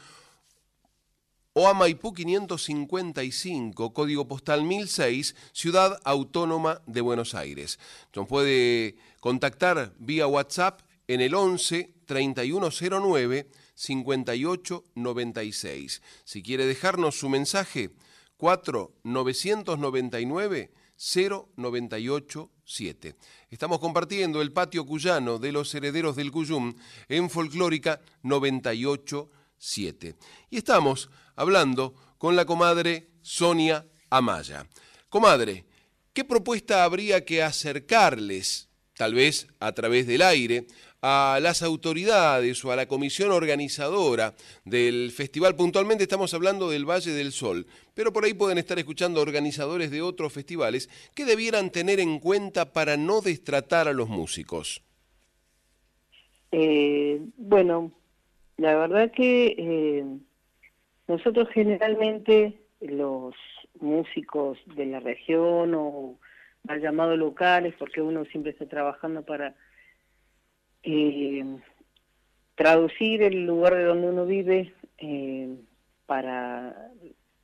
o 1.54 1.68
a 1.68 1.74
Maipú 1.76 2.14
555, 2.14 3.94
código 3.94 4.28
postal 4.28 4.64
1006, 4.64 5.36
Ciudad 5.54 6.00
Autónoma 6.04 6.82
de 6.88 7.02
Buenos 7.02 7.36
Aires. 7.36 7.78
Nos 8.16 8.28
puede 8.28 8.96
contactar 9.20 9.94
vía 10.00 10.26
WhatsApp 10.26 10.82
en 11.08 11.22
el 11.22 11.36
11 11.36 11.94
3109 12.06 13.48
5896. 13.76 16.02
Si 16.24 16.42
quiere 16.42 16.66
dejarnos 16.66 17.20
su 17.20 17.30
mensaje, 17.30 17.92
4 18.38 18.92
999 19.04 20.72
0987. 20.98 23.16
Estamos 23.52 23.78
compartiendo 23.80 24.42
el 24.42 24.52
patio 24.54 24.88
cuyano 24.88 25.38
de 25.38 25.52
los 25.52 25.76
herederos 25.76 26.16
del 26.16 26.32
Cuyum 26.32 26.74
en 27.10 27.30
Folclórica 27.30 28.02
987. 29.60 30.16
Y 30.50 30.58
estamos 30.58 31.10
hablando 31.36 31.94
con 32.18 32.36
la 32.36 32.46
comadre 32.46 33.10
Sonia 33.22 33.86
Amaya. 34.10 34.68
Comadre, 35.10 35.66
¿qué 36.14 36.24
propuesta 36.24 36.84
habría 36.84 37.26
que 37.26 37.44
acercarles, 37.44 38.70
tal 38.96 39.14
vez 39.14 39.48
a 39.60 39.72
través 39.72 40.08
del 40.08 40.22
aire, 40.22 40.68
a 41.06 41.40
las 41.42 41.62
autoridades 41.64 42.64
o 42.64 42.72
a 42.72 42.78
la 42.78 42.88
comisión 42.88 43.32
organizadora 43.32 44.36
del 44.64 45.12
festival. 45.12 45.54
Puntualmente 45.54 46.04
estamos 46.04 46.34
hablando 46.34 46.70
del 46.70 46.90
Valle 46.90 47.12
del 47.12 47.34
Sol, 47.34 47.68
pero 47.94 48.14
por 48.14 48.24
ahí 48.24 48.34
pueden 48.34 48.58
estar 48.58 48.80
escuchando 48.80 49.20
organizadores 49.20 49.92
de 49.92 50.02
otros 50.02 50.32
festivales 50.32 50.90
que 51.14 51.26
debieran 51.26 51.72
tener 51.72 52.00
en 52.00 52.20
cuenta 52.20 52.72
para 52.72 52.96
no 52.96 53.20
destratar 53.20 53.90
a 53.90 53.94
los 53.94 54.08
músicos. 54.08 54.82
Eh, 56.54 57.20
bueno, 57.36 57.92
la 58.58 58.76
verdad 58.76 59.12
que 59.12 59.56
eh, 59.58 60.06
nosotros 61.08 61.50
generalmente 61.50 62.60
los 62.82 63.36
músicos 63.80 64.58
de 64.76 64.86
la 64.86 65.00
región 65.00 65.74
o 65.76 66.20
mal 66.64 66.82
llamados 66.82 67.18
locales, 67.18 67.74
porque 67.78 68.02
uno 68.02 68.26
siempre 68.26 68.52
está 68.52 68.66
trabajando 68.68 69.24
para 69.24 69.56
eh, 70.84 71.46
traducir 72.56 73.24
el 73.24 73.46
lugar 73.46 73.76
de 73.76 73.84
donde 73.84 74.10
uno 74.10 74.26
vive 74.26 74.74
eh, 74.98 75.56
para 76.06 76.92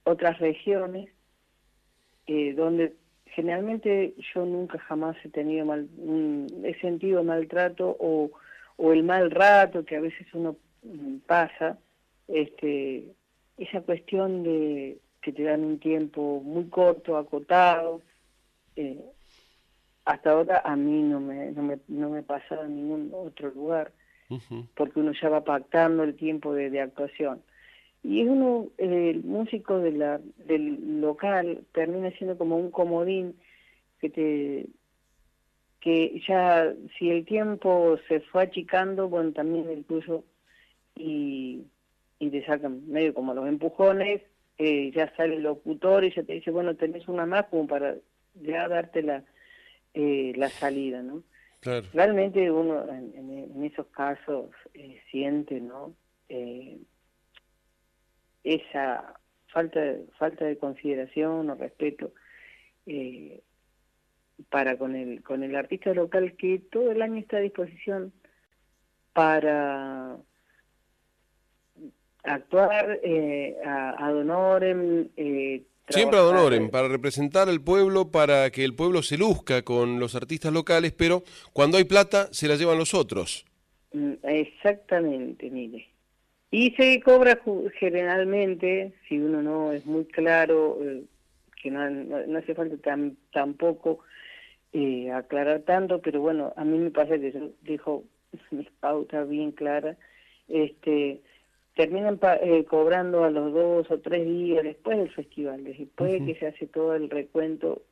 otras 0.04 0.40
regiones, 0.40 1.10
eh, 2.28 2.54
donde 2.54 2.96
generalmente 3.26 4.16
yo 4.34 4.46
nunca 4.46 4.80
jamás 4.80 5.18
he 5.24 5.30
tenido 5.30 5.66
mal, 5.66 5.88
mm, 5.98 6.66
he 6.66 6.80
sentido 6.80 7.24
maltrato 7.24 7.96
o, 8.00 8.32
o 8.78 8.94
el 8.94 9.04
mal 9.04 9.32
rato 9.32 9.86
que 9.86 9.98
a 9.98 10.02
veces 10.02 10.28
uno 10.34 10.58
pasa, 11.26 11.78
este, 12.28 13.14
esa 13.58 13.82
cuestión 13.82 14.44
de 14.44 15.00
que 15.22 15.34
te 15.34 15.44
dan 15.44 15.64
un 15.64 15.80
tiempo 15.80 16.42
muy 16.44 16.66
corto, 16.66 17.18
acotado, 17.18 18.02
eh, 18.76 19.04
hasta 20.06 20.32
ahora 20.32 20.62
a 20.64 20.76
mí 20.76 21.04
no 21.04 21.20
me, 21.20 21.52
no 21.52 21.64
me, 21.64 21.80
no 21.88 22.10
me 22.10 22.24
pasa 22.24 22.62
en 22.66 22.76
ningún 22.76 23.12
otro 23.14 23.52
lugar, 23.52 23.92
porque 24.76 25.00
uno 25.00 25.12
ya 25.20 25.30
va 25.30 25.44
pactando 25.44 26.04
el 26.04 26.16
tiempo 26.16 26.54
de, 26.54 26.70
de 26.70 26.82
actuación. 26.82 27.42
Y 28.04 28.22
es 28.22 28.28
uno, 28.30 28.68
eh, 28.78 29.10
el 29.10 29.24
músico 29.24 29.80
de 29.80 29.92
la, 29.92 30.22
del 30.38 31.02
local 31.02 31.64
termina 31.74 32.12
siendo 32.12 32.38
como 32.38 32.58
un 32.58 32.72
comodín 32.72 33.36
que 34.00 34.10
te 34.10 34.68
que 35.82 36.22
ya 36.28 36.74
si 36.98 37.10
el 37.10 37.26
tiempo 37.26 37.98
se 38.08 38.20
fue 38.20 38.44
achicando, 38.44 39.08
bueno, 39.08 39.32
también 39.32 39.70
el 39.70 39.86
tuyo 39.86 40.24
y, 41.00 41.66
y 42.20 42.30
te 42.30 42.46
sacan 42.46 42.88
medio 42.90 43.14
como 43.14 43.34
los 43.34 43.48
empujones, 43.48 44.22
eh, 44.58 44.92
ya 44.94 45.12
sale 45.16 45.36
el 45.38 45.44
locutor 45.44 46.04
y 46.04 46.14
ya 46.14 46.22
te 46.24 46.34
dice, 46.34 46.52
bueno, 46.52 46.76
tenés 46.76 47.08
una 47.08 47.26
más 47.26 47.46
como 47.48 47.66
para 47.66 47.96
ya 48.36 48.68
darte 48.68 49.02
la, 49.02 49.24
eh, 49.94 50.34
la 50.36 50.50
salida, 50.50 51.02
¿no? 51.02 51.24
Claro. 51.62 51.88
Realmente 51.94 52.52
uno 52.52 52.84
en, 52.90 53.14
en- 53.16 53.52
en 53.56 53.64
esos 53.66 53.88
casos 53.88 54.52
eh, 54.74 55.02
siente, 55.10 55.60
¿no? 55.62 55.96
Eh, 56.30 56.78
esa 58.44 59.20
falta 59.48 59.80
de, 59.80 60.06
falta 60.18 60.46
de 60.46 60.58
consideración 60.58 61.50
o 61.50 61.56
respeto 61.56 62.14
eh, 62.86 63.42
para 64.50 64.78
con 64.78 64.96
el 64.96 65.22
con 65.24 65.44
el 65.44 65.56
artista 65.56 65.94
local 65.94 66.36
que 66.38 66.60
todo 66.72 66.92
el 66.92 67.02
año 67.02 67.18
está 67.20 67.38
a 67.38 67.42
disposición 67.42 68.14
para 69.14 70.18
actuar 72.24 73.00
eh, 73.04 73.56
a, 73.66 74.08
ad 74.08 74.16
honorem, 74.16 75.08
eh, 75.18 75.64
Siempre 75.90 76.20
ad 76.20 76.28
honorem, 76.28 76.70
para 76.70 76.88
representar 76.88 77.50
al 77.50 77.62
pueblo, 77.62 78.12
para 78.12 78.52
que 78.52 78.64
el 78.64 78.76
pueblo 78.76 79.02
se 79.02 79.18
luzca 79.18 79.64
con 79.64 80.00
los 80.00 80.14
artistas 80.14 80.54
locales, 80.54 80.92
pero 80.94 81.24
cuando 81.52 81.78
hay 81.78 81.84
plata 81.86 82.28
se 82.32 82.48
la 82.48 82.56
llevan 82.56 82.78
los 82.78 82.94
otros. 82.94 83.46
Mm, 83.94 84.14
Exactamente, 84.24 85.50
mire. 85.50 85.88
Y 86.52 86.72
se 86.72 87.00
cobra 87.02 87.40
generalmente, 87.80 88.94
si 89.08 89.18
uno 89.18 89.42
no 89.42 89.72
es 89.72 89.86
muy 89.86 90.06
claro, 90.06 90.78
eh, 90.82 91.04
que 91.62 91.72
no, 91.72 91.90
no, 91.90 92.26
no 92.26 92.38
hace 92.40 92.54
falta 92.56 92.76
tam- 92.78 93.16
tampoco 93.32 94.00
eh, 94.74 95.12
aclarar 95.12 95.62
tanto, 95.62 96.02
pero 96.02 96.22
bueno, 96.22 96.54
a 96.56 96.64
mí 96.64 96.78
me 96.78 96.92
pasa 96.92 97.18
que 97.20 97.32
yo 97.32 97.50
dejo 97.62 98.04
mis 98.52 98.70
pautas 98.80 99.28
bien 99.28 99.52
claras, 99.52 99.98
este, 100.48 101.22
terminan 101.76 102.18
pa- 102.18 102.38
eh, 102.38 102.66
cobrando 102.66 103.24
a 103.24 103.30
los 103.30 103.54
dos 103.54 103.90
o 103.92 104.00
tres 104.00 104.26
días 104.26 104.64
después 104.64 104.98
del 104.98 105.12
festival, 105.12 105.64
después 105.64 106.12
de 106.12 106.20
que 106.34 106.40
se 106.40 106.48
hace 106.48 106.68
todo 106.68 106.96
el 106.96 107.10
recuento, 107.10 107.84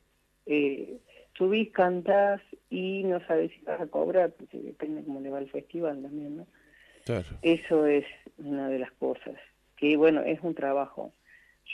eh, 0.46 0.98
subís, 1.36 1.70
cantás 1.72 2.40
y 2.70 3.04
no 3.04 3.24
sabes 3.26 3.50
si 3.52 3.60
vas 3.64 3.80
a 3.80 3.86
cobrar, 3.86 4.32
porque 4.32 4.58
depende 4.58 5.04
cómo 5.04 5.20
le 5.20 5.30
va 5.30 5.38
el 5.38 5.50
festival 5.50 6.02
también, 6.02 6.38
¿no? 6.38 6.46
Eso 7.42 7.86
es 7.86 8.04
una 8.38 8.68
de 8.68 8.78
las 8.80 8.92
cosas. 8.92 9.34
Que 9.76 9.96
bueno, 9.96 10.22
es 10.22 10.40
un 10.42 10.54
trabajo. 10.54 11.12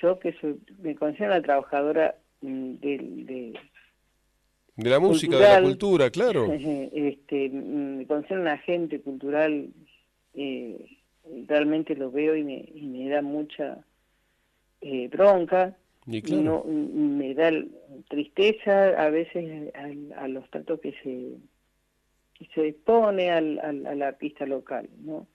Yo 0.01 0.19
que 0.19 0.33
soy, 0.35 0.61
me 0.79 0.95
considero 0.95 1.33
una 1.33 1.43
trabajadora 1.43 2.17
mm, 2.43 2.75
de, 2.75 2.99
de 2.99 4.91
la 4.91 4.99
música, 5.01 5.37
de 5.39 5.43
la 5.43 5.61
cultura, 5.63 6.11
claro. 6.11 6.47
Este, 6.93 7.49
mm, 7.49 7.97
me 7.99 8.07
considero 8.07 8.43
un 8.43 8.49
agente 8.49 9.01
cultural, 9.01 9.69
eh, 10.35 10.85
realmente 11.47 11.95
lo 11.95 12.11
veo 12.11 12.37
y 12.37 12.45
me, 12.45 12.65
y 12.75 12.87
me 12.87 13.09
da 13.09 13.23
mucha 13.23 13.79
eh, 14.81 15.09
bronca, 15.09 15.77
y 16.07 16.21
no, 16.37 16.65
me 16.65 17.35
da 17.35 17.51
tristeza 18.09 18.89
a 19.03 19.09
veces 19.09 19.73
a, 20.17 20.29
los 20.29 20.49
tratos 20.51 20.81
que 20.81 20.93
se 21.03 21.39
que 22.35 22.47
se 22.53 22.69
expone 22.69 23.31
al, 23.31 23.59
al, 23.61 23.87
al 23.87 24.03
artista 24.03 24.45
local, 24.45 24.89
¿no? 24.99 25.27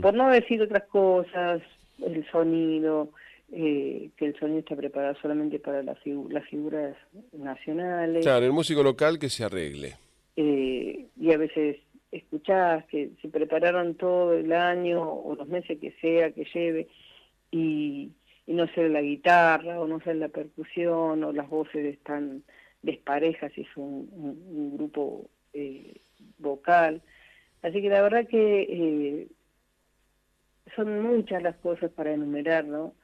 Por 0.00 0.14
no 0.14 0.30
decir 0.30 0.60
otras 0.62 0.84
cosas, 0.84 1.62
el 2.04 2.28
sonido, 2.30 3.12
eh, 3.52 4.10
que 4.16 4.26
el 4.26 4.38
sonido 4.38 4.60
está 4.60 4.74
preparado 4.74 5.14
solamente 5.20 5.58
para 5.58 5.82
las, 5.82 5.98
las 6.28 6.48
figuras 6.48 6.96
nacionales. 7.32 8.24
Claro, 8.24 8.46
el 8.46 8.52
músico 8.52 8.82
local 8.82 9.18
que 9.18 9.28
se 9.28 9.44
arregle. 9.44 9.96
Eh, 10.36 11.06
y 11.16 11.32
a 11.32 11.36
veces 11.36 11.76
escuchás 12.12 12.84
que 12.86 13.10
se 13.22 13.28
prepararon 13.28 13.94
todo 13.94 14.34
el 14.34 14.52
año 14.52 15.02
o 15.02 15.34
los 15.34 15.48
meses 15.48 15.78
que 15.78 15.92
sea 16.00 16.32
que 16.32 16.44
lleve 16.52 16.88
y, 17.50 18.12
y 18.46 18.52
no 18.52 18.66
sé 18.68 18.88
la 18.88 19.00
guitarra 19.00 19.80
o 19.80 19.86
no 19.86 20.00
sé 20.00 20.14
la 20.14 20.28
percusión 20.28 21.22
o 21.24 21.32
las 21.32 21.48
voces 21.48 21.84
están 21.84 22.42
desparejas 22.82 23.52
si 23.52 23.62
es 23.62 23.76
un, 23.76 24.76
grupo 24.76 25.28
eh, 25.52 26.00
vocal. 26.38 27.02
Así 27.62 27.82
que 27.82 27.88
la 27.88 28.02
verdad 28.02 28.26
que 28.26 29.28
son 30.74 31.02
muchas 31.02 31.42
las 31.42 31.56
cosas 31.56 31.90
para 31.90 32.12
enumerar, 32.12 32.64
¿no? 32.64 32.94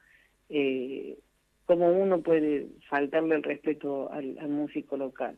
eh, 0.49 1.17
cómo 1.65 1.89
uno 1.89 2.21
puede 2.21 2.67
faltarle 2.89 3.35
el 3.35 3.43
respeto 3.43 4.11
al, 4.11 4.35
músico 4.47 4.97
local. 4.97 5.37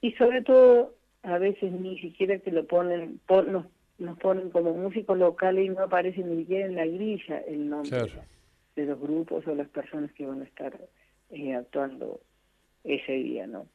Y 0.00 0.12
sobre 0.12 0.42
todo, 0.42 0.94
a 1.22 1.38
veces 1.38 1.72
ni 1.72 1.98
siquiera 1.98 2.38
que 2.38 2.50
lo 2.50 2.66
ponen, 2.66 3.20
nos, 3.28 3.66
nos, 3.98 4.18
ponen 4.18 4.50
como 4.50 4.74
músicos 4.74 5.16
locales 5.16 5.66
y 5.66 5.68
no 5.68 5.82
aparece 5.82 6.22
ni 6.22 6.42
siquiera 6.42 6.66
en 6.66 6.76
la 6.76 6.86
grilla 6.86 7.38
el 7.46 7.68
nombre 7.68 8.12
de 8.74 8.86
los 8.86 9.00
grupos 9.00 9.46
o 9.46 9.54
las 9.54 9.68
personas 9.68 10.12
que 10.12 10.26
van 10.26 10.40
a 10.40 10.44
estar 10.44 10.78
eh, 11.30 11.54
actuando 11.54 12.20
ese 12.84 13.12
día, 13.12 13.46
¿no? 13.46 13.66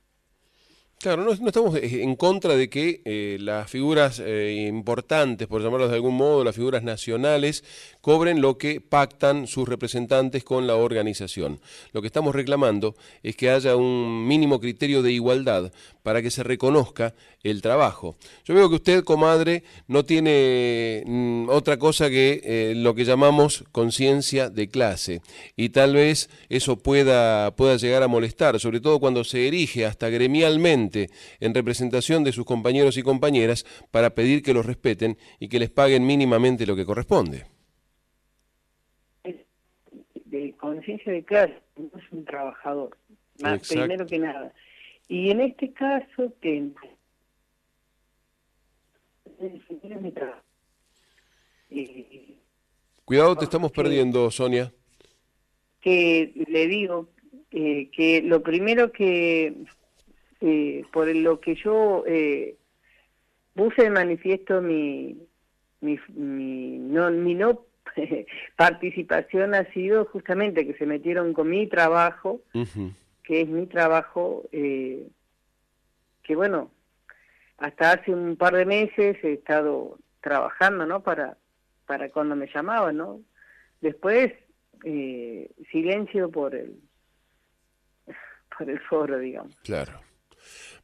Claro, 0.99 1.23
no, 1.23 1.31
estamos 1.31 1.75
eh, 1.75 2.01
en 2.01 2.15
contra 2.15 2.55
de 2.55 2.71
que 2.71 3.01
eh, 3.05 3.37
las 3.39 3.69
figuras 3.69 4.19
eh, 4.19 4.65
importantes, 4.67 5.47
por 5.47 5.61
llamarlas 5.61 5.91
de 5.91 5.95
algún 5.97 6.15
modo, 6.15 6.43
las 6.43 6.55
figuras 6.55 6.81
nacionales, 6.81 7.63
cobren 8.01 8.41
lo 8.41 8.57
que 8.57 8.81
pactan 8.81 9.45
sus 9.45 9.69
representantes 9.69 10.43
con 10.43 10.65
la 10.65 10.75
organización. 10.75 11.59
Lo 11.93 12.01
que 12.01 12.07
estamos 12.07 12.33
reclamando 12.33 12.95
es 13.21 13.35
que 13.35 13.51
haya 13.51 13.75
un 13.75 14.27
mínimo 14.27 14.59
criterio 14.59 15.03
de 15.03 15.11
igualdad 15.11 15.71
para 16.01 16.23
que 16.23 16.31
se 16.31 16.41
reconozca 16.41 17.13
el 17.43 17.61
trabajo. 17.61 18.15
Yo 18.45 18.55
veo 18.55 18.67
que 18.69 18.75
usted, 18.75 19.03
comadre, 19.03 19.63
no 19.87 20.03
tiene 20.03 21.03
mm, 21.05 21.49
otra 21.49 21.77
cosa 21.77 22.09
que 22.09 22.73
lo 22.75 22.95
que 22.95 23.05
llamamos 23.05 23.65
conciencia 23.71 24.49
de 24.49 24.69
clase 24.69 25.21
y 25.55 25.69
tal 25.69 25.93
vez 25.93 26.29
eso 26.49 26.77
pueda, 26.77 27.55
pueda 27.55 27.75
llegar 27.75 28.03
a 28.03 28.07
molestar, 28.07 28.59
sobre 28.59 28.79
todo 28.79 28.99
cuando 28.99 29.23
se 29.23 29.47
erige 29.47 29.85
hasta 29.85 30.09
gremialmente 30.09 30.86
en 31.39 31.53
representación 31.53 32.23
de 32.23 32.31
sus 32.31 32.45
compañeros 32.45 32.97
y 32.97 33.03
compañeras 33.03 33.65
para 33.91 34.11
pedir 34.11 34.41
que 34.41 34.53
los 34.53 34.65
respeten 34.65 35.17
y 35.39 35.49
que 35.49 35.59
les 35.59 35.69
paguen 35.69 36.05
mínimamente 36.05 36.65
lo 36.65 36.75
que 36.75 36.85
corresponde. 36.85 37.45
De 40.25 40.53
conciencia 40.57 41.11
de 41.11 41.23
clase, 41.23 41.59
no 41.77 41.89
es 41.97 42.11
un 42.11 42.25
trabajador, 42.25 42.97
más 43.41 43.67
primero 43.67 44.05
que 44.05 44.19
nada. 44.19 44.53
Y 45.07 45.29
en 45.31 45.41
este 45.41 45.71
caso, 45.71 46.33
que 46.41 46.71
Cuidado, 53.05 53.37
te 53.37 53.45
estamos 53.45 53.71
perdiendo, 53.71 54.29
Sonia. 54.31 54.73
Que 55.79 56.33
le 56.47 56.67
digo 56.67 57.09
eh, 57.51 57.89
que 57.91 58.21
lo 58.21 58.41
primero 58.41 58.91
que 58.91 59.55
eh, 60.41 60.83
por 60.91 61.07
lo 61.07 61.39
que 61.39 61.55
yo 61.55 62.03
eh, 62.07 62.55
puse 63.53 63.83
de 63.83 63.89
manifiesto 63.89 64.61
mi, 64.61 65.17
mi, 65.81 65.99
mi 66.13 66.77
no, 66.79 67.09
mi 67.11 67.33
no 67.33 67.65
participación 68.55 69.53
ha 69.53 69.65
sido 69.71 70.05
justamente 70.05 70.65
que 70.65 70.75
se 70.75 70.85
metieron 70.85 71.33
con 71.33 71.49
mi 71.49 71.67
trabajo, 71.67 72.41
que 73.23 73.41
es 73.41 73.47
mi 73.47 73.65
trabajo, 73.67 74.43
eh, 74.51 75.07
que 76.23 76.35
bueno, 76.35 76.71
hasta 77.57 77.93
hace 77.93 78.13
un 78.13 78.35
par 78.35 78.55
de 78.55 78.65
meses 78.65 79.17
he 79.23 79.33
estado 79.33 79.97
trabajando, 80.21 80.85
¿no? 80.85 81.01
Para, 81.01 81.37
para 81.85 82.09
cuando 82.09 82.35
me 82.35 82.47
llamaban, 82.53 82.97
¿no? 82.97 83.21
Después, 83.81 84.33
eh, 84.83 85.49
silencio 85.71 86.29
por 86.29 86.55
el, 86.55 86.75
por 88.57 88.69
el 88.69 88.79
foro, 88.81 89.17
digamos. 89.19 89.55
Claro. 89.63 90.06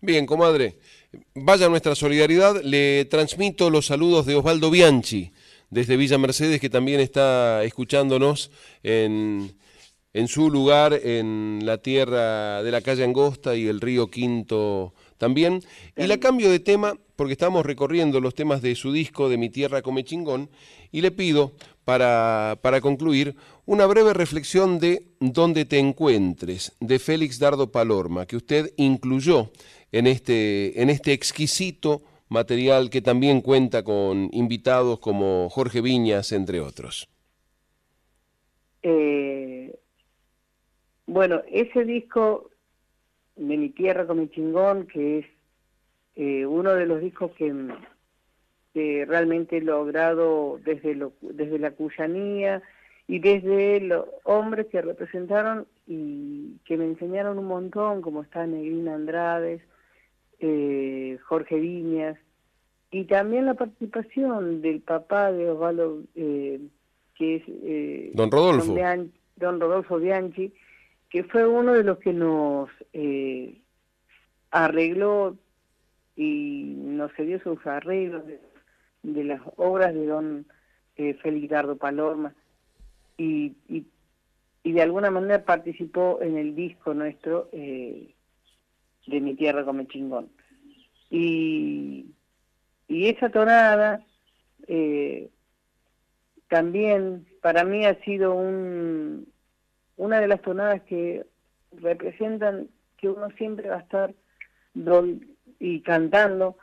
Bien, 0.05 0.25
comadre, 0.25 0.75
vaya 1.33 1.69
nuestra 1.69 1.95
solidaridad. 1.95 2.61
Le 2.61 3.05
transmito 3.05 3.69
los 3.69 3.85
saludos 3.85 4.25
de 4.25 4.35
Osvaldo 4.35 4.69
Bianchi 4.69 5.31
desde 5.69 5.95
Villa 5.95 6.17
Mercedes, 6.17 6.59
que 6.59 6.69
también 6.69 6.99
está 6.99 7.63
escuchándonos 7.63 8.51
en, 8.83 9.55
en 10.11 10.27
su 10.27 10.51
lugar, 10.51 10.93
en 10.93 11.61
la 11.63 11.77
tierra 11.77 12.61
de 12.63 12.69
la 12.69 12.81
calle 12.81 13.05
Angosta 13.05 13.55
y 13.55 13.65
el 13.65 13.79
río 13.79 14.07
Quinto 14.07 14.93
también. 15.17 15.63
Y 15.95 16.05
la 16.07 16.17
cambio 16.17 16.51
de 16.51 16.59
tema 16.59 16.97
porque 17.15 17.31
estamos 17.31 17.65
recorriendo 17.65 18.19
los 18.19 18.35
temas 18.35 18.61
de 18.61 18.75
su 18.75 18.91
disco 18.91 19.29
de 19.29 19.37
Mi 19.37 19.49
Tierra 19.49 19.81
Come 19.81 20.03
Chingón 20.03 20.49
y 20.91 20.99
le 20.99 21.11
pido 21.11 21.53
para, 21.85 22.57
para 22.61 22.81
concluir 22.81 23.35
una 23.65 23.85
breve 23.85 24.13
reflexión 24.13 24.79
de 24.79 25.03
Donde 25.19 25.65
te 25.65 25.79
encuentres 25.79 26.75
de 26.79 26.99
Félix 26.99 27.39
Dardo 27.39 27.71
Palorma 27.71 28.25
que 28.25 28.35
usted 28.35 28.73
incluyó 28.77 29.51
en 29.91 30.07
este, 30.07 30.81
en 30.81 30.89
este 30.89 31.13
exquisito 31.13 32.01
material 32.29 32.89
que 32.89 33.01
también 33.01 33.41
cuenta 33.41 33.83
con 33.83 34.29
invitados 34.31 34.99
como 34.99 35.49
Jorge 35.49 35.81
Viñas, 35.81 36.31
entre 36.31 36.59
otros. 36.59 37.07
Eh, 38.81 39.73
bueno, 41.05 41.41
ese 41.49 41.85
disco 41.85 42.49
de 43.35 43.57
Mi 43.57 43.69
Tierra 43.69 44.07
con 44.07 44.19
mi 44.19 44.29
chingón, 44.29 44.87
que 44.87 45.19
es 45.19 45.25
eh, 46.15 46.45
uno 46.45 46.73
de 46.73 46.85
los 46.85 47.01
discos 47.01 47.31
que, 47.37 47.53
realmente 48.73 49.57
he 49.57 49.61
logrado 49.61 50.59
desde, 50.63 50.95
lo, 50.95 51.13
desde 51.21 51.59
la 51.59 51.71
cuyanía 51.71 52.61
y 53.07 53.19
desde 53.19 53.81
los 53.81 54.05
hombres 54.23 54.67
que 54.67 54.81
representaron 54.81 55.67
y 55.85 56.57
que 56.65 56.77
me 56.77 56.85
enseñaron 56.85 57.37
un 57.37 57.45
montón, 57.45 58.01
como 58.01 58.23
está 58.23 58.47
Negrina 58.47 58.95
Andrades, 58.95 59.61
eh, 60.39 61.17
Jorge 61.23 61.59
Viñas, 61.59 62.17
y 62.91 63.05
también 63.05 63.45
la 63.45 63.55
participación 63.55 64.61
del 64.61 64.81
papá 64.81 65.31
de 65.31 65.49
Osvaldo, 65.49 66.03
eh, 66.15 66.61
que 67.15 67.35
es... 67.37 67.43
Eh, 67.47 68.11
don 68.13 68.31
Rodolfo. 68.31 68.75
Don, 69.35 69.59
Rodolfo 69.59 69.97
Bianchi, 69.97 70.53
que 71.09 71.23
fue 71.23 71.47
uno 71.47 71.73
de 71.73 71.83
los 71.83 71.97
que 71.97 72.13
nos 72.13 72.69
eh, 72.93 73.61
arregló 74.51 75.35
y 76.15 76.75
nos 76.77 77.11
dio 77.17 77.41
sus 77.41 77.65
arreglos 77.65 78.25
de, 78.27 78.39
las 79.03 79.41
obras 79.57 79.93
de 79.93 80.05
don 80.05 80.45
eh, 80.95 81.13
Félix 81.15 81.49
Dardo 81.49 81.77
Palorma 81.77 82.33
y, 83.17 83.55
y, 83.67 83.85
y, 84.63 84.71
de 84.71 84.81
alguna 84.81 85.11
manera 85.11 85.43
participó 85.43 86.19
en 86.21 86.37
el 86.37 86.55
disco 86.55 86.93
nuestro 86.93 87.49
eh, 87.51 88.13
de 89.07 89.21
Mi 89.21 89.35
Tierra 89.35 89.65
Come 89.65 89.87
Chingón. 89.87 90.29
Y, 91.09 92.07
y 92.87 93.07
esa 93.07 93.29
tonada 93.29 94.03
eh, 94.67 95.29
también 96.47 97.25
para 97.41 97.63
mí 97.63 97.85
ha 97.85 97.99
sido 98.03 98.33
un, 98.33 99.27
una 99.97 100.19
de 100.19 100.27
las 100.27 100.41
tonadas 100.41 100.81
que 100.83 101.25
representan 101.71 102.69
que 102.97 103.09
uno 103.09 103.29
siempre 103.31 103.69
va 103.69 103.77
a 103.77 103.79
estar 103.79 104.13
y 105.59 105.81
cantando 105.81 106.57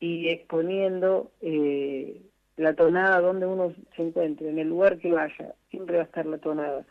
y 0.00 0.28
exponiendo 0.28 1.30
eh, 1.40 2.22
la 2.56 2.74
tonada 2.74 3.20
donde 3.20 3.46
uno 3.46 3.74
se 3.96 4.02
encuentre, 4.02 4.48
en 4.48 4.58
el 4.58 4.68
lugar 4.68 4.98
que 4.98 5.12
vaya, 5.12 5.54
siempre 5.70 5.96
va 5.96 6.02
a 6.02 6.06
estar 6.06 6.26
la 6.26 6.38
tonada. 6.38 6.86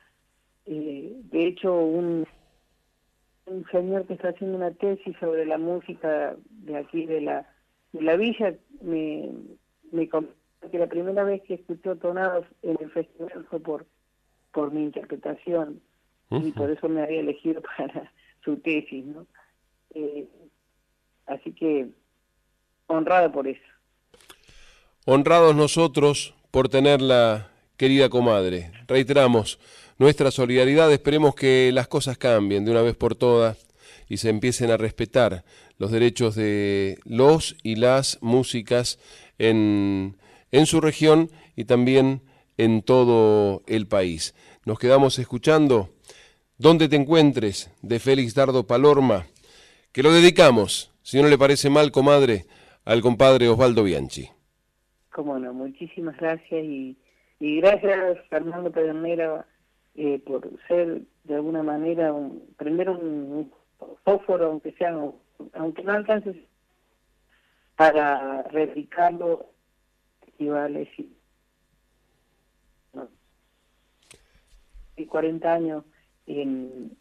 Eh, 0.66 1.14
de 1.32 1.46
hecho, 1.46 1.74
un 1.74 2.26
un 3.48 3.66
señor 3.72 4.06
que 4.06 4.14
está 4.14 4.30
haciendo 4.30 4.58
una 4.58 4.72
tesis 4.72 5.16
sobre 5.20 5.46
la 5.46 5.58
música 5.58 6.36
de 6.50 6.78
aquí 6.78 7.06
de 7.06 7.22
la, 7.22 7.48
de 7.94 8.02
la 8.02 8.18
villa 8.18 8.54
me, 8.82 9.32
me 9.92 10.08
que 10.08 10.78
la 10.78 10.88
primera 10.88 11.24
vez 11.24 11.42
que 11.44 11.56
escuchó 11.56 11.96
tonados 11.96 12.46
en 12.62 12.78
el 12.80 12.92
festival 12.92 13.46
fue 13.50 13.60
por, 13.60 13.86
por 14.52 14.72
mi 14.72 14.84
interpretación 14.84 15.82
y 16.30 16.52
por 16.52 16.70
eso 16.70 16.90
me 16.90 17.04
había 17.04 17.22
elegido 17.22 17.62
para 17.78 18.12
su 18.44 18.58
tesis, 18.58 19.06
¿no? 19.06 19.26
Eh, 19.94 20.28
así 21.26 21.54
que 21.54 21.88
honrada 22.88 23.32
por 23.32 23.48
eso. 23.48 23.62
Honrados 25.06 25.56
nosotros 25.56 26.34
por 26.52 26.70
tenerla, 26.70 27.52
querida 27.78 28.10
comadre. 28.10 28.72
Reiteramos 28.88 29.60
nuestra 29.98 30.32
solidaridad, 30.32 30.92
esperemos 30.92 31.36
que 31.36 31.72
las 31.74 31.88
cosas 31.88 32.18
cambien 32.18 32.66
de 32.66 32.72
una 32.72 32.82
vez 32.82 32.96
por 32.96 33.16
todas 33.16 33.68
y 34.10 34.18
se 34.18 34.30
empiecen 34.30 34.72
a 34.72 34.78
respetar 34.78 35.44
los 35.78 35.92
derechos 35.92 36.36
de 36.36 37.00
los 37.04 37.56
y 37.64 37.76
las 37.76 38.18
músicas 38.22 39.00
en, 39.38 40.18
en 40.52 40.66
su 40.66 40.82
región 40.82 41.30
y 41.56 41.66
también 41.66 42.22
en 42.58 42.82
todo 42.82 43.64
el 43.68 43.88
país. 43.88 44.34
Nos 44.66 44.80
quedamos 44.80 45.20
escuchando 45.20 45.90
Donde 46.58 46.90
te 46.90 46.96
encuentres 46.96 47.70
de 47.84 48.00
Félix 48.00 48.34
Dardo 48.34 48.66
Palorma, 48.66 49.28
que 49.92 50.02
lo 50.02 50.12
dedicamos, 50.12 50.92
si 51.04 51.22
no 51.22 51.28
le 51.28 51.38
parece 51.38 51.70
mal, 51.70 51.92
comadre, 51.92 52.48
al 52.88 53.02
compadre 53.02 53.50
Osvaldo 53.50 53.84
Bianchi. 53.84 54.30
Cómo 55.12 55.38
no, 55.38 55.54
muchísimas 55.54 56.16
gracias 56.18 56.64
y, 56.64 56.98
y 57.40 57.60
gracias 57.60 58.18
Fernando 58.30 58.72
Pedernera 58.72 59.46
eh, 59.96 60.22
por 60.26 60.50
ser 60.68 61.02
de 61.26 61.36
alguna 61.36 61.64
manera, 61.64 62.14
un, 62.14 62.54
prender 62.56 62.90
un, 62.90 63.52
fósforo, 64.04 64.48
aunque 64.48 64.72
sea, 64.74 64.96
aunque 65.54 65.84
no 65.84 65.92
alcance 65.92 66.48
para 67.76 68.44
replicarlo, 68.44 69.48
festivales 70.26 70.88
y, 70.98 71.14
y 74.96 75.06
40 75.06 75.54
años 75.54 75.84
en 76.26 76.98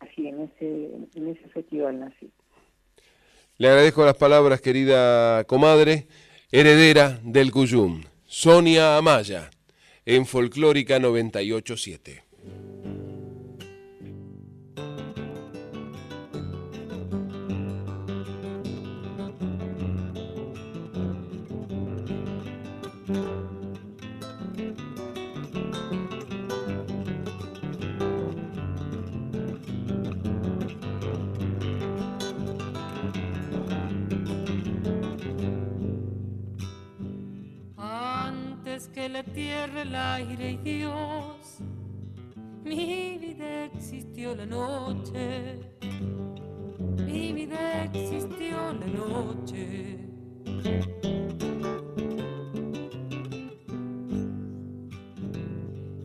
así 0.00 0.26
en 0.26 0.40
ese 0.40 0.90
en 1.14 1.28
ese 1.28 1.48
festival 1.50 2.00
nací. 2.00 2.30
Le 3.58 3.68
agradezco 3.68 4.04
las 4.04 4.16
palabras, 4.16 4.60
querida 4.60 5.44
comadre, 5.44 6.06
heredera 6.50 7.20
del 7.22 7.52
Cuyum, 7.52 8.02
Sonia 8.26 8.96
Amaya, 8.96 9.50
en 10.06 10.26
Folclórica 10.26 10.98
987. 10.98 12.21
Tierra, 39.72 39.82
el 39.82 39.94
aire 39.94 40.52
y 40.52 40.56
Dios, 40.58 41.58
mi 42.64 43.18
vida 43.18 43.64
existió 43.64 44.34
la 44.34 44.46
noche, 44.46 45.60
mi 46.98 47.32
vida 47.32 47.84
existió 47.84 48.56
la 48.72 48.86
noche. 48.86 49.98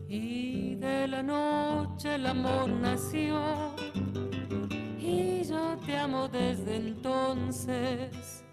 Y 0.08 0.74
de 0.76 1.08
la 1.08 1.22
noche 1.22 2.14
el 2.14 2.26
amor 2.26 2.68
nació, 2.68 3.74
y 4.98 5.42
yo 5.44 5.76
te 5.84 5.96
amo 5.96 6.28
desde 6.28 6.76
entonces 6.76 8.44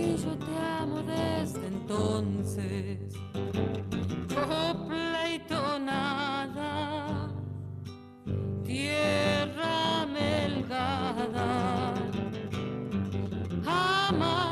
yo 0.00 0.32
te 0.38 0.56
amo 0.80 1.02
desde 1.02 1.66
entonces. 1.66 2.98
Copla 4.28 5.34
y 5.34 5.38
tonada, 5.40 7.28
tierra 8.64 10.06
melgada, 10.06 11.94
amaré 13.66 14.49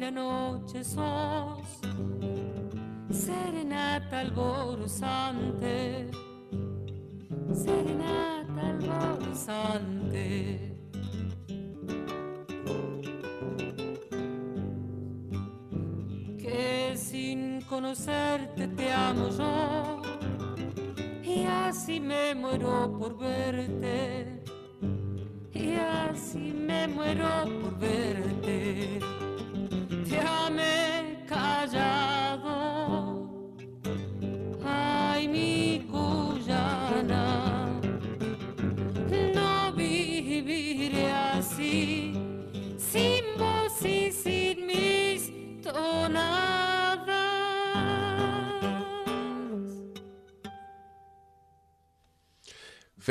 la 0.00 0.10
noche 0.10 0.82
sos, 0.82 1.80
serenata 3.10 4.20
alborozante, 4.20 6.10
serenata 7.52 8.62
alborozante. 8.70 10.38
Que 16.38 16.94
sin 16.96 17.60
conocerte 17.68 18.68
te 18.68 18.90
amo 18.90 19.28
yo, 19.28 20.00
y 21.22 21.44
así 21.44 22.00
me 22.00 22.34
muero 22.34 22.96
por 22.98 23.18
verte. 23.18 24.40
Y 25.52 25.74
así 25.74 26.54
me 26.54 26.88
muero 26.88 27.26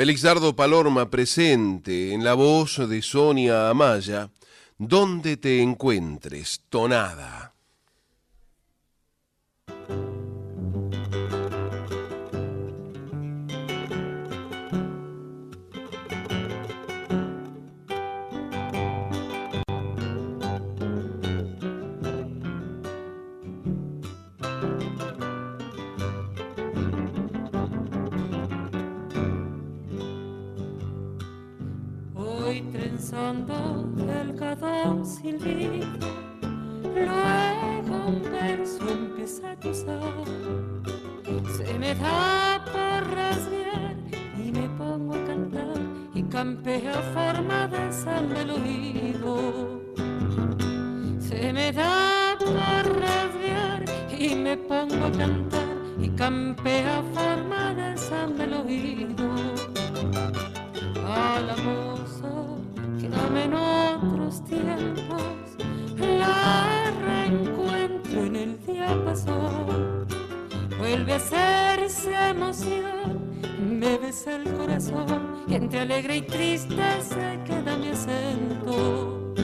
Félix 0.00 0.22
Dardo 0.22 0.56
Palorma 0.56 1.10
presente 1.10 2.14
en 2.14 2.24
la 2.24 2.32
voz 2.32 2.78
de 2.88 3.02
Sonia 3.02 3.68
Amaya, 3.68 4.30
donde 4.78 5.36
te 5.36 5.60
encuentres, 5.60 6.62
tonada. 6.70 7.49
Cadón 34.60 35.06
silbido, 35.06 36.08
luego 36.82 38.08
un 38.08 38.22
verso 38.30 38.88
empieza 38.88 39.52
a 39.52 39.56
cruzar. 39.56 40.24
Se 41.56 41.78
me 41.78 41.94
da 41.94 42.62
por 42.66 43.14
rasguear 43.14 43.96
y 44.36 44.52
me 44.52 44.68
pongo 44.76 45.14
a 45.14 45.24
cantar 45.24 45.80
y 46.14 46.22
campea 46.24 46.92
forma 47.14 47.68
de 47.68 47.92
sangre 47.92 48.42
el 48.42 48.50
oído. 48.50 49.80
Se 51.18 51.52
me 51.52 51.72
da 51.72 52.36
por 52.38 53.00
rasguear 53.00 53.84
y 54.18 54.34
me 54.34 54.56
pongo 54.56 55.06
a 55.06 55.12
cantar 55.12 55.76
y 55.98 56.08
campea 56.10 57.02
forma 57.14 57.74
de 57.74 57.96
sangre 57.96 58.44
el 58.44 58.54
oído 58.54 59.30
a 61.06 61.40
la 61.40 61.56
quédame 63.00 63.44
en 63.44 63.54
otros 63.54 64.44
tiempos, 64.44 65.22
la 65.96 66.92
reencuentro 67.04 68.24
en 68.24 68.36
el 68.36 68.66
día 68.66 68.88
pasado. 69.04 70.06
Vuelve 70.78 71.12
a 71.14 71.16
hacerse 71.16 72.14
emoción, 72.30 73.30
me 73.58 73.96
besa 73.98 74.36
el 74.36 74.52
corazón, 74.52 75.44
y 75.48 75.54
entre 75.54 75.80
alegre 75.80 76.16
y 76.18 76.22
triste 76.22 76.82
se 77.00 77.38
queda 77.46 77.76
mi 77.76 77.88
acento. 77.88 79.34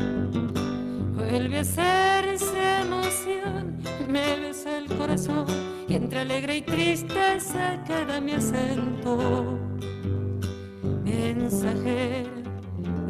Vuelve 1.15 1.59
a 1.59 1.61
hacerse 1.61 2.81
emoción, 2.83 3.79
me 4.09 4.41
besa 4.41 4.79
el 4.79 4.87
corazón, 4.97 5.47
y 5.89 5.95
entre 5.95 6.21
alegre 6.21 6.59
y 6.59 6.63
triste 6.63 7.41
se 7.41 7.81
queda 7.87 8.21
mi 8.21 8.33
acento. 8.33 9.59
Mensajero 11.05 12.46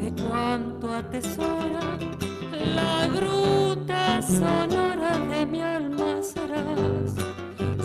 de 0.06 0.22
cuanto 0.22 0.94
atesora 0.94 1.98
la 2.74 3.08
gruta 3.08 4.22
sonora 4.22 5.18
de 5.30 5.46
mi 5.46 5.60
alma 5.60 6.22
serás. 6.22 7.14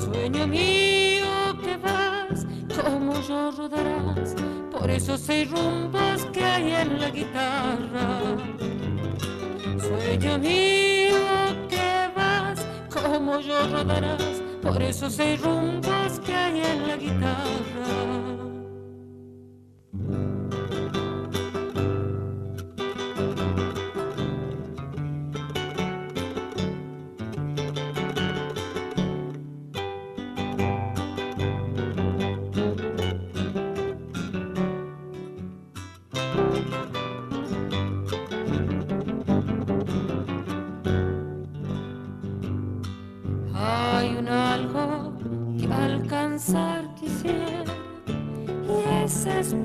Sueño 0.03 0.45
mío 0.45 1.25
que 1.63 1.77
vas, 1.77 2.45
como 2.79 3.19
yo 3.21 3.51
rodarás 3.51 4.35
por 4.71 4.89
esos 4.91 5.19
seis 5.21 5.49
rumbos 5.49 6.25
que 6.31 6.43
hay 6.43 6.71
en 6.83 6.99
la 6.99 7.09
guitarra. 7.09 8.07
Sueño 9.79 10.37
mío 10.37 11.25
que 11.69 12.09
vas, 12.15 12.59
como 12.93 13.39
yo 13.39 13.67
rodarás 13.67 14.41
por 14.61 14.79
esos 14.81 15.13
seis 15.13 15.41
rumbos 15.41 16.19
que 16.19 16.33
hay 16.35 16.61
en 16.61 16.87
la 16.87 16.97
guitarra. 16.97 17.61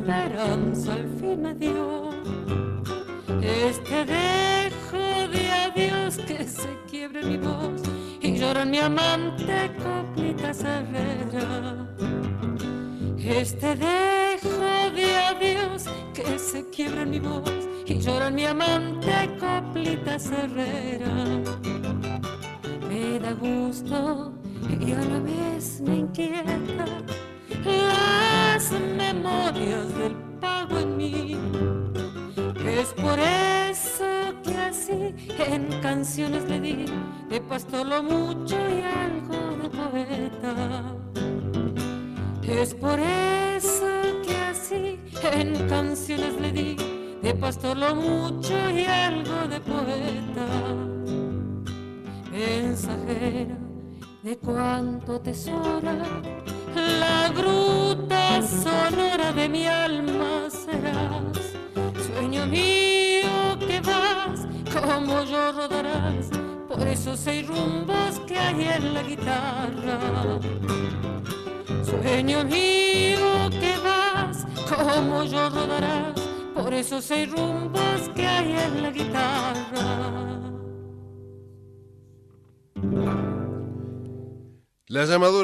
Esperanza 0.06 0.92
al 0.92 1.08
fin 1.18 1.42
me 1.42 1.54
dio. 1.54 2.10
Este 3.42 4.04
dejo 4.04 5.28
de 5.32 5.50
adiós 5.50 6.18
que 6.18 6.46
se 6.46 6.68
quiebre 6.88 7.24
mi 7.24 7.36
voz 7.36 7.82
y 8.20 8.38
llora 8.38 8.64
mi 8.64 8.78
amante 8.78 9.70
coplita 9.82 10.50
herrera. 10.50 11.88
Este 13.18 13.74
dejo 13.74 14.90
de 14.94 15.16
adiós 15.16 15.86
que 16.14 16.38
se 16.38 16.68
quiebre 16.70 17.04
mi 17.04 17.18
voz 17.18 17.68
y 17.84 17.98
llora 17.98 18.30
mi 18.30 18.44
amante 18.44 19.12
coplita 19.40 20.16
herrera 20.16 21.14
me 22.88 23.18
da 23.18 23.32
gusto 23.32 24.25
cuánto 55.32 56.15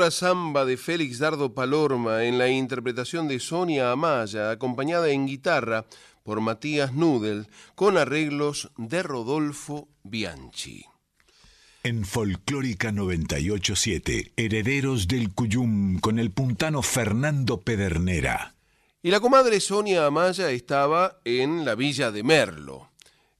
La 0.03 0.11
samba 0.11 0.65
de 0.65 0.77
Félix 0.77 1.20
Dardo 1.20 1.55
Palorma 1.55 2.24
en 2.24 2.37
la 2.37 2.49
interpretación 2.49 3.29
de 3.29 3.39
Sonia 3.39 3.93
Amaya, 3.93 4.51
acompañada 4.51 5.11
en 5.11 5.29
guitarra 5.29 5.85
por 6.24 6.41
Matías 6.41 6.93
Nudel, 6.93 7.47
con 7.77 7.97
arreglos 7.97 8.73
de 8.77 9.05
Rodolfo 9.05 9.87
Bianchi. 10.03 10.85
En 11.85 12.05
Folclórica 12.05 12.91
987, 12.91 14.33
Herederos 14.37 15.07
del 15.07 15.33
Cuyum 15.33 16.01
con 16.01 16.19
el 16.19 16.33
puntano 16.33 16.83
Fernando 16.83 17.61
Pedernera. 17.61 18.57
Y 19.05 19.12
la 19.12 19.20
comadre 19.20 19.61
Sonia 19.61 20.07
Amaya 20.07 20.51
estaba 20.51 21.20
en 21.24 21.65
la 21.65 21.77
villa 21.77 22.11
de 22.11 22.24
Merlo. 22.24 22.91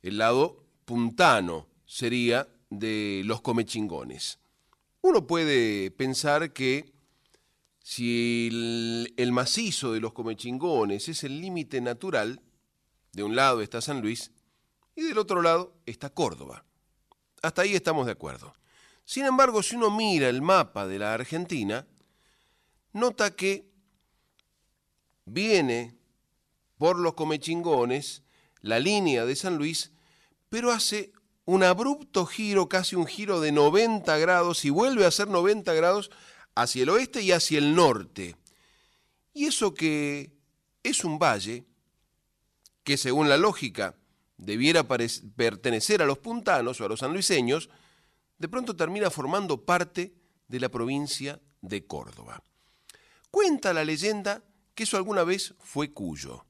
El 0.01 0.18
lado 0.18 0.62
puntano 0.84 1.66
sería 1.86 2.47
de 2.70 3.22
los 3.24 3.40
comechingones. 3.40 4.39
Uno 5.02 5.26
puede 5.26 5.90
pensar 5.90 6.52
que 6.52 6.92
si 7.82 8.48
el, 9.16 9.32
macizo 9.32 9.92
de 9.92 10.00
los 10.00 10.12
comechingones 10.12 11.08
es 11.08 11.24
el 11.24 11.40
límite 11.40 11.80
natural, 11.80 12.40
de 13.12 13.24
un 13.24 13.34
lado 13.34 13.62
está 13.62 13.80
San 13.80 14.00
Luis 14.00 14.30
y 14.94 15.02
del 15.02 15.18
otro 15.18 15.42
lado 15.42 15.74
está 15.86 16.10
Córdoba. 16.10 16.64
Hasta 17.42 17.62
ahí 17.62 17.74
estamos 17.74 18.06
de 18.06 18.12
acuerdo. 18.12 18.54
Sin 19.04 19.24
embargo, 19.24 19.64
si 19.64 19.74
uno 19.74 19.90
mira 19.90 20.28
el 20.28 20.40
mapa 20.40 20.86
de 20.86 21.00
la 21.00 21.12
Argentina, 21.14 21.84
nota 22.92 23.34
que 23.34 23.68
viene 25.24 25.96
por 26.78 26.96
los 26.96 27.14
comechingones 27.14 28.22
la 28.60 28.78
línea 28.78 29.26
de 29.26 29.34
San 29.34 29.56
Luis, 29.56 29.90
pero 30.48 30.70
hace 30.70 31.12
un 31.52 31.62
abrupto 31.62 32.24
giro, 32.24 32.66
casi 32.66 32.96
un 32.96 33.06
giro 33.06 33.38
de 33.38 33.52
90 33.52 34.16
grados 34.16 34.64
y 34.64 34.70
vuelve 34.70 35.04
a 35.04 35.10
ser 35.10 35.28
90 35.28 35.70
grados 35.74 36.10
hacia 36.54 36.82
el 36.82 36.88
oeste 36.88 37.20
y 37.20 37.30
hacia 37.32 37.58
el 37.58 37.74
norte. 37.74 38.36
Y 39.34 39.44
eso 39.44 39.74
que 39.74 40.32
es 40.82 41.04
un 41.04 41.18
valle 41.18 41.66
que 42.82 42.96
según 42.96 43.28
la 43.28 43.36
lógica 43.36 43.94
debiera 44.38 44.88
pertenecer 44.88 46.00
a 46.00 46.06
los 46.06 46.16
puntanos 46.16 46.80
o 46.80 46.86
a 46.86 46.88
los 46.88 47.00
sanluiseños, 47.00 47.68
de 48.38 48.48
pronto 48.48 48.74
termina 48.74 49.10
formando 49.10 49.62
parte 49.62 50.14
de 50.48 50.58
la 50.58 50.70
provincia 50.70 51.38
de 51.60 51.86
Córdoba. 51.86 52.42
Cuenta 53.30 53.74
la 53.74 53.84
leyenda 53.84 54.42
que 54.74 54.84
eso 54.84 54.96
alguna 54.96 55.22
vez 55.22 55.54
fue 55.58 55.92
Cuyo. 55.92 56.46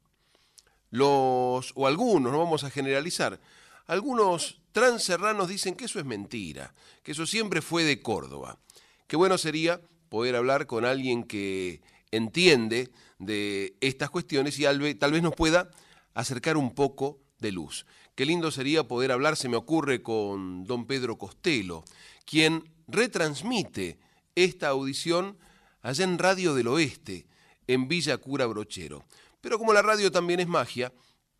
Los, 0.90 1.72
o 1.74 1.88
algunos, 1.88 2.32
no 2.32 2.38
vamos 2.38 2.62
a 2.62 2.70
generalizar, 2.70 3.40
algunos 3.86 4.61
transerranos 4.72 5.48
dicen 5.48 5.74
que 5.74 5.84
eso 5.84 5.98
es 5.98 6.04
mentira, 6.04 6.74
que 7.02 7.12
eso 7.12 7.26
siempre 7.26 7.62
fue 7.62 7.84
de 7.84 8.00
Córdoba. 8.02 8.58
Qué 9.06 9.16
bueno 9.16 9.38
sería 9.38 9.80
poder 10.08 10.36
hablar 10.36 10.66
con 10.66 10.84
alguien 10.84 11.24
que 11.24 11.80
entiende 12.10 12.90
de 13.18 13.76
estas 13.80 14.10
cuestiones 14.10 14.58
y 14.58 14.64
tal 14.94 15.12
vez 15.12 15.22
nos 15.22 15.34
pueda 15.34 15.70
acercar 16.14 16.56
un 16.56 16.74
poco 16.74 17.20
de 17.38 17.52
luz. 17.52 17.86
Qué 18.14 18.26
lindo 18.26 18.50
sería 18.50 18.86
poder 18.86 19.12
hablar, 19.12 19.36
se 19.36 19.48
me 19.48 19.56
ocurre, 19.56 20.02
con 20.02 20.64
don 20.64 20.86
Pedro 20.86 21.16
Costello, 21.16 21.84
quien 22.26 22.64
retransmite 22.86 23.98
esta 24.34 24.68
audición 24.68 25.38
allá 25.80 26.04
en 26.04 26.18
Radio 26.18 26.54
del 26.54 26.68
Oeste, 26.68 27.26
en 27.66 27.88
Villa 27.88 28.18
Cura 28.18 28.46
Brochero. 28.46 29.04
Pero 29.40 29.58
como 29.58 29.72
la 29.72 29.82
radio 29.82 30.12
también 30.12 30.40
es 30.40 30.46
magia, 30.46 30.92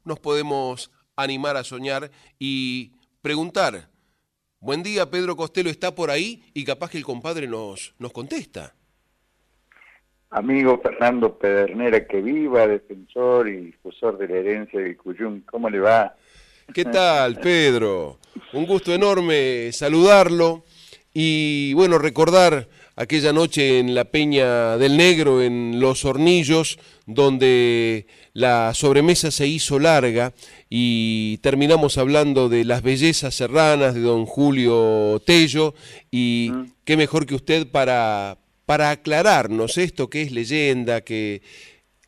nos 0.05 0.19
podemos 0.19 0.91
animar 1.15 1.57
a 1.57 1.65
soñar 1.65 2.11
y 2.39 2.93
preguntar, 3.23 3.89
buen 4.59 4.83
día 4.83 5.09
Pedro 5.09 5.37
Costello 5.37 5.71
está 5.71 5.95
por 5.95 6.11
ahí 6.11 6.43
y 6.55 6.65
capaz 6.65 6.91
que 6.91 6.99
el 6.99 7.05
compadre 7.05 7.47
nos, 7.47 7.95
nos 7.99 8.13
contesta. 8.13 8.75
Amigo 10.31 10.81
Fernando 10.83 11.39
Pedernera, 11.39 12.05
que 12.07 12.21
viva, 12.21 12.67
defensor 12.67 13.49
y 13.49 13.67
difusor 13.67 14.19
de 14.19 14.29
la 14.29 14.37
herencia 14.39 14.81
de 14.81 14.97
Cuyum, 14.97 15.43
¿cómo 15.43 15.71
le 15.71 15.79
va? 15.79 16.17
¿Qué 16.75 16.85
tal, 16.85 17.39
Pedro? 17.39 18.19
Un 18.53 18.67
gusto 18.67 18.93
enorme 18.93 19.71
saludarlo 19.73 20.65
y, 21.15 21.75
bueno, 21.75 21.99
recordar 21.99 22.69
aquella 22.97 23.33
noche 23.33 23.79
en 23.79 23.95
la 23.95 24.05
Peña 24.05 24.77
del 24.77 24.97
Negro, 24.97 25.43
en 25.43 25.81
Los 25.81 26.05
Hornillos, 26.05 26.79
donde 27.07 28.07
la 28.33 28.73
sobremesa 28.75 29.31
se 29.31 29.47
hizo 29.47 29.79
larga 29.79 30.33
y 30.71 31.39
terminamos 31.39 31.99
hablando 31.99 32.49
de 32.49 32.65
las 32.65 32.83
bellezas 32.83 33.35
serranas 33.35 33.95
de 33.95 34.01
don 34.01 34.27
Julio 34.27 35.21
Tello 35.27 35.75
y 36.11 36.53
qué 36.85 36.97
mejor 36.97 37.27
que 37.27 37.35
usted 37.35 37.67
para, 37.67 38.39
para 38.67 38.91
aclararnos 38.91 39.79
esto 39.79 40.09
que 40.09 40.23
es 40.23 40.33
leyenda, 40.33 41.03
que 41.03 41.43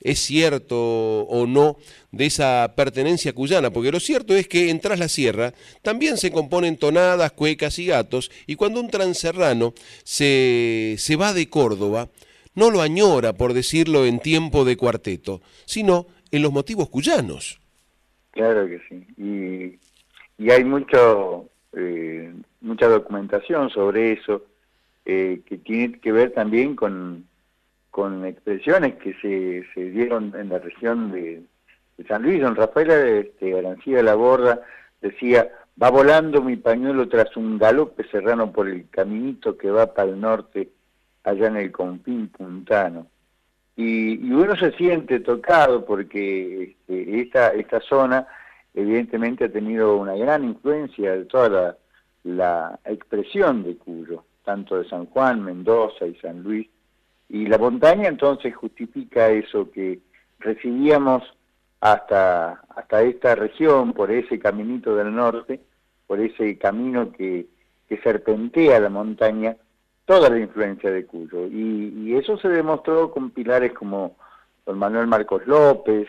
es 0.04 0.20
cierto 0.20 1.22
o 1.22 1.46
no 1.46 1.78
de 2.12 2.26
esa 2.26 2.74
pertenencia 2.76 3.32
cuyana, 3.32 3.70
porque 3.70 3.90
lo 3.90 3.98
cierto 3.98 4.36
es 4.36 4.46
que 4.46 4.70
en 4.70 4.78
Tras 4.78 4.98
la 4.98 5.08
Sierra 5.08 5.54
también 5.82 6.18
se 6.18 6.30
componen 6.30 6.76
tonadas, 6.76 7.32
cuecas 7.32 7.78
y 7.78 7.86
gatos, 7.86 8.30
y 8.46 8.54
cuando 8.54 8.80
un 8.80 8.90
transerrano 8.90 9.72
se, 10.04 10.94
se 10.98 11.16
va 11.16 11.32
de 11.32 11.48
Córdoba, 11.48 12.10
no 12.54 12.70
lo 12.70 12.82
añora, 12.82 13.32
por 13.32 13.54
decirlo 13.54 14.04
en 14.06 14.20
tiempo 14.20 14.64
de 14.64 14.76
cuarteto, 14.76 15.40
sino 15.64 16.06
en 16.30 16.42
los 16.42 16.52
motivos 16.52 16.88
cuyanos. 16.88 17.58
Claro 18.30 18.66
que 18.68 18.80
sí. 18.88 19.06
Y, 19.16 20.44
y 20.44 20.50
hay 20.50 20.64
mucho, 20.64 21.48
eh, 21.72 22.32
mucha 22.60 22.88
documentación 22.88 23.70
sobre 23.70 24.12
eso, 24.12 24.44
eh, 25.06 25.40
que 25.46 25.58
tiene 25.58 25.98
que 25.98 26.12
ver 26.12 26.32
también 26.32 26.76
con, 26.76 27.26
con 27.94 28.24
expresiones 28.24 28.96
que 28.96 29.14
se, 29.22 29.64
se 29.72 29.90
dieron 29.90 30.34
en 30.36 30.48
la 30.48 30.58
región 30.58 31.12
de, 31.12 31.44
San 32.08 32.24
Luis. 32.24 32.40
Don 32.40 32.56
Rafael 32.56 32.90
este, 32.90 33.52
Garancía 33.52 33.98
de 33.98 34.02
la 34.02 34.16
Borda 34.16 34.62
decía, 35.00 35.48
va 35.80 35.90
volando 35.90 36.42
mi 36.42 36.56
pañuelo 36.56 37.08
tras 37.08 37.36
un 37.36 37.56
galope 37.56 38.02
serrano 38.08 38.50
por 38.50 38.68
el 38.68 38.88
caminito 38.90 39.56
que 39.56 39.70
va 39.70 39.94
para 39.94 40.10
el 40.10 40.20
norte, 40.20 40.70
allá 41.22 41.46
en 41.46 41.56
el 41.56 41.70
Compín 41.70 42.26
Puntano. 42.30 43.06
Y, 43.76 44.26
y 44.26 44.32
uno 44.32 44.56
se 44.56 44.72
siente 44.72 45.20
tocado 45.20 45.84
porque 45.84 46.74
este, 46.88 47.20
esta, 47.20 47.50
esta 47.50 47.80
zona 47.80 48.26
evidentemente 48.74 49.44
ha 49.44 49.52
tenido 49.52 49.98
una 49.98 50.16
gran 50.16 50.42
influencia 50.42 51.12
de 51.12 51.26
toda 51.26 51.48
la, 51.48 51.76
la 52.24 52.80
expresión 52.86 53.62
de 53.62 53.76
Cuyo, 53.76 54.24
tanto 54.44 54.78
de 54.78 54.88
San 54.88 55.06
Juan, 55.06 55.44
Mendoza 55.44 56.06
y 56.06 56.16
San 56.16 56.42
Luis. 56.42 56.66
Y 57.34 57.46
la 57.46 57.58
montaña 57.58 58.06
entonces 58.06 58.54
justifica 58.54 59.28
eso 59.28 59.68
que 59.72 59.98
recibíamos 60.38 61.24
hasta, 61.80 62.62
hasta 62.76 63.02
esta 63.02 63.34
región, 63.34 63.92
por 63.92 64.12
ese 64.12 64.38
caminito 64.38 64.94
del 64.94 65.12
norte, 65.12 65.58
por 66.06 66.20
ese 66.20 66.56
camino 66.58 67.10
que, 67.10 67.48
que 67.88 68.00
serpentea 68.02 68.78
la 68.78 68.88
montaña, 68.88 69.56
toda 70.04 70.30
la 70.30 70.38
influencia 70.38 70.92
de 70.92 71.06
Cuyo. 71.06 71.48
Y, 71.48 72.14
eso 72.14 72.38
se 72.38 72.48
demostró 72.48 73.10
con 73.10 73.30
pilares 73.30 73.72
como 73.72 74.16
don 74.64 74.78
Manuel 74.78 75.08
Marcos 75.08 75.44
López, 75.44 76.06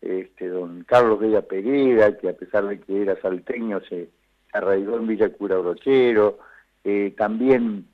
este, 0.00 0.48
don 0.48 0.82
Carlos 0.88 1.20
Villa 1.20 1.42
Pereira, 1.42 2.18
que 2.18 2.30
a 2.30 2.36
pesar 2.36 2.66
de 2.66 2.80
que 2.80 3.02
era 3.02 3.14
salteño 3.20 3.80
se 3.88 4.08
arraigó 4.52 4.96
en 4.96 5.06
Villa 5.06 5.28
Cura 5.28 5.56
Brochero, 5.56 6.40
eh, 6.82 7.14
también 7.16 7.86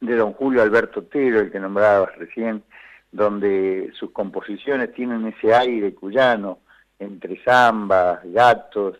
de 0.00 0.16
don 0.16 0.32
Julio 0.32 0.62
Alberto 0.62 1.00
Otero, 1.00 1.40
el 1.40 1.50
que 1.50 1.60
nombrabas 1.60 2.14
recién, 2.16 2.62
donde 3.10 3.90
sus 3.98 4.10
composiciones 4.10 4.92
tienen 4.92 5.26
ese 5.26 5.54
aire 5.54 5.94
cuyano, 5.94 6.58
entre 6.98 7.42
zambas, 7.44 8.20
gatos, 8.24 8.98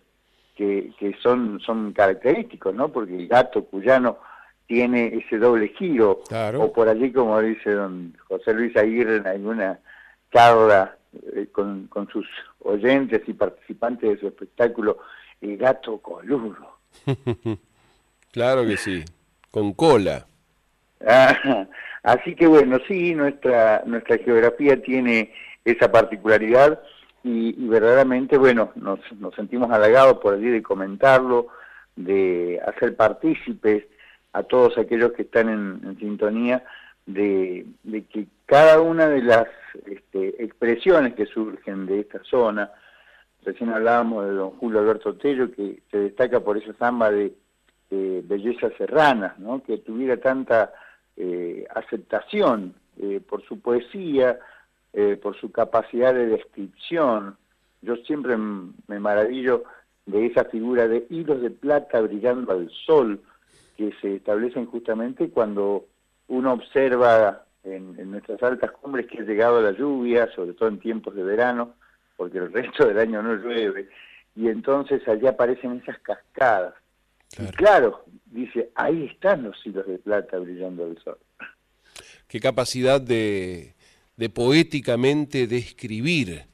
que, 0.56 0.92
que 0.98 1.14
son, 1.22 1.60
son 1.60 1.92
característicos, 1.92 2.74
¿no? 2.74 2.88
Porque 2.88 3.16
el 3.16 3.28
gato 3.28 3.64
cuyano 3.64 4.18
tiene 4.66 5.06
ese 5.16 5.38
doble 5.38 5.68
giro, 5.68 6.22
o 6.58 6.72
por 6.72 6.88
allí 6.88 7.12
como 7.12 7.40
dice 7.40 7.70
don 7.70 8.14
José 8.26 8.52
Luis 8.52 8.76
Aguirre 8.76 9.16
en 9.16 9.26
alguna 9.26 9.78
charla 10.32 10.96
eh, 11.34 11.46
con, 11.50 11.86
con 11.86 12.08
sus 12.08 12.26
oyentes 12.60 13.22
y 13.26 13.32
participantes 13.32 14.10
de 14.10 14.18
su 14.18 14.26
espectáculo, 14.26 14.98
el 15.40 15.56
gato 15.56 15.98
coludo. 15.98 16.78
claro 18.32 18.66
que 18.66 18.76
sí, 18.76 19.04
con 19.50 19.72
cola. 19.72 20.26
Ah, 21.06 21.66
así 22.02 22.34
que 22.34 22.46
bueno, 22.46 22.78
sí, 22.86 23.14
nuestra, 23.14 23.82
nuestra 23.86 24.18
geografía 24.18 24.80
tiene 24.82 25.32
esa 25.64 25.90
particularidad 25.90 26.80
y, 27.22 27.62
y 27.62 27.68
verdaderamente, 27.68 28.38
bueno, 28.38 28.72
nos, 28.76 29.00
nos 29.18 29.34
sentimos 29.34 29.70
halagados 29.70 30.18
por 30.18 30.34
allí 30.34 30.48
de 30.48 30.62
comentarlo, 30.62 31.48
de 31.96 32.60
hacer 32.64 32.96
partícipes 32.96 33.84
a 34.32 34.42
todos 34.42 34.78
aquellos 34.78 35.12
que 35.12 35.22
están 35.22 35.48
en, 35.48 35.98
sintonía 35.98 36.64
de, 37.06 37.66
que 38.12 38.26
cada 38.46 38.80
una 38.80 39.08
de 39.08 39.22
las 39.22 39.48
este, 39.86 40.42
expresiones 40.42 41.14
que 41.14 41.26
surgen 41.26 41.86
de 41.86 42.00
esta 42.00 42.22
zona, 42.24 42.70
recién 43.44 43.70
hablábamos 43.70 44.26
de 44.26 44.32
don 44.32 44.50
Julio 44.52 44.80
Alberto 44.80 45.14
Tello, 45.16 45.50
que 45.50 45.82
se 45.90 45.98
destaca 45.98 46.40
por 46.40 46.56
esa 46.56 46.72
samba 46.74 47.10
de 47.10 47.34
bellezas 47.90 48.72
serranas, 48.76 49.38
¿no? 49.38 49.62
que 49.62 49.78
tuviera 49.78 50.18
tanta 50.18 50.72
eh, 51.20 51.66
aceptación 51.74 52.74
eh, 52.96 53.20
por 53.20 53.42
su 53.42 53.60
poesía, 53.60 54.38
eh, 54.92 55.18
por 55.20 55.36
su 55.36 55.50
capacidad 55.50 56.14
de 56.14 56.26
descripción. 56.26 57.36
Yo 57.82 57.96
siempre 57.96 58.36
me 58.36 59.00
maravillo 59.00 59.64
de 60.06 60.26
esa 60.26 60.44
figura 60.44 60.86
de 60.86 61.06
hilos 61.10 61.42
de 61.42 61.50
plata 61.50 62.00
brillando 62.00 62.52
al 62.52 62.70
sol 62.86 63.20
que 63.76 63.92
se 64.00 64.16
establecen 64.16 64.66
justamente 64.66 65.28
cuando 65.30 65.86
uno 66.28 66.52
observa 66.52 67.44
en, 67.64 67.98
en 67.98 68.12
nuestras 68.12 68.40
altas 68.42 68.70
cumbres 68.70 69.06
que 69.06 69.18
ha 69.18 69.22
llegado 69.22 69.60
la 69.60 69.72
lluvia, 69.72 70.30
sobre 70.36 70.52
todo 70.52 70.68
en 70.68 70.78
tiempos 70.78 71.16
de 71.16 71.24
verano, 71.24 71.74
porque 72.16 72.38
el 72.38 72.52
resto 72.52 72.86
del 72.86 72.98
año 72.98 73.22
no 73.22 73.34
llueve, 73.34 73.88
y 74.36 74.48
entonces 74.48 75.06
allí 75.08 75.26
aparecen 75.26 75.80
esas 75.82 75.98
cascadas. 75.98 76.74
Claro. 77.34 77.50
Y 77.52 77.56
claro, 77.56 78.04
dice, 78.26 78.70
ahí 78.74 79.06
están 79.06 79.44
los 79.44 79.56
hilos 79.66 79.86
de 79.86 79.98
plata 79.98 80.38
brillando 80.38 80.84
al 80.84 80.98
sol. 81.02 81.18
Qué 82.26 82.40
capacidad 82.40 83.00
de, 83.00 83.74
de 84.16 84.28
poéticamente 84.28 85.46
describir 85.46 86.44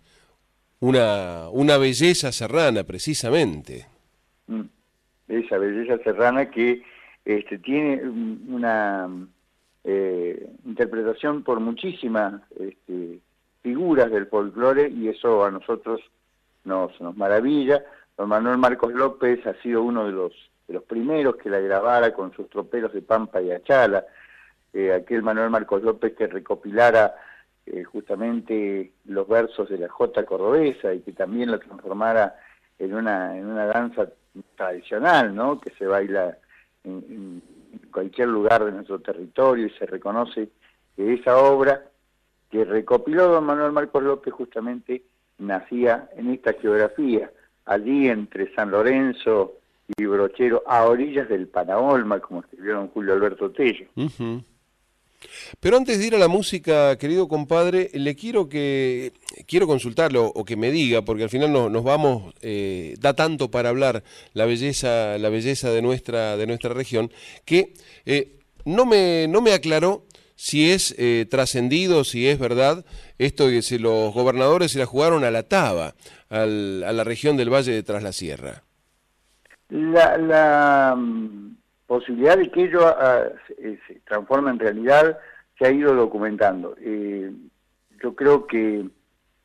una, 0.80 1.48
una 1.50 1.78
belleza 1.78 2.30
serrana, 2.30 2.84
precisamente. 2.84 3.86
Mm. 4.46 4.62
Esa 5.28 5.58
belleza 5.58 5.98
serrana 6.04 6.50
que 6.50 6.82
este, 7.24 7.58
tiene 7.58 8.02
una 8.04 9.08
eh, 9.82 10.46
interpretación 10.66 11.42
por 11.42 11.60
muchísimas 11.60 12.42
este, 12.60 13.20
figuras 13.62 14.10
del 14.10 14.26
folclore 14.26 14.90
y 14.90 15.08
eso 15.08 15.44
a 15.44 15.50
nosotros 15.50 16.00
nos, 16.64 17.00
nos 17.00 17.16
maravilla. 17.16 17.82
Don 18.18 18.28
Manuel 18.28 18.58
Marcos 18.58 18.92
López 18.92 19.44
ha 19.46 19.54
sido 19.62 19.82
uno 19.82 20.06
de 20.06 20.12
los 20.12 20.32
de 20.66 20.74
los 20.74 20.82
primeros 20.84 21.36
que 21.36 21.50
la 21.50 21.60
grabara 21.60 22.12
con 22.12 22.32
sus 22.32 22.48
troperos 22.48 22.92
de 22.92 23.02
Pampa 23.02 23.40
y 23.42 23.52
Achala, 23.52 24.04
eh, 24.72 24.92
aquel 24.92 25.22
Manuel 25.22 25.50
Marcos 25.50 25.82
López 25.82 26.14
que 26.14 26.26
recopilara 26.26 27.14
eh, 27.66 27.84
justamente 27.84 28.92
los 29.06 29.28
versos 29.28 29.68
de 29.68 29.78
la 29.78 29.88
Jota 29.88 30.24
cordobesa 30.24 30.92
y 30.92 31.00
que 31.00 31.12
también 31.12 31.50
lo 31.50 31.58
transformara 31.58 32.34
en 32.78 32.94
una, 32.94 33.36
en 33.36 33.46
una 33.46 33.66
danza 33.66 34.08
tradicional, 34.56 35.34
¿no? 35.34 35.60
que 35.60 35.70
se 35.78 35.86
baila 35.86 36.36
en, 36.82 37.42
en 37.72 37.90
cualquier 37.90 38.28
lugar 38.28 38.64
de 38.64 38.72
nuestro 38.72 38.98
territorio 39.00 39.66
y 39.66 39.70
se 39.70 39.86
reconoce 39.86 40.48
que 40.96 41.14
esa 41.14 41.38
obra 41.38 41.84
que 42.50 42.64
recopiló 42.64 43.28
don 43.28 43.44
Manuel 43.44 43.72
Marcos 43.72 44.02
López 44.02 44.32
justamente 44.32 45.02
nacía 45.38 46.08
en 46.16 46.30
esta 46.30 46.52
geografía, 46.52 47.30
allí 47.64 48.08
entre 48.08 48.54
San 48.54 48.70
Lorenzo, 48.70 49.54
y 49.96 50.04
brochero 50.06 50.62
a 50.66 50.84
orillas 50.84 51.28
del 51.28 51.48
Panaolma, 51.48 52.20
como 52.20 52.40
escribieron 52.40 52.88
Julio 52.88 53.14
Alberto 53.14 53.50
Tello. 53.50 53.86
Pero 55.60 55.76
antes 55.76 55.98
de 55.98 56.06
ir 56.06 56.14
a 56.14 56.18
la 56.18 56.28
música, 56.28 56.96
querido 56.98 57.28
compadre, 57.28 57.90
le 57.94 58.14
quiero 58.14 58.48
que 58.48 59.12
quiero 59.46 59.66
consultarlo 59.66 60.26
o 60.26 60.44
que 60.44 60.56
me 60.56 60.70
diga, 60.70 61.02
porque 61.02 61.24
al 61.24 61.30
final 61.30 61.52
no, 61.52 61.68
nos 61.68 61.84
vamos, 61.84 62.34
eh, 62.42 62.94
da 63.00 63.14
tanto 63.14 63.50
para 63.50 63.70
hablar 63.70 64.04
la 64.32 64.44
belleza, 64.44 65.18
la 65.18 65.28
belleza 65.28 65.70
de 65.70 65.82
nuestra, 65.82 66.36
de 66.36 66.46
nuestra 66.46 66.72
región, 66.74 67.10
que 67.44 67.74
eh, 68.06 68.38
no 68.64 68.86
me, 68.86 69.26
no 69.28 69.40
me 69.40 69.52
aclaró 69.52 70.04
si 70.36 70.70
es 70.70 70.94
eh, 70.98 71.26
trascendido, 71.30 72.04
si 72.04 72.28
es 72.28 72.38
verdad, 72.38 72.84
esto 73.18 73.48
que 73.48 73.62
si 73.62 73.78
los 73.78 74.12
gobernadores 74.12 74.72
se 74.72 74.78
la 74.78 74.86
jugaron 74.86 75.24
a 75.24 75.30
la 75.30 75.44
Taba, 75.44 75.94
al, 76.28 76.82
a 76.84 76.92
la 76.92 77.04
región 77.04 77.36
del 77.36 77.52
Valle 77.52 77.72
de 77.72 77.82
Tras 77.82 78.02
la 78.02 78.12
Sierra. 78.12 78.64
La, 79.74 80.16
la 80.16 80.94
um, 80.96 81.56
posibilidad 81.88 82.38
de 82.38 82.48
que 82.48 82.62
ello 82.62 82.86
uh, 82.86 83.36
se, 83.48 83.76
se, 83.88 83.94
transforme 84.06 84.52
en 84.52 84.60
realidad 84.60 85.18
se 85.58 85.66
ha 85.66 85.72
ido 85.72 85.92
documentando. 85.94 86.76
Eh, 86.80 87.32
yo 88.00 88.14
creo 88.14 88.46
que 88.46 88.86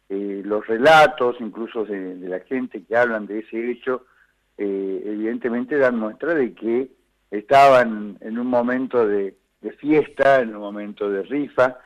eh, 0.10 0.42
los 0.46 0.68
relatos, 0.68 1.38
incluso 1.40 1.84
de, 1.84 2.16
de, 2.18 2.30
la 2.30 2.42
gente 2.42 2.84
que 2.84 2.96
hablan 2.96 3.26
de 3.26 3.40
ese 3.40 3.72
hecho, 3.72 4.06
eh, 4.60 5.02
evidentemente 5.04 5.80
dan 5.80 5.98
muestra 5.98 6.36
de 6.36 6.54
que 6.54 6.92
estaban 7.32 8.18
en 8.22 8.38
un 8.38 8.48
momento 8.48 9.08
de, 9.08 9.36
de 9.62 9.72
fiesta, 9.72 10.42
en 10.42 10.56
un 10.56 10.62
momento 10.62 11.10
de 11.10 11.24
rifa, 11.24 11.80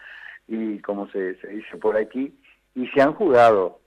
y 0.49 0.80
como 0.80 1.10
se, 1.11 1.36
se 1.40 1.48
dice 1.48 1.78
por 1.78 1.95
aquí, 1.95 2.38
y 2.76 2.88
se 2.88 3.02
han 3.02 3.14
jugado 3.14 3.80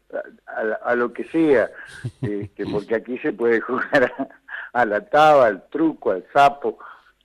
a, 0.46 0.90
a 0.90 0.94
lo 0.94 1.12
que 1.12 1.24
sea, 1.24 1.68
este, 2.22 2.64
porque 2.66 2.94
aquí 2.94 3.18
se 3.18 3.34
puede 3.34 3.60
jugar 3.60 4.04
a, 4.04 4.28
la 4.84 5.00
taba, 5.06 5.46
al 5.46 5.68
truco, 5.68 6.10
al 6.10 6.24
sapo, 6.32 6.78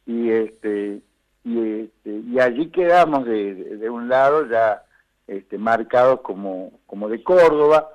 y 0.05 0.29
este 0.29 1.01
y, 1.43 1.81
este, 1.81 2.09
y 2.09 2.39
allí 2.39 2.69
quedamos 2.69 3.25
de, 3.25 3.55
de, 3.55 3.89
un 3.89 4.07
lado 4.07 4.47
ya 4.47 4.83
este, 5.25 5.57
marcados 5.57 6.21
como, 6.21 6.71
como 6.85 7.09
de 7.09 7.23
Córdoba, 7.23 7.89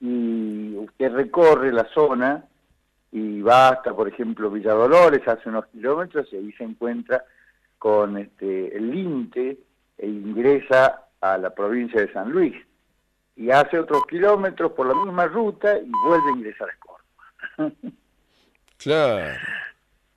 y 0.00 0.76
usted 0.76 1.12
recorre 1.12 1.72
la 1.72 1.84
zona 1.94 2.44
y 3.12 3.40
va 3.40 3.70
hasta, 3.70 3.94
por 3.94 4.08
ejemplo, 4.08 4.50
Villa 4.50 4.72
Dolores, 4.72 5.26
hace 5.26 5.48
unos 5.48 5.66
kilómetros, 5.66 6.30
y 6.32 6.36
ahí 6.36 6.52
se 6.52 6.64
encuentra 6.64 7.24
con 7.78 8.18
este, 8.18 8.76
el 8.76 8.90
límite 8.90 9.58
e 9.96 10.06
ingresa 10.06 11.06
a 11.20 11.38
la 11.38 11.50
provincia 11.50 12.00
de 12.00 12.12
San 12.12 12.30
Luis 12.30 12.54
y 13.36 13.50
hace 13.50 13.78
otros 13.78 14.02
kilómetros 14.06 14.72
por 14.72 14.86
la 14.86 14.94
misma 14.94 15.26
ruta 15.26 15.78
y 15.78 15.90
vuelve 16.04 16.28
a 16.28 16.36
ingresar 16.36 16.68
a 16.68 16.78
Córdoba. 16.78 17.74
claro. 18.82 19.36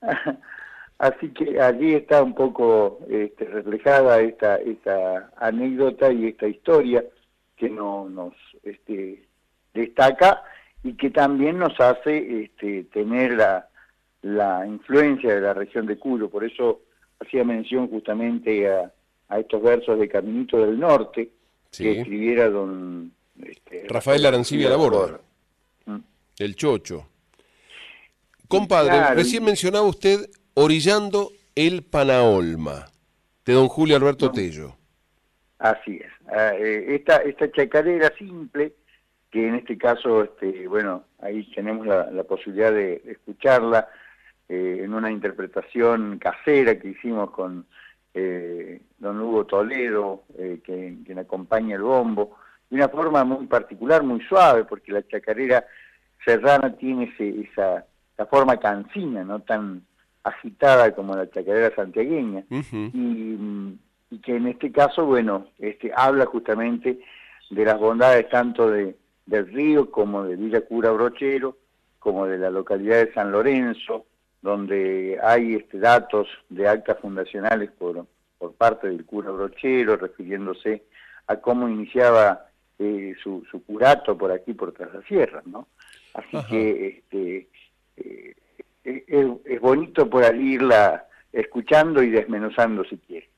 Así 1.04 1.30
que 1.30 1.60
allí 1.60 1.96
está 1.96 2.24
un 2.24 2.34
poco 2.34 3.00
este, 3.10 3.46
reflejada 3.46 4.22
esta, 4.22 4.56
esta 4.56 5.32
anécdota 5.38 6.12
y 6.14 6.28
esta 6.28 6.48
historia 6.48 7.04
que 7.58 7.70
no, 7.70 8.08
nos 8.08 8.34
este, 8.64 9.24
destaca 9.74 10.44
y 10.84 10.94
que 10.94 11.10
también 11.10 11.60
nos 11.60 11.78
hace 11.80 12.44
este, 12.44 12.84
tener 12.86 13.34
la, 13.34 13.68
la 14.22 14.66
influencia 14.66 15.36
de 15.36 15.42
la 15.42 15.54
región 15.54 15.88
de 15.88 15.98
Cuyo. 15.98 16.30
Por 16.30 16.46
eso 16.46 16.82
hacía 17.20 17.44
mención 17.44 17.90
justamente 17.90 18.70
a, 18.70 18.92
a 19.30 19.40
estos 19.40 19.62
versos 19.62 20.00
de 20.00 20.08
Caminito 20.08 20.58
del 20.58 20.80
Norte, 20.80 21.30
que 21.72 22.00
escribiera 22.00 22.50
don... 22.50 23.12
Este, 23.44 23.86
Rafael 23.90 24.26
Arancibia 24.26 24.70
Labor, 24.70 25.22
mm. 25.86 25.98
el 26.38 26.56
Chocho. 26.56 27.08
Compadre, 28.48 29.16
recién 29.16 29.44
mencionaba 29.44 29.86
usted 29.86 30.30
Orillando 30.54 31.32
el 31.56 31.84
Panaolma, 31.84 32.86
de 33.46 33.54
don 33.54 33.68
Julio 33.68 33.96
Alberto 33.96 34.32
Tello. 34.32 34.76
Así 35.60 35.98
es. 36.04 36.12
Ah, 36.28 36.52
eh, 36.56 36.96
esta, 36.96 37.18
esta 37.18 37.52
chacarera 37.52 38.12
simple, 38.18 38.74
que 39.32 39.48
en 39.48 39.56
este 39.56 39.78
caso, 39.78 40.24
este, 40.24 40.68
bueno, 40.68 41.06
ahí 41.20 41.44
tenemos 41.56 41.88
la, 41.88 42.24
posibilidad 42.24 42.72
de, 42.72 43.02
escucharla 43.06 43.88
eh, 44.50 44.82
en 44.84 44.94
una 44.94 45.12
interpretación 45.12 46.20
casera 46.20 46.78
que 46.78 46.90
hicimos 46.90 47.32
con 47.32 47.66
eh, 48.14 48.80
don 49.00 49.20
Hugo 49.20 49.46
Toledo, 49.46 50.24
eh, 50.38 50.60
que, 50.64 50.98
quien 51.06 51.20
acompaña 51.20 51.76
el 51.76 51.82
bombo, 51.82 52.38
de 52.70 52.76
una 52.76 52.90
forma 52.90 53.24
muy 53.24 53.48
particular, 53.48 54.04
muy 54.04 54.22
suave, 54.22 54.66
porque 54.66 54.92
la 54.92 55.08
chacarera 55.08 55.66
serrana 56.24 56.76
tiene 56.78 57.06
ese, 57.06 57.42
esa, 57.42 57.86
forma 58.30 58.58
cansina, 58.58 59.24
no 59.24 59.42
tan 59.42 59.84
agitada 60.24 60.94
como 60.96 61.16
la 61.16 61.30
chacarera 61.30 61.76
santiagueña, 61.76 62.46
y, 62.50 63.78
que 64.22 64.36
en 64.36 64.48
este 64.48 64.72
caso, 64.72 65.06
bueno, 65.06 65.48
este, 65.58 65.92
habla 65.96 66.26
justamente 66.28 67.00
de 67.50 67.66
las 67.66 67.80
bondades 67.80 68.30
tanto 68.30 68.70
de, 68.70 68.96
del 69.26 69.48
río 69.52 69.90
como 69.90 70.24
de 70.24 70.36
Villa 70.36 70.62
Cura 70.62 70.92
Brochero, 70.92 71.58
como 72.00 72.28
de 72.28 72.38
la 72.38 72.52
localidad 72.52 72.98
de 72.98 73.14
San 73.14 73.32
Lorenzo, 73.32 74.06
donde 74.42 75.18
hay 75.24 75.56
este, 75.56 75.80
datos 75.80 76.28
de 76.50 76.68
actas 76.68 77.00
fundacionales 77.00 77.72
por, 77.72 78.06
por 78.38 78.54
parte 78.54 78.90
del 78.90 79.06
cura 79.06 79.32
Brochero, 79.32 79.96
refiriéndose 79.96 80.84
a 81.28 81.38
cómo 81.38 81.70
iniciaba 81.70 82.48
eh, 82.78 83.16
su, 83.24 83.44
su, 83.50 83.64
curato 83.64 84.18
por 84.18 84.32
aquí, 84.32 84.54
por 84.54 84.74
Sierra, 85.08 85.42
¿no? 85.46 85.68
Así 86.14 86.38
que 86.50 86.88
este, 86.88 87.48
eh, 87.98 88.34
es, 88.84 89.62
bonito 89.62 90.10
por 90.10 90.24
ahí 90.24 90.54
irla 90.54 91.08
escuchando 91.32 92.04
y 92.04 92.10
desmenuzando 92.10 92.84
si 92.86 92.98
quiere. 92.98 93.30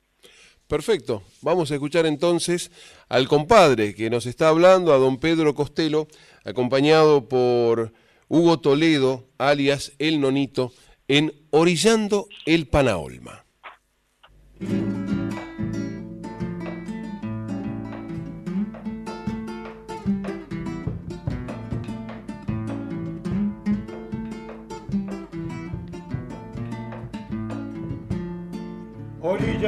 Perfecto, 0.67 1.21
vamos 1.41 1.69
a 1.69 1.75
escuchar 1.75 2.07
entonces 2.07 2.71
al 3.07 3.27
compadre 3.27 3.93
que 3.93 4.09
nos 4.09 4.25
está 4.25 4.49
hablando, 4.49 4.93
a 4.93 4.97
don 4.97 5.19
Pedro 5.19 5.53
Costello, 5.53 6.07
acompañado 6.43 7.29
por 7.29 7.93
Hugo 8.27 8.59
Toledo, 8.59 9.27
alias 9.37 9.93
El 9.99 10.19
Nonito, 10.19 10.71
en 11.07 11.33
Orillando 11.51 12.27
el 12.47 12.67
Panaolma. 12.67 13.45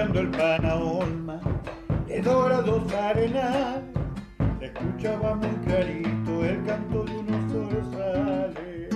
Orillando 0.08 0.20
el 0.20 0.30
Panaolma, 0.30 1.42
de 2.08 2.22
dorados 2.22 2.94
arenales, 2.94 3.84
se 4.60 4.66
escuchaba 4.66 5.36
muy 5.36 5.50
clarito 5.66 6.46
el 6.46 6.64
canto 6.66 7.04
de 7.04 7.18
unos 7.18 7.52
zorzales. 7.52 8.90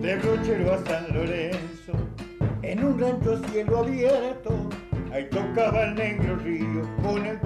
De 0.00 0.16
Brochero 0.16 0.72
a 0.72 0.78
San 0.86 1.14
Lorenzo, 1.14 1.92
en 2.62 2.84
un 2.84 2.98
rancho 2.98 3.38
cielo 3.48 3.78
abierto, 3.80 4.70
ahí 5.12 5.28
tocaba 5.30 5.84
el 5.84 5.94
negro 5.94 6.36
río 6.36 6.88
con 7.02 7.26
el 7.26 7.38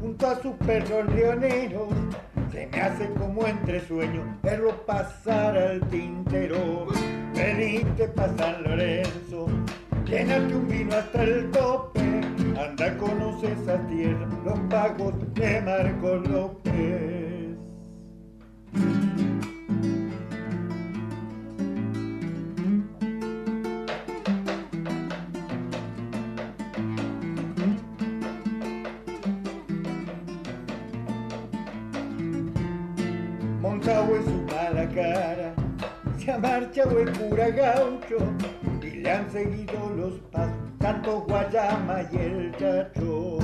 junto 0.00 0.26
a 0.26 0.40
sus 0.42 0.54
perros 0.66 1.06
leoneros, 1.14 1.88
se 2.50 2.66
me 2.66 2.80
hace 2.80 3.08
como 3.14 3.46
entre 3.46 3.80
sueños 3.86 4.26
verlo 4.42 4.84
pasar 4.84 5.56
al 5.56 5.80
tintero 5.88 6.86
veniste 7.34 8.08
pa' 8.08 8.28
San 8.36 8.64
Lorenzo, 8.64 9.46
llénate 10.06 10.54
un 10.56 10.68
vino 10.68 10.94
hasta 10.94 11.22
el 11.22 11.50
tope, 11.52 12.00
anda 12.58 12.96
conoce 12.98 13.52
esa 13.52 13.78
tierra, 13.86 14.28
los 14.44 14.58
pagos 14.70 15.14
de 15.34 15.60
Marco 15.60 16.16
López. 16.16 17.34
Marchado 36.74 36.98
el 36.98 37.12
cura 37.12 37.50
gaucho 37.50 38.16
y 38.82 38.90
le 38.96 39.10
han 39.10 39.30
seguido 39.30 39.90
los 39.96 40.14
pasos 40.32 40.52
tanto 40.78 41.20
Guayama 41.20 42.02
y 42.12 42.16
el 42.16 42.52
Chacho. 42.56 43.38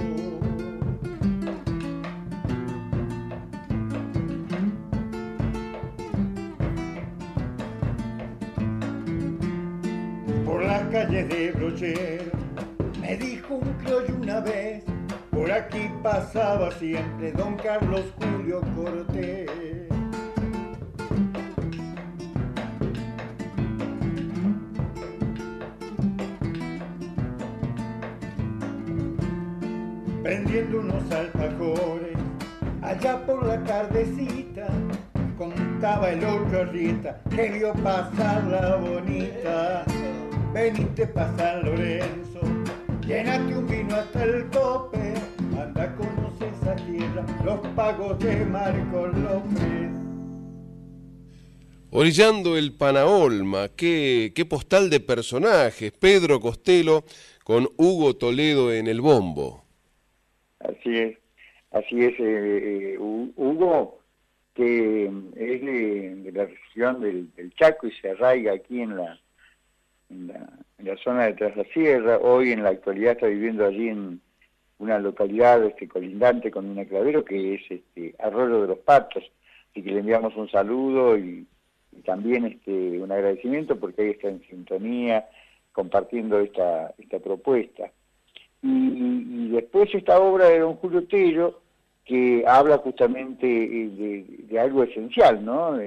Por 10.45 10.65
las 10.65 10.83
calles 10.91 11.29
de 11.29 11.53
Brochero 11.53 12.33
me 13.01 13.17
dijo 13.17 13.55
un 13.55 13.73
criollo 13.75 14.17
una 14.21 14.41
vez, 14.41 14.83
por 15.31 15.53
aquí 15.53 15.89
pasaba 16.03 16.73
siempre 16.73 17.31
don 17.31 17.57
Carlos 17.59 18.13
Julio 18.19 18.61
Cortés. 18.75 19.70
Vendiendo 30.51 30.81
unos 30.81 31.11
alfajores. 31.13 32.17
Allá 32.83 33.25
por 33.25 33.47
la 33.47 33.63
tardecita 33.65 34.69
contaba 35.39 36.11
el 36.11 36.25
otro 36.25 36.65
Rita 36.67 37.21
que 37.31 37.51
vio 37.51 37.73
pasar 37.75 38.45
la 38.45 38.77
bonita. 38.77 39.85
Venite 40.53 41.07
pa' 41.07 41.33
San 41.37 41.65
Lorenzo, 41.65 42.41
llénate 43.07 43.57
un 43.57 43.67
vino 43.69 43.95
hasta 43.95 44.25
el 44.25 44.51
tope, 44.51 45.15
anda 45.57 45.95
conoce 45.95 46.49
esa 46.49 46.75
tierra, 46.75 47.25
los 47.45 47.61
relámpagos 47.61 48.19
de 48.19 48.45
Marcos 48.47 49.17
López. 49.17 49.91
Orillando 51.93 52.57
el 52.57 52.73
Panaolma, 52.73 53.69
qué, 53.69 54.33
qué 54.35 54.45
postal 54.45 54.91
de 54.91 54.99
personajes, 54.99 55.93
Pedro 55.93 56.41
Costello 56.41 57.05
con 57.45 57.69
Hugo 57.77 58.17
Toledo 58.17 58.73
en 58.73 58.89
el 58.89 59.01
bombo. 59.01 59.60
Así 60.61 60.99
es, 60.99 61.19
así 61.71 62.05
es, 62.05 62.21
eh, 62.21 62.95
eh, 62.95 62.99
Hugo, 62.99 64.01
que 64.55 65.05
es 65.37 65.61
de, 65.63 66.33
la 66.33 66.45
región 66.45 67.01
del, 67.01 67.55
Chaco 67.55 67.87
y 67.87 67.93
se 67.93 68.11
arraiga 68.11 68.53
aquí 68.53 68.83
en 68.83 68.97
la, 68.97 69.19
en 70.11 70.29
la, 70.79 70.97
zona 70.99 71.27
de 71.27 71.35
Tras 71.35 71.57
la 71.57 71.65
Sierra, 71.65 72.19
hoy 72.19 72.53
en 72.53 72.63
la 72.63 72.71
actualidad 72.71 73.13
está 73.13 73.27
viviendo 73.27 73.65
allí 73.65 73.89
en 73.89 74.21
una 74.79 74.99
localidad 74.99 75.65
este, 75.65 75.89
colindante 75.89 76.51
con 76.51 76.69
una 76.69 76.85
clavero 76.85 77.25
que 77.25 77.55
es 77.55 77.63
este, 77.71 78.15
Arroyo 78.19 78.63
de 78.63 78.69
los 78.69 78.79
Patos, 78.79 79.25
así 79.71 79.83
que 79.83 79.93
le 79.93 80.01
enviamos 80.01 80.37
un 80.37 80.51
saludo 80.51 81.17
y, 81.17 81.47
también 82.05 82.47
este, 82.47 83.01
un 83.01 83.11
agradecimiento 83.11 83.79
porque 83.79 84.03
ahí 84.03 84.11
está 84.11 84.29
en 84.29 84.41
sintonía 84.49 85.29
compartiendo 85.73 86.39
esta, 86.39 86.95
esta 86.99 87.19
propuesta. 87.19 87.91
Y, 88.63 89.49
después 89.49 89.95
esta 89.95 90.19
obra 90.21 90.49
de 90.49 90.61
don 90.61 90.77
Julio 90.77 91.07
Tello, 91.07 91.61
que 92.05 92.45
habla 92.47 92.79
justamente 92.79 93.47
eh, 93.47 94.25
de, 94.49 94.61
algo 94.61 94.83
esencial, 94.83 95.45
¿no? 95.45 95.79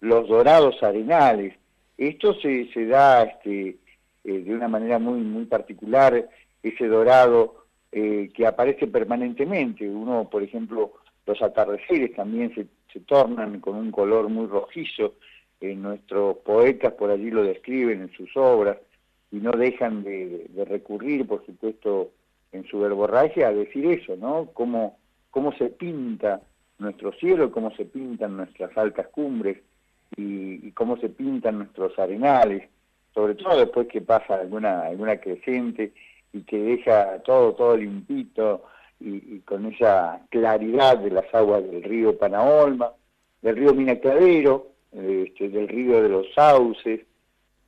los 0.00 0.28
dorados 0.28 0.82
arenales. 0.82 1.54
Esto 1.96 2.34
se, 2.34 2.72
se 2.72 2.86
da 2.86 3.22
este, 3.22 3.76
eh, 4.24 4.38
de 4.38 4.54
una 4.54 4.68
manera 4.68 4.98
muy, 4.98 5.20
muy 5.20 5.44
particular, 5.44 6.28
ese 6.62 6.86
dorado 6.86 7.66
eh, 7.90 8.30
que 8.34 8.46
aparece 8.46 8.86
permanentemente. 8.86 9.88
Uno, 9.88 10.28
por 10.30 10.42
ejemplo, 10.42 10.92
los 11.26 11.40
atardeceres 11.42 12.14
también 12.14 12.54
se, 12.54 12.66
se 12.92 13.00
tornan 13.00 13.60
con 13.60 13.76
un 13.76 13.90
color 13.90 14.28
muy 14.28 14.46
rojizo. 14.46 15.14
nuestros 15.60 16.38
poetas 16.38 16.94
por 16.94 17.10
allí 17.10 17.30
lo 17.30 17.44
describen 17.44 18.02
en 18.02 18.12
sus 18.12 18.36
obras 18.36 18.78
y 19.32 19.36
no 19.36 19.50
dejan 19.52 20.04
de, 20.04 20.46
recurrir, 20.68 21.26
por 21.26 21.44
supuesto, 21.46 22.10
en 22.52 22.64
su 22.66 22.78
verborragia 22.78 23.48
a 23.48 23.52
decir 23.52 23.86
eso, 23.86 24.14
¿no? 24.16 24.50
Cómo, 24.52 24.98
cómo 25.30 25.52
se 25.54 25.70
pinta 25.70 26.42
nuestro 26.78 27.12
cielo, 27.14 27.50
cómo 27.50 27.74
se 27.74 27.86
pintan 27.86 28.36
nuestras 28.36 28.76
altas 28.76 29.08
cumbres 29.08 29.58
y, 30.16 30.70
cómo 30.72 30.98
se 30.98 31.08
pintan 31.08 31.58
nuestros 31.58 31.98
arenales, 31.98 32.68
sobre 33.14 33.34
todo 33.34 33.58
después 33.58 33.88
que 33.88 34.02
pasa 34.02 34.34
alguna, 34.34 34.82
alguna 34.82 35.16
creciente 35.16 35.92
y 36.32 36.42
que 36.42 36.58
deja 36.58 37.18
todo, 37.20 37.54
todo 37.54 37.76
limpito 37.76 38.64
y, 39.00 39.38
con 39.40 39.64
esa 39.66 40.20
claridad 40.28 40.98
de 40.98 41.10
las 41.10 41.34
aguas 41.34 41.62
del 41.62 41.82
río 41.82 42.18
Panaolma, 42.18 42.92
del 43.40 43.56
río 43.56 43.72
Minacladero, 43.72 44.68
este, 44.92 45.48
del 45.48 45.68
río 45.68 46.02
de 46.02 46.10
los 46.10 46.26
sauces, 46.34 47.00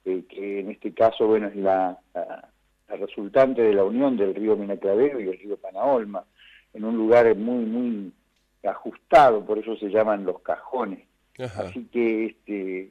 eh, 0.04 0.24
que 0.28 0.60
en 0.60 0.70
este 0.70 0.92
caso, 0.92 1.26
bueno, 1.26 1.48
es 1.48 1.56
la, 1.56 1.98
resultante 2.88 3.62
de 3.62 3.74
la 3.74 3.84
unión 3.84 4.16
del 4.16 4.34
río 4.34 4.56
Minaclavero 4.56 5.20
y 5.20 5.28
el 5.28 5.38
río 5.38 5.56
Panaolma, 5.56 6.24
en 6.72 6.84
un 6.84 6.96
lugar 6.96 7.34
muy, 7.36 7.64
muy 7.64 8.12
ajustado, 8.62 9.44
por 9.44 9.58
eso 9.58 9.76
se 9.76 9.88
llaman 9.88 10.24
los 10.24 10.40
cajones. 10.40 11.00
Así 11.38 11.86
que 11.90 12.26
este, 12.26 12.90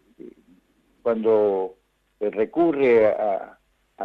cuando 1.02 1.76
recurre 2.20 3.08
a, 3.08 3.58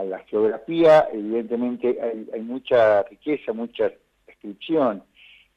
la 0.04 0.18
geografía, 0.20 1.08
evidentemente 1.12 1.98
hay, 2.00 2.28
hay, 2.32 2.40
mucha 2.40 3.02
riqueza, 3.02 3.52
mucha 3.52 3.90
descripción. 4.28 5.02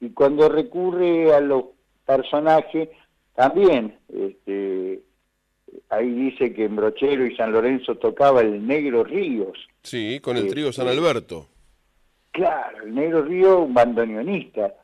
Y 0.00 0.10
cuando 0.10 0.48
recurre 0.48 1.32
a 1.32 1.40
los 1.40 1.66
personajes, 2.04 2.88
también 3.34 3.98
este, 4.08 5.00
ahí 5.88 6.10
dice 6.10 6.52
que 6.52 6.64
en 6.64 6.76
Brochero 6.76 7.26
y 7.26 7.36
San 7.36 7.52
Lorenzo 7.52 7.96
tocaba 7.96 8.40
el 8.40 8.66
Negro 8.66 9.04
Ríos. 9.04 9.58
Sí, 9.82 10.20
con 10.20 10.36
el 10.36 10.48
trío 10.48 10.72
San 10.72 10.88
Alberto. 10.88 11.46
Claro, 12.30 12.84
el 12.84 12.94
Negro 12.94 13.22
Río, 13.22 13.60
un 13.60 13.74
bandoneonista 13.74 14.74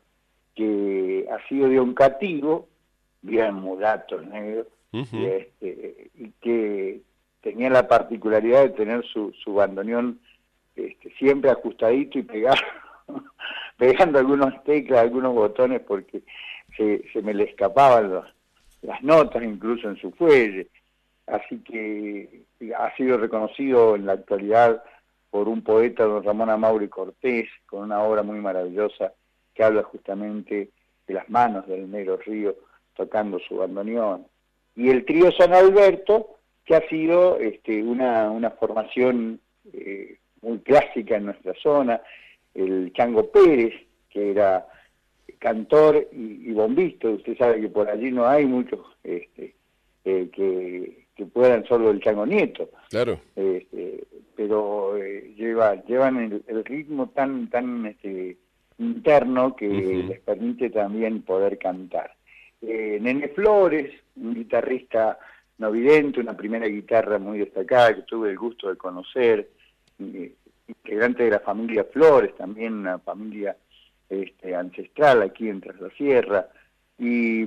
que 0.55 1.25
ha 1.31 1.47
sido 1.47 1.67
de 1.69 1.79
un 1.79 1.93
cativo, 1.93 2.67
bien 3.21 3.55
mulato 3.55 4.19
el 4.19 4.29
negro, 4.29 4.67
y, 4.91 5.25
este, 5.25 6.09
y, 6.15 6.31
que 6.41 7.01
tenía 7.41 7.69
la 7.69 7.87
particularidad 7.87 8.63
de 8.63 8.69
tener 8.69 9.05
su, 9.05 9.31
su 9.43 9.53
bandoneón 9.53 10.19
este, 10.75 11.11
siempre 11.17 11.51
ajustadito 11.51 12.19
y 12.19 12.23
pegado, 12.23 12.57
pegando 13.77 14.19
algunos 14.19 14.63
teclas, 14.63 15.01
algunos 15.01 15.33
botones 15.33 15.81
porque 15.81 16.23
se, 16.75 17.03
se 17.13 17.21
me 17.21 17.33
le 17.33 17.45
escapaban 17.45 18.23
las 18.81 19.03
notas 19.03 19.43
incluso 19.43 19.89
en 19.89 19.97
su 19.97 20.11
fuelle 20.11 20.67
así 21.31 21.59
que 21.59 22.43
ha 22.77 22.95
sido 22.95 23.17
reconocido 23.17 23.95
en 23.95 24.05
la 24.05 24.13
actualidad 24.13 24.83
por 25.29 25.47
un 25.47 25.61
poeta, 25.61 26.05
don 26.05 26.23
Ramón 26.23 26.49
Amauri 26.49 26.87
Cortés, 26.87 27.47
con 27.65 27.83
una 27.83 28.01
obra 28.01 28.23
muy 28.23 28.39
maravillosa 28.39 29.13
que 29.53 29.63
habla 29.63 29.83
justamente 29.83 30.69
de 31.07 31.13
las 31.13 31.29
manos 31.29 31.67
del 31.67 31.89
negro 31.89 32.17
río 32.17 32.55
tocando 32.95 33.39
su 33.39 33.57
bandoneón. 33.57 34.25
Y 34.75 34.89
el 34.89 35.05
trío 35.05 35.31
San 35.31 35.53
Alberto, 35.53 36.37
que 36.65 36.75
ha 36.75 36.87
sido 36.89 37.37
este, 37.39 37.83
una, 37.83 38.29
una 38.31 38.51
formación 38.51 39.39
eh, 39.73 40.17
muy 40.41 40.59
clásica 40.59 41.17
en 41.17 41.25
nuestra 41.25 41.53
zona, 41.61 42.01
el 42.53 42.91
Chango 42.93 43.29
Pérez, 43.31 43.73
que 44.09 44.31
era 44.31 44.67
cantor 45.39 46.07
y, 46.11 46.51
bombista, 46.51 47.07
usted 47.09 47.37
sabe 47.37 47.61
que 47.61 47.69
por 47.69 47.89
allí 47.89 48.11
no 48.11 48.27
hay 48.27 48.45
muchos 48.45 48.79
este, 49.03 49.55
eh, 50.05 50.29
que 50.33 51.05
que 51.19 51.25
puedan 51.25 51.65
solo 51.65 51.91
el 51.91 51.99
chango 51.99 52.25
nieto. 52.25 52.69
Claro. 52.89 53.19
Este, 53.35 54.07
pero 54.37 54.95
eh, 54.95 55.33
lleva, 55.35 55.75
llevan 55.83 56.41
el, 56.47 56.63
ritmo 56.63 57.09
tan, 57.09 57.49
tan 57.49 57.85
este, 57.87 58.37
interno 58.77 59.53
que 59.53 59.67
les 59.67 60.21
permite 60.21 60.69
también 60.69 61.23
poder 61.23 61.57
cantar. 61.57 62.15
Eh, 62.61 62.99
Nene 63.01 63.27
Flores, 63.27 63.91
un 64.15 64.33
guitarrista 64.33 65.19
no 65.57 65.71
vidente, 65.71 66.21
una 66.21 66.37
primera 66.37 66.67
guitarra 66.67 67.19
muy 67.19 67.39
destacada 67.39 67.95
que 67.95 68.03
tuve 68.03 68.29
el 68.29 68.37
gusto 68.37 68.69
de 68.69 68.77
conocer, 68.77 69.49
integrante 69.97 71.23
de 71.23 71.31
la 71.31 71.41
familia 71.41 71.83
Flores, 71.83 72.33
también 72.37 72.75
una 72.75 72.97
familia 72.99 73.57
este, 74.09 74.55
ancestral 74.55 75.21
aquí 75.21 75.49
en 75.49 75.59
Tras 75.59 75.81
la 75.81 75.89
Sierra, 75.89 76.47
y, 76.97 77.43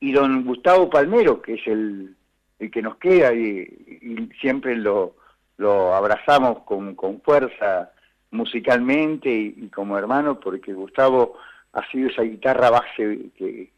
y 0.00 0.12
don 0.12 0.44
Gustavo 0.44 0.90
Palmero, 0.90 1.40
que 1.40 1.54
es 1.54 1.66
el, 1.68 2.16
el 2.58 2.70
que 2.70 2.82
nos 2.82 2.96
queda 2.96 3.32
y, 3.32 4.30
siempre 4.40 4.76
lo, 4.76 5.16
lo 5.56 5.94
abrazamos 5.94 6.60
con, 6.64 6.94
con 6.94 7.20
fuerza 7.20 7.90
musicalmente 8.30 9.30
y, 9.30 9.68
como 9.68 9.98
hermano 9.98 10.40
porque 10.40 10.72
Gustavo 10.72 11.36
ha 11.72 11.88
sido 11.90 12.08
esa 12.08 12.22
guitarra 12.22 12.70
base 12.70 13.30
que, 13.36 13.70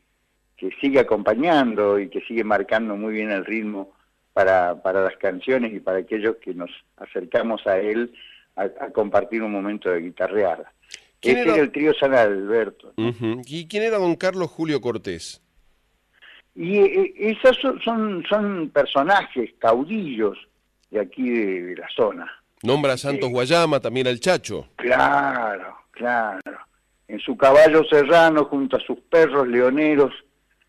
que 0.56 0.70
sigue 0.80 1.00
acompañando 1.00 1.98
y 1.98 2.08
que 2.08 2.20
sigue 2.22 2.44
marcando 2.44 2.96
muy 2.96 3.14
bien 3.14 3.30
el 3.30 3.44
ritmo 3.44 3.92
para, 4.32 4.82
para 4.82 5.02
las 5.02 5.16
canciones 5.16 5.72
y 5.72 5.80
para 5.80 5.98
aquellos 5.98 6.36
que 6.36 6.54
nos 6.54 6.70
acercamos 6.96 7.66
a 7.66 7.78
él 7.78 8.12
a, 8.56 8.68
compartir 8.92 9.42
un 9.42 9.52
momento 9.52 9.90
de 9.90 10.00
guitarreada. 10.00 10.72
Ese 11.20 11.40
era... 11.40 11.56
el 11.56 11.72
trío 11.72 11.92
San 11.94 12.14
Alberto. 12.14 12.92
¿Y 12.96 13.66
quién 13.66 13.82
era 13.82 13.98
don 13.98 14.14
Carlos 14.16 14.50
Julio 14.50 14.80
Cortés? 14.80 15.42
Y 16.56 16.78
eh, 16.78 17.12
esos 17.18 17.58
son, 17.84 18.24
son, 18.26 18.70
personajes, 18.70 19.50
caudillos 19.58 20.38
de 20.90 21.00
aquí 21.00 21.28
de, 21.28 21.76
la 21.76 21.86
zona. 21.94 22.32
Nombra 22.62 22.94
a 22.94 22.96
Santos 22.96 23.28
Guayama, 23.28 23.78
también 23.78 24.06
al 24.06 24.18
Chacho. 24.18 24.68
Claro, 24.76 25.76
claro. 25.90 26.58
En 27.08 27.20
su 27.20 27.36
caballo 27.36 27.84
serrano, 27.84 28.46
junto 28.46 28.78
a 28.78 28.80
sus 28.80 28.98
perros 29.00 29.46
leoneros, 29.46 30.12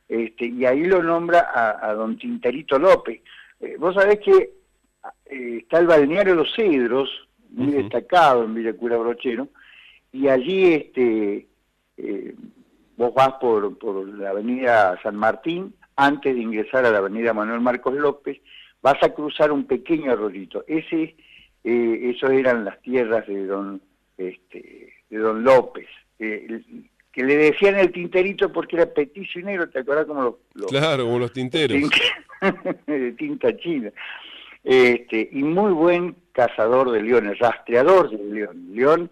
este, 0.10 0.48
y 0.48 0.66
ahí 0.66 0.84
lo 0.84 1.02
nombra 1.02 1.52
a, 1.82 1.94
don 1.94 2.18
Tinterito 2.18 2.78
López. 2.78 3.22
Eh, 3.62 3.78
vos 3.80 3.96
sabés 3.96 4.20
que 4.20 4.52
eh, 5.26 5.60
está 5.62 5.80
el 5.80 5.88
balneario 5.88 6.36
Los 6.36 6.54
Cedros, 6.54 7.10
muy 7.50 7.72
destacado 7.72 8.44
en 8.44 8.56
Villa 8.56 8.74
Cura 8.74 8.98
Brochero, 8.98 9.48
y 10.12 10.28
allí 10.28 10.74
este, 10.74 11.48
vos 12.98 13.14
vas 13.14 13.34
por, 13.40 13.78
por 13.78 14.08
la 14.18 14.32
avenida 14.32 15.00
San 15.02 15.16
Martín, 15.16 15.74
antes 15.96 16.36
de 16.36 16.42
ingresar 16.42 16.86
a 16.86 16.92
la 16.92 16.98
avenida 16.98 17.34
Manuel 17.34 17.62
Marcos 17.62 17.94
López, 17.94 18.40
vas 18.82 19.02
a 19.02 19.14
cruzar 19.14 19.52
un 19.52 19.66
pequeño 19.66 20.12
arroyito. 20.12 20.66
Ese, 20.68 21.16
eh, 21.64 22.12
eso 22.16 22.30
eran 22.30 22.66
las 22.66 22.82
tierras 22.82 23.26
de 23.28 23.46
don, 23.46 23.82
este, 24.18 24.94
de 25.10 25.18
don 25.18 25.44
López, 25.44 25.88
eh, 26.20 26.62
que 27.12 27.24
le 27.24 27.38
decían 27.38 27.78
el 27.78 27.92
tinterito 27.92 28.52
porque 28.52 28.76
era 28.76 28.88
petizo 28.88 29.40
y 29.40 29.44
negro, 29.44 29.70
¿te 29.70 29.80
acuerdas 29.80 30.06
como 30.06 30.40
los, 30.54 30.68
Claro, 30.68 31.06
como 31.06 31.20
los 31.20 31.32
tinteros. 31.32 31.90
de 32.88 33.12
tinta 33.14 33.56
china. 33.58 33.92
Este, 34.64 35.30
y 35.32 35.44
muy 35.44 35.72
buen 35.72 36.16
cazador 36.32 36.92
de 36.92 37.02
leones, 37.02 37.40
rastreador 37.40 38.10
de 38.10 38.18
león. 38.18 38.68
León 38.72 39.10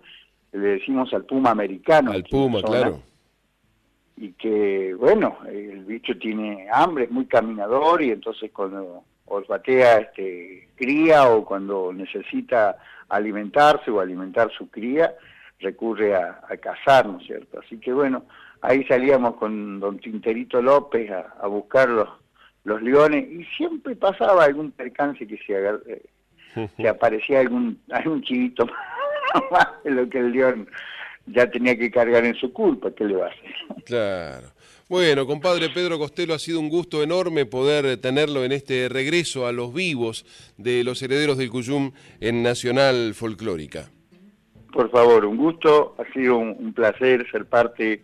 le 0.51 0.59
decimos 0.59 1.13
al 1.13 1.25
puma 1.25 1.51
americano. 1.51 2.11
Al 2.11 2.23
puma, 2.23 2.61
claro 2.61 3.01
y 4.17 4.31
que, 4.33 4.93
bueno, 4.93 5.37
el 5.47 5.83
bicho 5.83 6.17
tiene 6.17 6.67
hambre, 6.71 7.05
es 7.05 7.11
muy 7.11 7.25
caminador 7.25 8.01
y 8.01 8.11
entonces 8.11 8.51
cuando 8.51 9.03
olfatea 9.25 9.97
este, 9.97 10.69
cría 10.75 11.29
o 11.29 11.43
cuando 11.43 11.91
necesita 11.91 12.77
alimentarse 13.09 13.91
o 13.91 13.99
alimentar 13.99 14.51
su 14.51 14.69
cría, 14.69 15.13
recurre 15.59 16.15
a, 16.15 16.39
cazar, 16.61 17.07
¿no 17.07 17.19
es 17.19 17.25
cierto? 17.25 17.59
Así 17.59 17.77
que 17.77 17.91
bueno, 17.91 18.25
ahí 18.61 18.83
salíamos 18.85 19.35
con 19.35 19.79
don 19.79 19.99
Tinterito 19.99 20.61
López 20.61 21.11
a, 21.11 21.47
buscar 21.47 21.89
los, 21.89 22.09
los 22.63 22.81
leones 22.81 23.29
y 23.29 23.43
siempre 23.57 23.95
pasaba 23.95 24.45
algún 24.45 24.71
percance 24.71 25.27
que 25.27 25.37
se, 25.37 25.53
eh, 25.55 26.69
se 26.77 26.87
aparecía 26.87 27.41
algún, 27.41 27.81
algún 27.91 28.21
chivito 28.21 28.65
más 29.51 29.67
de 29.83 29.91
lo 29.91 30.09
que 30.09 30.19
el 30.19 30.31
león 30.31 30.67
ya 31.27 31.49
tenía 31.49 31.77
que 31.77 31.91
cargar 31.91 32.25
en 32.25 32.35
su 32.35 32.51
culpa, 32.53 32.91
¿qué 32.91 33.05
le 33.05 33.15
va 33.15 33.27
a 33.27 33.29
hacer? 33.29 33.55
Claro. 33.85 34.55
Bueno, 34.87 35.25
compadre 35.25 35.69
Pedro 35.69 35.97
Costello, 35.97 36.35
ha 36.35 36.39
sido 36.39 36.59
un 36.59 36.69
gusto 36.69 37.01
enorme 37.01 37.47
poder 37.47 37.97
tenerlo 37.97 38.43
en 38.45 38.51
este 38.51 38.87
regreso 38.87 39.47
a 39.47 39.51
los 39.51 39.73
vivos 39.73 40.25
de 40.57 40.83
los 40.83 41.01
herederos 41.01 41.39
del 41.39 41.49
Cuyum 41.49 41.91
en 42.19 42.43
Nacional 42.43 43.15
Folclórica. 43.15 43.89
Por 44.71 44.91
favor, 44.91 45.25
un 45.25 45.37
gusto, 45.37 45.95
ha 45.97 46.13
sido 46.13 46.37
un, 46.37 46.71
placer 46.73 47.25
ser 47.31 47.45
parte 47.47 48.03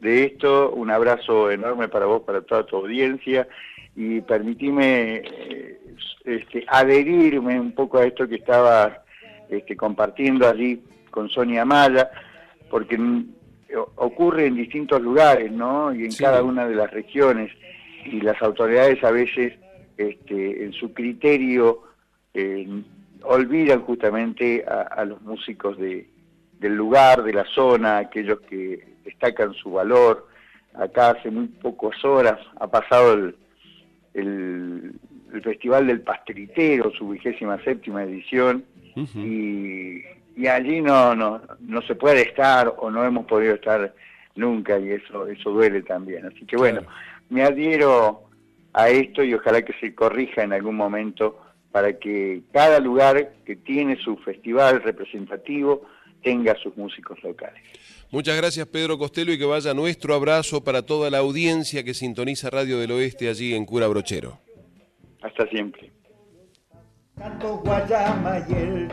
de 0.00 0.24
esto, 0.24 0.70
un 0.70 0.90
abrazo 0.90 1.50
enorme 1.50 1.88
para 1.88 2.06
vos, 2.06 2.22
para 2.22 2.40
toda 2.40 2.64
tu 2.64 2.76
audiencia 2.76 3.46
y 3.94 4.22
permitime 4.22 5.16
eh, 5.16 5.80
este, 6.24 6.64
adherirme 6.68 7.60
un 7.60 7.72
poco 7.72 7.98
a 7.98 8.06
esto 8.06 8.26
que 8.26 8.36
estaba 8.36 9.04
este, 9.50 9.76
compartiendo 9.76 10.48
allí 10.48 10.82
con 11.10 11.28
Sonia 11.28 11.66
Maya, 11.66 12.10
porque 12.74 12.98
ocurre 13.94 14.46
en 14.46 14.56
distintos 14.56 15.00
lugares, 15.00 15.52
¿no? 15.52 15.94
Y 15.94 16.06
en 16.06 16.12
cada 16.12 16.42
una 16.42 16.66
de 16.66 16.74
las 16.74 16.90
regiones. 16.90 17.52
Y 18.04 18.20
las 18.20 18.42
autoridades 18.42 19.04
a 19.04 19.12
veces, 19.12 19.52
este, 19.96 20.64
en 20.64 20.72
su 20.72 20.92
criterio, 20.92 21.84
eh, 22.34 22.66
olvidan 23.22 23.82
justamente 23.82 24.64
a, 24.66 25.04
los 25.04 25.22
músicos 25.22 25.78
de, 25.78 26.08
del 26.58 26.74
lugar, 26.74 27.22
de 27.22 27.34
la 27.34 27.44
zona, 27.44 27.98
aquellos 27.98 28.40
que 28.40 28.84
destacan 29.04 29.54
su 29.54 29.70
valor. 29.70 30.26
Acá 30.74 31.10
hace 31.10 31.30
muy 31.30 31.46
pocas 31.46 32.04
horas 32.04 32.40
ha 32.56 32.66
pasado 32.66 33.14
el, 33.14 33.36
el, 34.14 35.42
Festival 35.44 35.86
del 35.86 36.00
Pasteritero, 36.00 36.90
su 36.90 37.10
vigésima 37.10 37.62
séptima 37.62 38.02
edición, 38.02 38.64
y 38.96 40.02
y 40.36 40.46
allí 40.46 40.80
no, 40.80 41.14
no, 41.14 41.40
no 41.60 41.82
se 41.82 41.94
puede 41.94 42.22
estar 42.22 42.74
o 42.78 42.90
no 42.90 43.04
hemos 43.04 43.26
podido 43.26 43.54
estar 43.54 43.94
nunca 44.34 44.78
y 44.78 44.90
eso, 44.90 45.26
eso 45.26 45.50
duele 45.50 45.82
también. 45.82 46.26
Así 46.26 46.44
que 46.44 46.56
bueno, 46.56 46.82
me 47.28 47.42
adhiero 47.42 48.24
a 48.72 48.88
esto 48.88 49.22
y 49.22 49.34
ojalá 49.34 49.62
que 49.62 49.72
se 49.80 49.94
corrija 49.94 50.42
en 50.42 50.52
algún 50.52 50.76
momento 50.76 51.40
para 51.70 51.98
que 51.98 52.42
cada 52.52 52.78
lugar 52.80 53.32
que 53.44 53.56
tiene 53.56 53.96
su 53.96 54.16
festival 54.18 54.82
representativo 54.82 55.86
tenga 56.22 56.56
sus 56.56 56.76
músicos 56.76 57.22
locales. 57.22 57.62
Muchas 58.10 58.36
gracias 58.36 58.66
Pedro 58.66 58.96
Costello 58.98 59.32
y 59.32 59.38
que 59.38 59.44
vaya 59.44 59.74
nuestro 59.74 60.14
abrazo 60.14 60.62
para 60.62 60.82
toda 60.82 61.10
la 61.10 61.18
audiencia 61.18 61.84
que 61.84 61.94
sintoniza 61.94 62.50
Radio 62.50 62.78
del 62.78 62.92
Oeste 62.92 63.28
allí 63.28 63.54
en 63.54 63.66
Cura 63.66 63.88
Brochero. 63.88 64.38
Hasta 65.22 65.48
siempre. 65.48 65.90
Guayama 67.62 68.44
y 68.48 68.52
el 68.52 68.88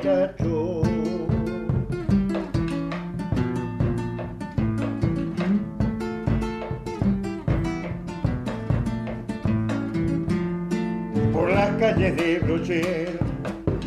calle 11.81 12.11
de 12.11 12.37
Brochero. 12.37 13.17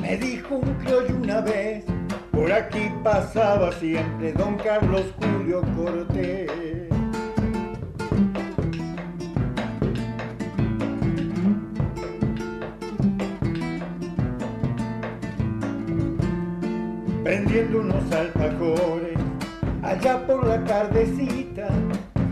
Me 0.00 0.16
dijo 0.16 0.56
un 0.56 0.74
criollo 0.80 1.14
una 1.14 1.40
vez, 1.42 1.84
por 2.32 2.50
aquí 2.50 2.90
pasaba 3.04 3.70
siempre 3.70 4.32
don 4.32 4.56
Carlos 4.56 5.04
Julio 5.20 5.62
Cortés. 5.76 6.50
Prendiendo 17.22 17.78
unos 17.78 18.10
alfajores, 18.10 19.18
allá 19.84 20.26
por 20.26 20.44
la 20.48 20.64
tardecita, 20.64 21.68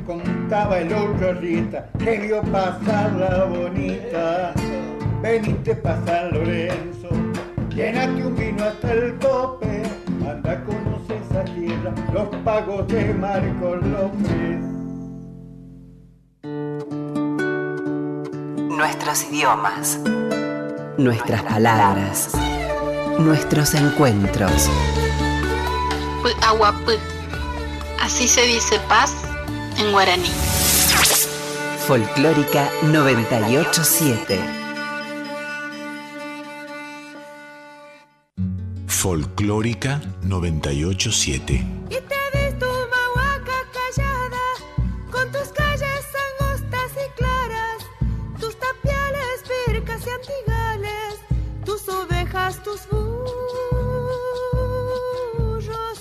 contaba 0.05 0.81
el 0.81 0.93
otro 0.93 1.31
arrieta 1.31 1.89
que 2.01 2.19
vio 2.19 2.43
pasar 2.43 3.13
la 3.13 3.45
bonita 3.45 4.53
venite 5.23 5.77
pa' 5.77 5.97
San 6.05 6.33
Lorenzo, 6.33 7.09
llénate 7.71 8.27
un 8.27 8.35
vino 8.35 8.65
hasta 8.65 8.93
el 8.93 9.19
tope, 9.21 9.83
anda 10.29 10.65
conoce 10.65 11.17
esa 11.17 11.45
tierra, 11.45 11.95
los 12.13 12.29
pagos 12.45 12.89
de 12.89 13.15
Marcos 13.15 13.79
López. 13.87 14.61
Nuestros 18.77 19.25
idiomas, 19.31 20.01
nuestras 20.99 21.43
palabras, 21.45 22.33
nuestros 23.21 23.75
encuentros. 23.75 24.69
Así 28.01 28.27
se 28.27 28.43
dice 28.43 28.81
paz 28.89 29.15
en 29.79 29.93
guaraní. 29.93 30.31
Folclórica 31.87 32.69
987 32.83 34.62
Folclórica 39.03 40.01
987. 40.23 41.55
Y 41.55 41.89
te 41.89 42.21
ves 42.33 42.57
tu 42.57 42.67
mahuaca 42.67 43.67
callada, 43.75 44.47
con 45.11 45.33
tus 45.33 45.49
calles 45.49 46.07
angostas 46.39 46.93
y 46.93 47.11
claras, 47.17 47.85
tus 48.39 48.57
tapiales, 48.61 49.43
pircas 49.67 50.07
y 50.07 50.11
antigales, 50.11 51.19
tus 51.65 51.89
ovejas, 51.89 52.63
tus 52.63 52.89
burros, 52.89 53.27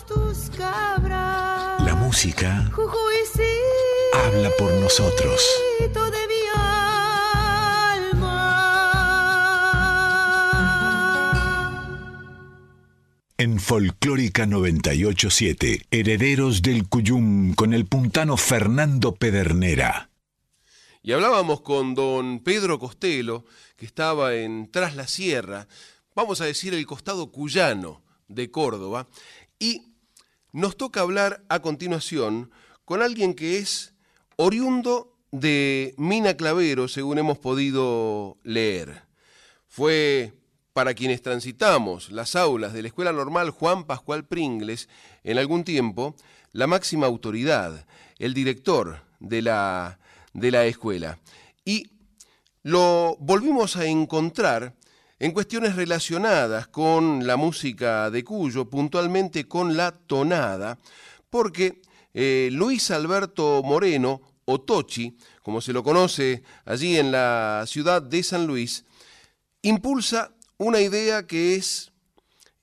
tus 0.06 0.52
cabras. 0.56 1.82
La 1.84 1.96
música 1.96 2.70
habla 4.14 4.52
por 4.60 4.72
nosotros. 4.74 5.42
En 13.42 13.60
Folclórica 13.60 14.46
987, 14.46 15.88
Herederos 15.90 16.62
del 16.62 16.88
Cuyum 16.88 17.56
con 17.56 17.74
el 17.74 17.88
puntano 17.88 18.38
Fernando 18.38 19.16
Pedernera. 19.16 20.12
Y 21.02 21.14
hablábamos 21.14 21.62
con 21.62 21.96
don 21.96 22.42
Pedro 22.42 22.78
Costello, 22.78 23.46
que 23.78 23.88
estaba 23.88 24.36
en 24.36 24.70
Tras 24.70 24.96
la 24.96 25.08
Sierra, 25.08 25.68
vamos 26.14 26.40
a 26.40 26.46
decir 26.46 26.76
el 26.76 26.86
costado 26.86 27.32
cuyano 27.32 28.04
de 28.28 28.52
Córdoba, 28.52 29.08
y 29.58 29.96
nos 30.52 30.78
toca 30.78 31.02
hablar 31.02 31.44
a 31.50 31.64
continuación 31.64 32.52
con 32.86 33.02
alguien 33.02 33.34
que 33.34 33.58
es 33.58 33.96
oriundo 34.36 35.18
de 35.32 35.96
Mina 35.98 36.38
Clavero, 36.38 36.88
según 36.88 37.18
hemos 37.18 37.40
podido 37.40 38.38
leer. 38.44 39.02
Fue 39.68 40.32
para 40.74 40.94
quienes 40.94 41.22
transitamos 41.22 42.12
las 42.12 42.36
aulas 42.36 42.74
de 42.74 42.82
la 42.82 42.88
Escuela 42.88 43.12
Normal 43.12 43.50
Juan 43.50 43.84
Pascual 43.84 44.26
Pringles, 44.26 44.88
en 45.24 45.38
algún 45.38 45.64
tiempo, 45.64 46.16
la 46.54 46.68
máxima 46.68 47.08
autoridad, 47.08 47.86
el 48.20 48.34
director 48.34 49.02
de 49.20 49.42
la, 49.42 50.00
de 50.34 50.52
la 50.52 50.66
escuela. 50.66 51.20
Y 51.66 51.92
lo 52.64 53.18
volvimos 53.20 53.76
a 53.76 53.86
encontrar 53.86 54.76
en 55.20 55.32
cuestiones 55.32 55.76
relacionadas 55.76 56.68
con 56.68 57.28
la 57.28 57.38
música 57.38 58.10
de 58.10 58.24
Cuyo, 58.24 58.70
puntualmente 58.70 59.48
con 59.48 59.78
la 59.78 59.92
tonada, 59.92 60.80
porque 61.30 61.82
eh, 62.14 62.50
Luis 62.52 62.92
Alberto 62.92 63.62
Moreno, 63.64 64.22
o 64.46 64.60
Tochi, 64.60 65.16
como 65.44 65.62
se 65.62 65.74
lo 65.74 65.84
conoce 65.84 66.44
allí 66.66 66.98
en 66.98 67.12
la 67.12 67.64
ciudad 67.68 68.02
de 68.02 68.24
San 68.24 68.48
Luis, 68.48 68.86
impulsa 69.62 70.34
una 70.62 70.80
idea 70.80 71.26
que 71.26 71.56
es 71.56 71.92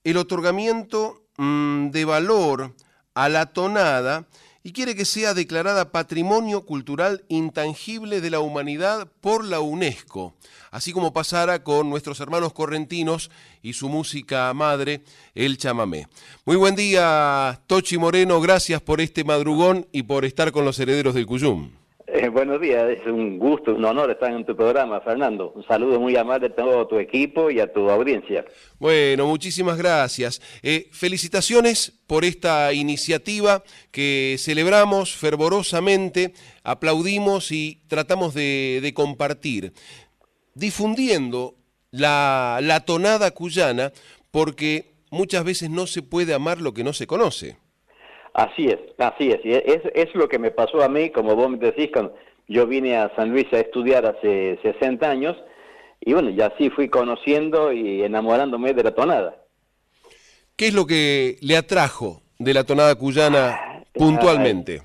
el 0.05 0.15
otorgamiento 0.15 1.21
mm, 1.35 1.89
de 1.89 2.05
valor 2.05 2.73
a 3.13 3.27
la 3.27 3.47
tonada 3.47 4.25
y 4.63 4.71
quiere 4.71 4.95
que 4.95 5.03
sea 5.03 5.33
declarada 5.33 5.91
Patrimonio 5.91 6.65
Cultural 6.65 7.25
Intangible 7.27 8.21
de 8.21 8.29
la 8.29 8.39
Humanidad 8.39 9.11
por 9.19 9.43
la 9.43 9.59
UNESCO, 9.59 10.33
así 10.71 10.93
como 10.93 11.11
pasara 11.11 11.61
con 11.61 11.89
nuestros 11.89 12.21
hermanos 12.21 12.53
correntinos 12.53 13.31
y 13.61 13.73
su 13.73 13.89
música 13.89 14.53
madre, 14.53 15.03
el 15.35 15.57
chamamé. 15.57 16.07
Muy 16.45 16.55
buen 16.55 16.75
día, 16.75 17.61
Tochi 17.67 17.97
Moreno, 17.97 18.39
gracias 18.39 18.81
por 18.81 19.01
este 19.01 19.25
madrugón 19.25 19.87
y 19.91 20.03
por 20.03 20.23
estar 20.23 20.53
con 20.53 20.63
los 20.63 20.79
herederos 20.79 21.15
del 21.15 21.25
Cuyum. 21.25 21.78
Eh, 22.11 22.27
buenos 22.29 22.59
días, 22.59 22.89
es 22.89 23.05
un 23.05 23.37
gusto, 23.37 23.75
un 23.75 23.85
honor 23.85 24.09
estar 24.09 24.31
en 24.31 24.43
tu 24.43 24.55
programa, 24.55 24.99
Fernando. 25.01 25.51
Un 25.51 25.63
saludo 25.67 25.99
muy 25.99 26.15
amable 26.15 26.47
a 26.47 26.55
todo 26.55 26.87
tu 26.87 26.97
equipo 26.97 27.51
y 27.51 27.59
a 27.59 27.71
tu 27.71 27.87
audiencia. 27.89 28.45
Bueno, 28.79 29.27
muchísimas 29.27 29.77
gracias. 29.77 30.41
Eh, 30.63 30.89
felicitaciones 30.91 31.93
por 32.07 32.25
esta 32.25 32.73
iniciativa 32.73 33.63
que 33.91 34.37
celebramos 34.39 35.15
fervorosamente, 35.15 36.33
aplaudimos 36.63 37.51
y 37.51 37.83
tratamos 37.87 38.33
de, 38.33 38.91
compartir, 38.95 39.73
difundiendo 40.55 41.55
la 41.91 42.83
tonada 42.87 43.29
cuyana, 43.31 43.91
porque 44.31 44.93
muchas 45.11 45.43
veces 45.43 45.69
no 45.69 45.85
se 45.85 46.01
puede 46.01 46.33
amar 46.33 46.59
lo 46.59 46.73
que 46.73 46.83
no 46.83 46.93
se 46.93 47.05
conoce. 47.05 47.57
Así 48.33 48.67
es, 48.67 48.79
así 48.97 49.31
es. 49.31 49.39
Y 49.43 49.53
es, 49.53 49.81
es 49.93 50.13
lo 50.15 50.27
que 50.27 50.39
me 50.39 50.51
pasó 50.51 50.81
a 50.83 50.89
mí, 50.89 51.09
como 51.09 51.35
vos 51.35 51.49
me 51.49 51.57
decís, 51.57 51.89
cuando 51.91 52.15
yo 52.47 52.67
vine 52.67 52.97
a 52.97 53.13
San 53.15 53.31
Luis 53.31 53.47
a 53.51 53.59
estudiar 53.59 54.05
hace 54.05 54.59
60 54.61 55.09
años, 55.09 55.37
y 56.01 56.13
bueno, 56.13 56.29
ya 56.29 56.47
así 56.47 56.69
fui 56.69 56.89
conociendo 56.89 57.71
y 57.71 58.03
enamorándome 58.03 58.73
de 58.73 58.83
la 58.83 58.95
tonada. 58.95 59.35
¿Qué 60.55 60.67
es 60.67 60.73
lo 60.73 60.85
que 60.85 61.37
le 61.41 61.55
atrajo 61.55 62.21
de 62.37 62.53
la 62.53 62.63
tonada 62.63 62.95
cuyana 62.95 63.83
puntualmente? 63.93 64.81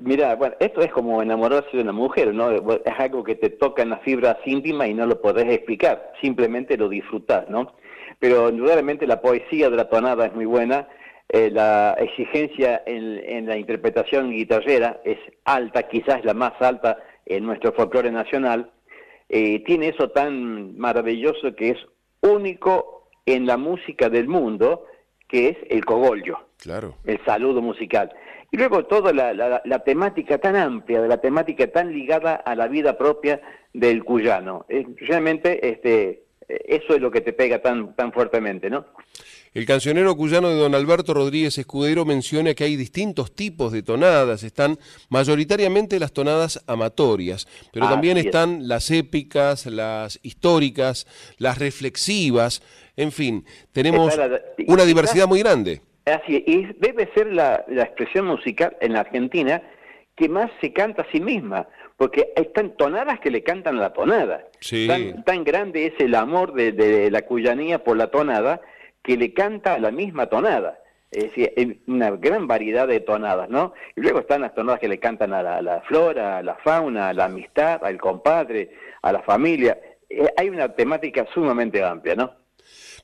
Mira, 0.00 0.36
bueno, 0.36 0.54
esto 0.60 0.80
es 0.80 0.92
como 0.92 1.20
enamorarse 1.22 1.76
de 1.76 1.82
una 1.82 1.92
mujer, 1.92 2.32
¿no? 2.32 2.50
Es 2.52 2.94
algo 2.98 3.24
que 3.24 3.34
te 3.34 3.50
toca 3.50 3.82
en 3.82 3.90
las 3.90 4.02
fibras 4.02 4.36
íntimas 4.44 4.88
y 4.88 4.94
no 4.94 5.06
lo 5.06 5.20
podés 5.20 5.46
explicar, 5.46 6.12
simplemente 6.20 6.76
lo 6.76 6.88
disfrutás, 6.88 7.48
¿no? 7.48 7.74
Pero 8.20 8.48
indudablemente 8.48 9.06
la 9.06 9.20
poesía 9.20 9.70
de 9.70 9.76
la 9.76 9.88
tonada 9.88 10.26
es 10.26 10.34
muy 10.34 10.44
buena, 10.44 10.88
eh, 11.30 11.50
la 11.50 11.94
exigencia 11.98 12.82
en, 12.86 13.20
en, 13.22 13.46
la 13.46 13.58
interpretación 13.58 14.30
guitarrera 14.30 15.00
es 15.04 15.18
alta, 15.44 15.82
quizás 15.82 16.24
la 16.24 16.32
más 16.32 16.54
alta 16.60 16.98
en 17.26 17.44
nuestro 17.44 17.72
folclore 17.72 18.10
nacional. 18.10 18.70
Eh, 19.28 19.62
tiene 19.64 19.88
eso 19.88 20.08
tan 20.08 20.78
maravilloso 20.78 21.54
que 21.54 21.70
es 21.70 21.78
único 22.22 23.10
en 23.26 23.46
la 23.46 23.58
música 23.58 24.08
del 24.08 24.26
mundo, 24.26 24.86
que 25.28 25.48
es 25.50 25.56
el 25.68 25.84
cogollo, 25.84 26.38
claro. 26.62 26.94
el 27.04 27.22
saludo 27.26 27.60
musical. 27.60 28.10
Y 28.50 28.56
luego 28.56 28.86
toda 28.86 29.12
la, 29.12 29.34
la, 29.34 29.60
la, 29.62 29.78
temática 29.80 30.38
tan 30.38 30.56
amplia, 30.56 31.02
de 31.02 31.08
la 31.08 31.20
temática 31.20 31.66
tan 31.66 31.92
ligada 31.92 32.36
a 32.36 32.54
la 32.54 32.66
vida 32.68 32.96
propia 32.96 33.42
del 33.74 34.02
cuyano. 34.02 34.64
Eh, 34.70 34.86
realmente 35.00 35.68
este, 35.68 36.22
eso 36.48 36.94
es 36.94 37.00
lo 37.02 37.10
que 37.10 37.20
te 37.20 37.34
pega 37.34 37.60
tan, 37.60 37.94
tan 37.94 38.12
fuertemente, 38.12 38.70
¿no? 38.70 38.86
El 39.54 39.64
cancionero 39.66 40.14
cuyano 40.16 40.50
de 40.50 40.56
don 40.56 40.74
Alberto 40.74 41.14
Rodríguez 41.14 41.56
Escudero 41.58 42.04
menciona 42.04 42.54
que 42.54 42.64
hay 42.64 42.76
distintos 42.76 43.34
tipos 43.34 43.72
de 43.72 43.82
tonadas, 43.82 44.42
están 44.42 44.78
mayoritariamente 45.08 45.98
las 45.98 46.12
tonadas 46.12 46.62
amatorias, 46.66 47.46
pero 47.72 47.86
Ah, 47.86 47.90
también 47.90 48.18
es. 48.18 48.26
están 48.26 48.68
las 48.68 48.90
épicas, 48.90 49.66
las 49.66 50.20
históricas, 50.22 51.06
las 51.38 51.58
reflexivas, 51.58 52.62
en 52.96 53.10
fin, 53.12 53.44
tenemos 53.72 54.16
la- 54.16 54.40
una 54.66 54.84
diversidad 54.84 55.26
muy 55.26 55.40
grande. 55.40 55.80
Así 56.04 56.36
es, 56.36 56.42
y 56.46 56.66
debe 56.78 57.10
ser 57.14 57.32
la, 57.32 57.64
la 57.68 57.82
expresión 57.84 58.26
musical 58.26 58.76
en 58.80 58.92
la 58.94 59.00
Argentina 59.00 59.62
que 60.16 60.28
más 60.28 60.50
se 60.60 60.72
canta 60.72 61.02
a 61.02 61.10
sí 61.12 61.20
misma, 61.20 61.68
porque 61.96 62.32
tan 62.54 62.76
tonadas 62.76 63.20
que 63.20 63.30
le 63.30 63.42
cantan 63.42 63.76
a 63.78 63.80
la 63.80 63.92
tonada. 63.92 64.46
Sí. 64.60 64.86
Tan, 64.86 65.24
tan 65.24 65.44
grande 65.44 65.86
es 65.86 65.92
el 65.98 66.14
amor 66.14 66.54
de, 66.54 66.72
de 66.72 67.10
la 67.10 67.22
cuyanía 67.22 67.82
por 67.84 67.96
la 67.96 68.10
tonada 68.10 68.60
que 69.08 69.16
le 69.16 69.32
canta 69.32 69.72
a 69.72 69.78
la 69.78 69.90
misma 69.90 70.26
tonada. 70.26 70.78
Es 71.10 71.22
decir, 71.34 71.80
una 71.86 72.10
gran 72.10 72.46
variedad 72.46 72.86
de 72.86 73.00
tonadas, 73.00 73.48
¿no? 73.48 73.72
Y 73.96 74.02
luego 74.02 74.18
están 74.20 74.42
las 74.42 74.54
tonadas 74.54 74.78
que 74.80 74.88
le 74.88 74.98
cantan 74.98 75.32
a 75.32 75.42
la, 75.42 75.56
a 75.56 75.62
la 75.62 75.80
flora, 75.88 76.36
a 76.36 76.42
la 76.42 76.56
fauna, 76.56 77.08
a 77.08 77.14
la 77.14 77.24
amistad, 77.24 77.82
al 77.82 77.96
compadre, 77.98 78.70
a 79.00 79.10
la 79.10 79.22
familia. 79.22 79.78
Eh, 80.10 80.28
hay 80.36 80.50
una 80.50 80.68
temática 80.74 81.26
sumamente 81.32 81.82
amplia, 81.82 82.14
¿no? 82.16 82.32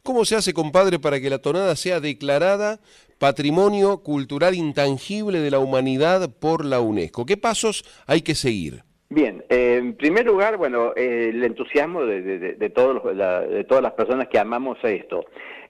¿Cómo 0.03 0.27
se 0.27 0.37
hace, 0.37 0.53
compadre, 0.53 0.99
para 0.99 1.19
que 1.19 1.31
la 1.31 1.39
tonada 1.39 1.75
sea 1.77 1.99
declarada 2.01 2.79
Patrimonio 3.19 4.03
Cultural 4.03 4.55
Intangible 4.55 5.39
de 5.41 5.51
la 5.51 5.59
Humanidad 5.59 6.29
por 6.39 6.67
la 6.67 6.81
UNESCO? 6.81 7.25
¿Qué 7.25 7.39
pasos 7.39 7.85
hay 8.07 8.21
que 8.21 8.35
seguir? 8.35 8.83
Bien, 9.09 9.43
eh, 9.49 9.77
en 9.79 9.95
primer 9.97 10.27
lugar, 10.27 10.59
bueno, 10.59 10.93
eh, 10.97 11.31
el 11.33 11.43
entusiasmo 11.43 12.05
de, 12.05 12.21
de- 12.21 12.39
de- 12.39 12.55
de 12.55 12.69
todos 12.71 12.97
los- 13.03 13.17
la- 13.17 13.41
de 13.41 13.65
todas 13.65 13.83
las 13.83 13.93
personas 13.93 14.29
que 14.29 14.39
amamos 14.39 14.77
esto. 14.83 15.25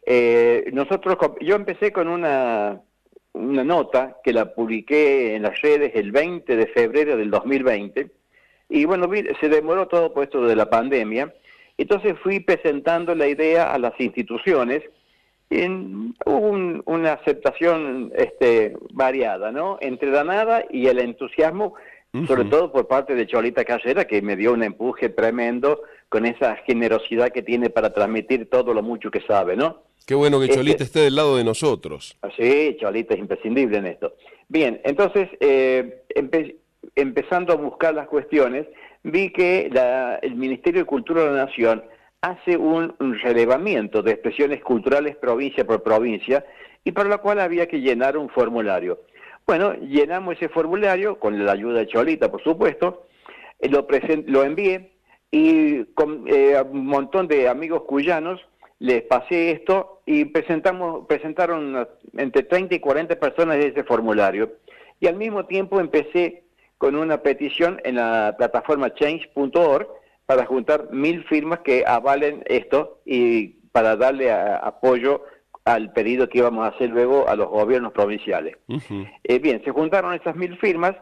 Eh, 0.07 0.71
nosotros, 0.73 1.17
yo 1.41 1.57
empecé 1.57 1.93
con 1.93 2.09
una, 2.09 2.81
una 3.33 3.65
nota 3.65 4.19
que 4.23 4.33
la 4.33 4.55
publiqué 4.55 5.35
en 5.35 5.43
las 5.43 5.61
redes 5.63 5.93
el 5.95 6.13
20 6.13 6.57
de 6.57 6.67
febrero 6.69 7.17
del 7.17 7.31
2020 7.31 8.11
y 8.69 8.85
bueno, 8.87 9.09
se 9.41 9.49
demoró 9.49 9.89
todo 9.89 10.13
por 10.13 10.25
esto 10.25 10.45
de 10.47 10.57
la 10.57 10.69
pandemia. 10.69 11.33
Entonces 11.79 12.15
fui 12.23 12.41
presentando 12.41 13.15
la 13.15 13.27
idea 13.29 13.73
a 13.73 13.79
las 13.79 13.99
instituciones. 14.01 14.83
En, 15.51 16.15
hubo 16.25 16.39
un- 16.39 16.83
una 16.87 17.13
aceptación 17.15 18.11
este, 18.17 18.75
variada, 18.93 19.53
¿no? 19.53 19.79
Entre 19.81 20.11
la 20.11 20.25
nada 20.25 20.65
y 20.71 20.87
el 20.87 20.99
entusiasmo, 20.99 21.75
sobre 22.27 22.45
todo 22.51 22.73
por 22.73 22.87
parte 22.89 23.15
de 23.15 23.27
Cholita 23.27 23.65
Carrera, 23.65 24.05
que 24.07 24.23
me 24.23 24.37
dio 24.37 24.53
un 24.53 24.63
empuje 24.63 25.09
tremendo 25.09 25.83
con 26.09 26.27
esa 26.27 26.57
generosidad 26.65 27.31
que 27.31 27.43
tiene 27.43 27.71
para 27.71 27.93
transmitir 27.93 28.49
todo 28.49 28.73
lo 28.73 28.83
mucho 28.83 29.11
que 29.11 29.21
sabe, 29.23 29.57
¿no? 29.57 29.83
Qué 30.07 30.15
bueno 30.15 30.39
que 30.39 30.47
Este- 30.47 30.57
Cholita 30.57 30.85
esté 30.85 31.01
del 31.01 31.17
lado 31.17 31.37
de 31.37 31.45
nosotros. 31.45 32.17
Sí, 32.37 32.77
Cholita 32.81 33.15
es 33.15 33.21
imprescindible 33.21 33.79
en 33.79 33.87
esto. 33.87 34.15
Bien, 34.49 34.81
entonces, 34.85 35.29
eh, 35.41 36.03
empe- 36.15 36.57
empezando 36.95 37.53
a 37.53 37.57
buscar 37.57 37.95
las 37.95 38.07
cuestiones, 38.09 38.67
vi 39.03 39.31
que 39.31 39.71
la- 39.73 40.17
el 40.17 40.35
Ministerio 40.35 40.81
de 40.83 40.87
Cultura 40.87 41.23
de 41.25 41.31
la 41.31 41.47
Nación 41.47 41.85
hace 42.21 42.57
un, 42.57 42.95
un 43.01 43.19
relevamiento 43.19 44.03
de 44.03 44.13
expresiones 44.13 44.63
culturales 44.63 45.17
provincia 45.17 45.67
por 45.67 45.83
provincia 45.83 46.45
y 46.85 46.93
para 46.93 47.09
lo 47.09 47.21
cual 47.21 47.41
había 47.41 47.67
que 47.67 47.81
llenar 47.81 48.17
un 48.17 48.29
formulario. 48.29 49.01
Bueno, 49.47 49.75
llenamos 49.75 50.37
ese 50.37 50.49
formulario 50.49 51.19
con 51.19 51.45
la 51.45 51.53
ayuda 51.53 51.81
de 51.81 51.87
Cholita, 51.87 52.31
por 52.31 52.43
supuesto, 52.43 53.07
eh, 53.59 53.69
lo, 53.69 53.87
lo 54.27 54.43
envié 54.45 54.93
y 55.31 55.85
con 55.95 56.25
eh, 56.29 56.57
un 56.71 56.87
montón 56.87 57.29
de 57.29 57.49
amigos 57.49 57.83
cuyanos 57.83 58.41
les 58.79 59.03
pasé 59.03 59.51
esto 59.51 59.94
y 60.07 60.25
presentamos 60.27 61.07
presentaron 61.07 61.87
entre 62.17 62.43
30 62.43 62.75
y 62.75 62.81
40 62.81 63.17
personas 63.19 63.57
de 63.59 63.69
ese 63.69 63.85
formulario. 63.85 64.53
Y 65.01 65.07
al 65.07 65.17
mismo 65.17 65.47
tiempo 65.47 65.81
empecé 65.81 66.43
con 66.79 66.97
una 66.97 67.19
petición 67.23 67.81
en 67.85 67.97
la 67.97 68.35
plataforma 68.37 68.93
change.org 68.95 69.87
para 70.27 70.45
juntar 70.47 70.91
mil 70.93 71.25
firmas 71.25 71.61
que 71.61 71.85
avalen 71.87 72.43
esto 72.47 73.01
y 73.05 73.49
para 73.73 73.97
darle 73.97 74.31
a- 74.31 74.57
apoyo 74.57 75.23
al 75.65 75.93
pedido 75.93 76.29
que 76.29 76.39
íbamos 76.39 76.65
a 76.65 76.69
hacer 76.75 76.91
luego 76.91 77.27
a 77.29 77.37
los 77.37 77.49
gobiernos 77.49 77.93
provinciales. 77.93 78.57
Eh, 79.25 79.39
bien, 79.39 79.63
se 79.65 79.71
juntaron 79.71 80.13
esas 80.15 80.37
mil 80.37 80.57
firmas, 80.59 80.95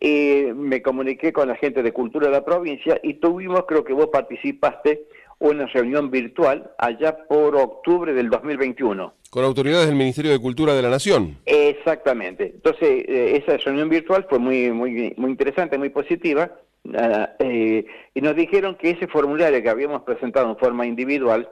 eh, 0.00 0.52
me 0.56 0.82
comuniqué 0.82 1.32
con 1.32 1.46
la 1.48 1.54
gente 1.56 1.82
de 1.82 1.92
Cultura 1.92 2.26
de 2.26 2.32
la 2.32 2.44
provincia 2.44 2.98
y 3.02 3.14
tuvimos, 3.14 3.64
creo 3.66 3.84
que 3.84 3.92
vos 3.92 4.08
participaste, 4.08 5.04
una 5.40 5.66
reunión 5.66 6.10
virtual 6.10 6.70
allá 6.78 7.26
por 7.26 7.56
octubre 7.56 8.12
del 8.12 8.30
2021. 8.30 9.12
Con 9.30 9.44
autoridades 9.44 9.86
del 9.86 9.96
Ministerio 9.96 10.30
de 10.32 10.38
Cultura 10.38 10.74
de 10.74 10.82
la 10.82 10.90
Nación. 10.90 11.36
Exactamente. 11.46 12.52
Entonces, 12.54 13.04
eh, 13.08 13.42
esa 13.42 13.56
reunión 13.58 13.88
virtual 13.88 14.26
fue 14.28 14.38
muy, 14.38 14.70
muy, 14.70 15.14
muy 15.16 15.30
interesante, 15.30 15.78
muy 15.78 15.88
positiva, 15.90 16.50
ah, 16.96 17.30
eh, 17.38 17.84
y 18.14 18.20
nos 18.20 18.36
dijeron 18.36 18.76
que 18.76 18.90
ese 18.90 19.06
formulario 19.08 19.62
que 19.62 19.68
habíamos 19.70 20.02
presentado 20.02 20.48
en 20.50 20.56
forma 20.58 20.86
individual, 20.86 21.48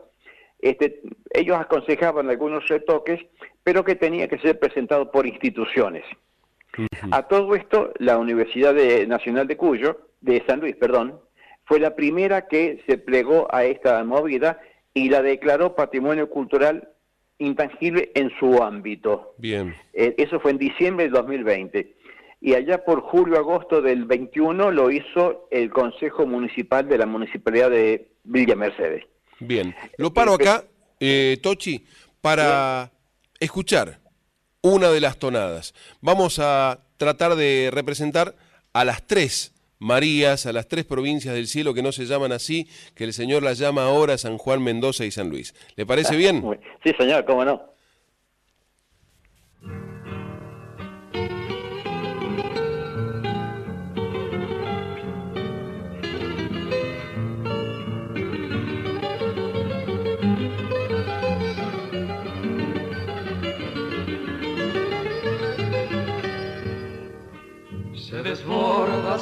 este, 0.60 1.00
ellos 1.32 1.56
aconsejaban 1.58 2.28
algunos 2.28 2.66
retoques, 2.68 3.20
pero 3.62 3.84
que 3.84 3.94
tenía 3.94 4.28
que 4.28 4.38
ser 4.38 4.58
presentado 4.58 5.10
por 5.10 5.26
instituciones. 5.26 6.04
A 7.10 7.22
todo 7.22 7.54
esto, 7.54 7.92
la 7.98 8.18
Universidad 8.18 8.74
de- 8.74 9.06
Nacional 9.06 9.46
de 9.48 9.56
Cuyo, 9.56 9.98
de 10.20 10.42
San 10.46 10.60
Luis, 10.60 10.76
perdón, 10.76 11.20
fue 11.68 11.78
la 11.78 11.94
primera 11.94 12.48
que 12.48 12.82
se 12.86 12.96
plegó 12.96 13.46
a 13.54 13.64
esta 13.64 14.02
movida 14.02 14.58
y 14.94 15.10
la 15.10 15.20
declaró 15.20 15.76
patrimonio 15.76 16.30
cultural 16.30 16.88
intangible 17.38 18.10
en 18.14 18.32
su 18.40 18.62
ámbito. 18.62 19.34
Bien. 19.36 19.74
Eh, 19.92 20.14
eso 20.16 20.40
fue 20.40 20.52
en 20.52 20.58
diciembre 20.58 21.04
del 21.04 21.12
2020. 21.12 21.94
Y 22.40 22.54
allá 22.54 22.84
por 22.84 23.02
julio-agosto 23.02 23.82
del 23.82 24.06
21 24.06 24.70
lo 24.70 24.90
hizo 24.90 25.46
el 25.50 25.70
Consejo 25.70 26.26
Municipal 26.26 26.88
de 26.88 26.98
la 26.98 27.06
Municipalidad 27.06 27.70
de 27.70 28.12
Villa 28.24 28.56
Mercedes. 28.56 29.04
Bien. 29.38 29.74
Lo 29.98 30.12
paro 30.12 30.34
acá, 30.34 30.64
eh, 30.98 31.36
Tochi, 31.42 31.84
para 32.22 32.90
escuchar 33.38 33.98
una 34.62 34.88
de 34.90 35.00
las 35.00 35.18
tonadas. 35.18 35.74
Vamos 36.00 36.38
a 36.38 36.80
tratar 36.96 37.36
de 37.36 37.70
representar 37.72 38.34
a 38.72 38.84
las 38.84 39.06
tres 39.06 39.52
Marías, 39.78 40.46
a 40.46 40.52
las 40.52 40.68
tres 40.68 40.84
provincias 40.84 41.34
del 41.34 41.46
cielo 41.46 41.74
que 41.74 41.82
no 41.82 41.92
se 41.92 42.06
llaman 42.06 42.32
así, 42.32 42.68
que 42.94 43.04
el 43.04 43.12
Señor 43.12 43.42
las 43.42 43.58
llama 43.58 43.84
ahora 43.84 44.18
San 44.18 44.38
Juan, 44.38 44.62
Mendoza 44.62 45.04
y 45.04 45.10
San 45.10 45.28
Luis. 45.28 45.54
¿Le 45.76 45.86
parece 45.86 46.16
bien? 46.18 46.44
Sí, 46.82 46.92
señor, 46.98 47.24
cómo 47.24 47.44
no. 47.44 47.62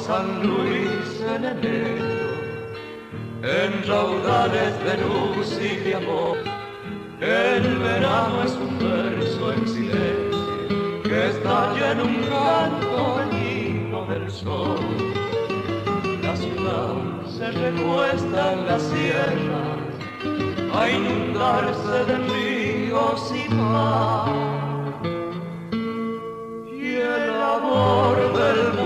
San 0.07 0.41
Luis 0.41 1.19
en 1.35 1.43
enero, 1.43 2.05
en 3.43 3.85
raudales 3.85 4.73
de 4.85 4.93
luz 5.03 5.59
y 5.61 5.75
de 5.83 5.95
amor. 5.95 6.37
El 7.19 7.77
verano 7.79 8.43
es 8.45 8.53
un 8.53 8.79
verso 8.79 9.51
en 9.51 9.67
silencio 9.67 11.03
que 11.03 11.27
estalla 11.27 11.91
en 11.91 11.99
un 11.99 12.15
canto 12.23 13.21
himno 13.33 14.05
del 14.05 14.31
sol. 14.31 14.79
La 16.23 16.37
ciudad 16.37 16.95
se 17.27 17.51
recuesta 17.51 18.53
en 18.53 18.65
la 18.65 18.79
sierra 18.79 19.63
a 20.73 20.89
inundarse 20.89 22.05
de 22.05 22.17
ríos 22.29 23.33
y 23.35 23.53
mar. 23.55 24.29
Y 26.65 26.95
el 26.95 27.29
amor 27.57 28.15
del 28.39 28.76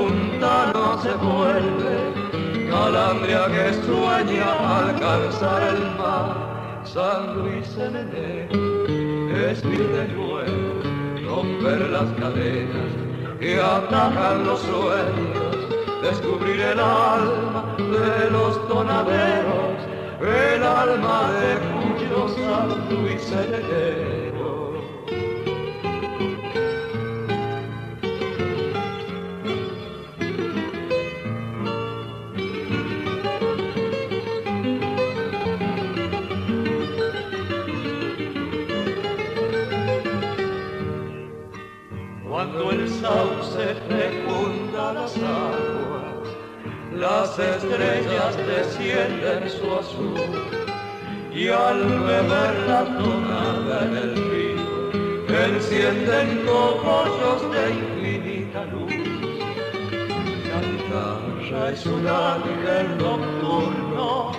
se 1.01 1.13
vuelve 1.15 2.69
calandria 2.69 3.47
que 3.47 3.73
sueña 3.85 4.79
alcanzar 4.79 5.63
el 5.63 5.81
mar. 5.97 6.81
San 6.83 7.35
Luis 7.35 7.67
en 7.77 7.95
enero 7.95 9.47
es 9.49 9.63
vir 9.63 9.87
de 9.97 10.07
nuevo, 10.09 11.27
romper 11.27 11.89
las 11.89 12.09
cadenas 12.19 12.91
que 13.39 13.59
atacan 13.59 14.45
los 14.45 14.59
sueños, 14.59 15.55
descubrir 16.03 16.59
el 16.59 16.79
alma 16.79 17.75
de 17.77 18.29
los 18.29 18.67
tonaderos, 18.67 19.77
el 20.21 20.63
alma 20.63 21.31
de 21.39 21.51
cuyo 21.71 22.27
San 22.29 22.67
Luis 22.89 23.31
en 23.31 23.53
enero. 23.53 24.30
Las 44.93 45.15
aguas, 45.17 46.27
las 46.93 47.39
estrellas 47.39 48.37
descienden 48.37 49.49
su 49.49 49.73
azul 49.73 50.19
y 51.33 51.47
al 51.47 51.79
beber 51.79 52.53
la 52.67 52.83
tonada 52.97 53.85
en 53.85 53.95
el 53.95 54.15
río, 54.15 54.51
encienden 55.45 56.45
cogollos 56.45 57.41
de 57.53 57.63
infinita 57.71 58.65
luz. 58.65 58.91
La 60.49 60.59
guitarra 60.67 61.69
es 61.71 61.85
un 61.85 62.07
ángel 62.07 62.97
nocturno 62.97 64.31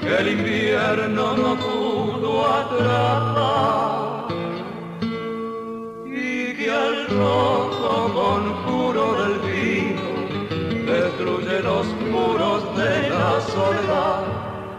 que 0.00 0.16
el 0.18 0.28
invierno 0.28 1.36
no 1.36 1.56
pudo 1.56 2.46
atrapar 2.46 4.32
y 6.06 6.54
que 6.54 6.70
al 6.70 7.06
rojo 7.08 7.61
soledad. 13.52 14.24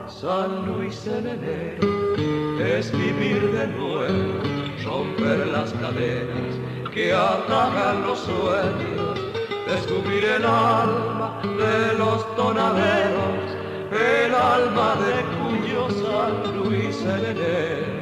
San 0.08 0.66
Luis 0.66 1.06
en 1.08 1.28
enero 1.28 1.88
es 2.60 2.92
vivir 2.92 3.42
de 3.52 3.68
nuevo, 3.68 4.42
romper 4.84 5.48
las 5.48 5.72
cadenas 5.74 6.54
que 6.94 7.14
atacan 7.14 8.04
los 8.08 8.20
sueños, 8.20 9.20
descubrir 9.68 10.24
el 10.38 10.46
alma 10.46 11.42
de 11.44 11.98
los 11.98 12.36
tonaderos, 12.36 13.46
el 13.92 14.34
alma 14.34 14.96
de 15.06 15.16
cuyo 15.38 15.82
San 16.04 16.34
Luis 16.58 17.02
en 17.02 17.26
enero. 17.34 17.93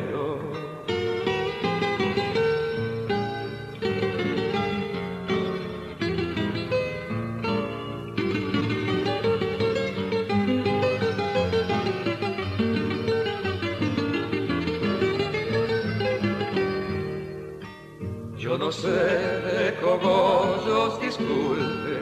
Sé 18.82 18.90
de 18.90 19.78
cogollos, 19.80 21.00
disculpe, 21.00 22.00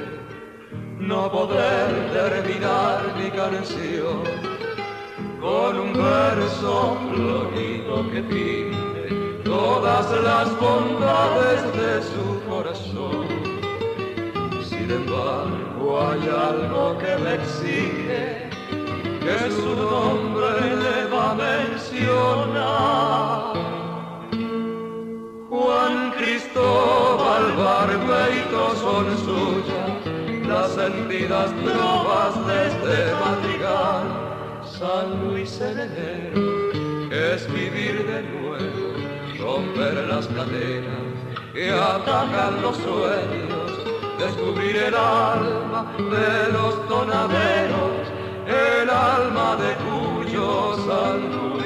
no 0.97 1.30
poder 1.30 2.10
terminar 2.14 3.01
mi 3.18 3.30
canción 3.31 4.23
con 5.41 5.77
un 5.77 5.91
verso 5.93 6.97
florido 7.11 8.10
que 8.11 8.22
pinte 8.22 9.10
todas 9.43 10.10
las 10.23 10.57
bondades 10.57 11.61
de 11.81 12.01
su 12.11 12.26
corazón. 12.49 13.27
Sin 14.64 14.89
embargo, 14.89 16.01
hay 16.01 16.23
algo 16.49 16.97
que 16.97 17.14
me 17.23 17.31
exige 17.35 18.49
que 19.26 19.38
su 19.51 19.69
nombre 19.76 20.61
le 20.84 20.97
va 21.14 21.26
a 21.31 21.34
mencionar. 21.35 23.48
Cristóbal 26.60 27.56
Barbeito 27.56 28.76
son 28.76 29.18
suyas 29.18 30.45
las 30.45 30.72
sentidas 30.72 31.52
trovas 31.64 32.48
de 32.48 32.68
este 32.68 33.14
madrigal. 33.15 34.06
San 34.65 35.23
Luis 35.23 35.61
en 35.61 35.80
enero 35.80 37.11
es 37.11 37.48
vivir 37.53 38.06
de 38.07 38.23
nuevo, 38.23 38.94
romper 39.40 39.94
las 40.07 40.27
cadenas 40.27 41.15
que 41.53 41.72
atacan 41.72 42.61
los 42.61 42.76
sueños, 42.77 43.72
descubrir 44.19 44.76
el 44.76 44.95
alma 44.95 45.94
de 45.98 46.52
los 46.52 46.88
tonaderos, 46.90 48.07
el 48.48 48.90
alma 48.90 49.56
de 49.56 49.76
cuyo 49.86 50.76
San 50.86 51.31
Luis. 51.31 51.59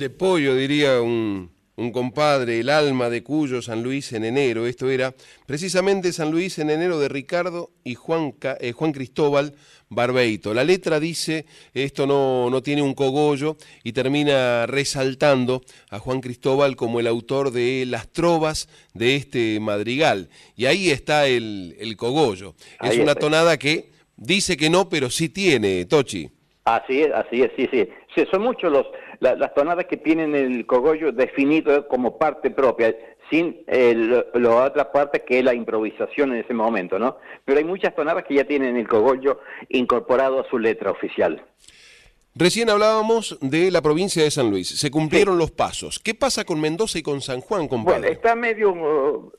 Piel 0.00 0.08
de 0.12 0.16
pollo, 0.16 0.54
diría 0.54 1.02
un, 1.02 1.50
un 1.76 1.92
compadre, 1.92 2.60
el 2.60 2.70
alma 2.70 3.10
de 3.10 3.22
Cuyo 3.22 3.60
San 3.60 3.82
Luis 3.82 4.14
en 4.14 4.24
enero. 4.24 4.66
Esto 4.66 4.88
era 4.88 5.14
precisamente 5.44 6.14
San 6.14 6.30
Luis 6.30 6.58
en 6.58 6.70
enero 6.70 6.98
de 6.98 7.10
Ricardo 7.10 7.70
y 7.84 7.96
Juan, 7.96 8.34
eh, 8.60 8.72
Juan 8.72 8.92
Cristóbal 8.92 9.52
Barbeito. 9.90 10.54
La 10.54 10.64
letra 10.64 11.00
dice, 11.00 11.44
esto 11.74 12.06
no, 12.06 12.48
no 12.48 12.62
tiene 12.62 12.80
un 12.80 12.94
cogollo 12.94 13.58
y 13.84 13.92
termina 13.92 14.64
resaltando 14.66 15.60
a 15.90 15.98
Juan 15.98 16.22
Cristóbal 16.22 16.76
como 16.76 16.98
el 16.98 17.06
autor 17.06 17.50
de 17.50 17.84
las 17.86 18.08
trovas 18.10 18.70
de 18.94 19.16
este 19.16 19.60
madrigal. 19.60 20.30
Y 20.56 20.64
ahí 20.64 20.88
está 20.88 21.26
el, 21.26 21.76
el 21.78 21.94
cogollo. 21.98 22.54
Es 22.82 22.94
una 22.94 23.12
está. 23.12 23.16
tonada 23.16 23.58
que 23.58 23.90
dice 24.16 24.56
que 24.56 24.70
no, 24.70 24.88
pero 24.88 25.10
sí 25.10 25.28
tiene, 25.28 25.84
Tochi. 25.84 26.30
Así 26.64 27.00
es, 27.00 27.10
así 27.12 27.42
es, 27.42 27.50
sí, 27.56 27.68
sí. 27.70 27.88
Sí, 28.14 28.24
son 28.30 28.42
muchos 28.42 28.70
los, 28.72 28.86
la- 29.20 29.36
las 29.36 29.54
tonadas 29.54 29.86
que 29.86 29.96
tienen 29.96 30.34
el 30.34 30.66
cogollo 30.66 31.12
definido 31.12 31.86
como 31.88 32.18
parte 32.18 32.50
propia, 32.50 32.94
sin 33.30 33.62
el, 33.68 34.24
la 34.34 34.50
otra 34.64 34.90
parte 34.90 35.22
que 35.24 35.38
es 35.38 35.44
la 35.44 35.54
improvisación 35.54 36.32
en 36.32 36.38
ese 36.40 36.52
momento, 36.52 36.98
¿no? 36.98 37.16
Pero 37.44 37.58
hay 37.58 37.64
muchas 37.64 37.94
tonadas 37.94 38.24
que 38.24 38.34
ya 38.34 38.44
tienen 38.44 38.76
el 38.76 38.88
cogollo 38.88 39.40
incorporado 39.68 40.40
a 40.40 40.48
su 40.50 40.58
letra 40.58 40.90
oficial. 40.90 41.40
Recién 42.34 42.70
hablábamos 42.70 43.36
de 43.40 43.70
la 43.72 43.82
provincia 43.82 44.22
de 44.22 44.30
San 44.30 44.50
Luis. 44.50 44.68
Se 44.68 44.90
cumplieron 44.90 45.36
los 45.36 45.50
pasos. 45.50 45.98
¿Qué 45.98 46.14
pasa 46.14 46.44
con 46.44 46.60
Mendoza 46.60 46.98
y 46.98 47.02
con 47.02 47.20
San 47.20 47.40
Juan, 47.40 47.66
compadre? 47.66 47.98
Bueno, 48.00 48.12
está 48.14 48.36
medio, 48.36 48.70
uh, 48.72 49.32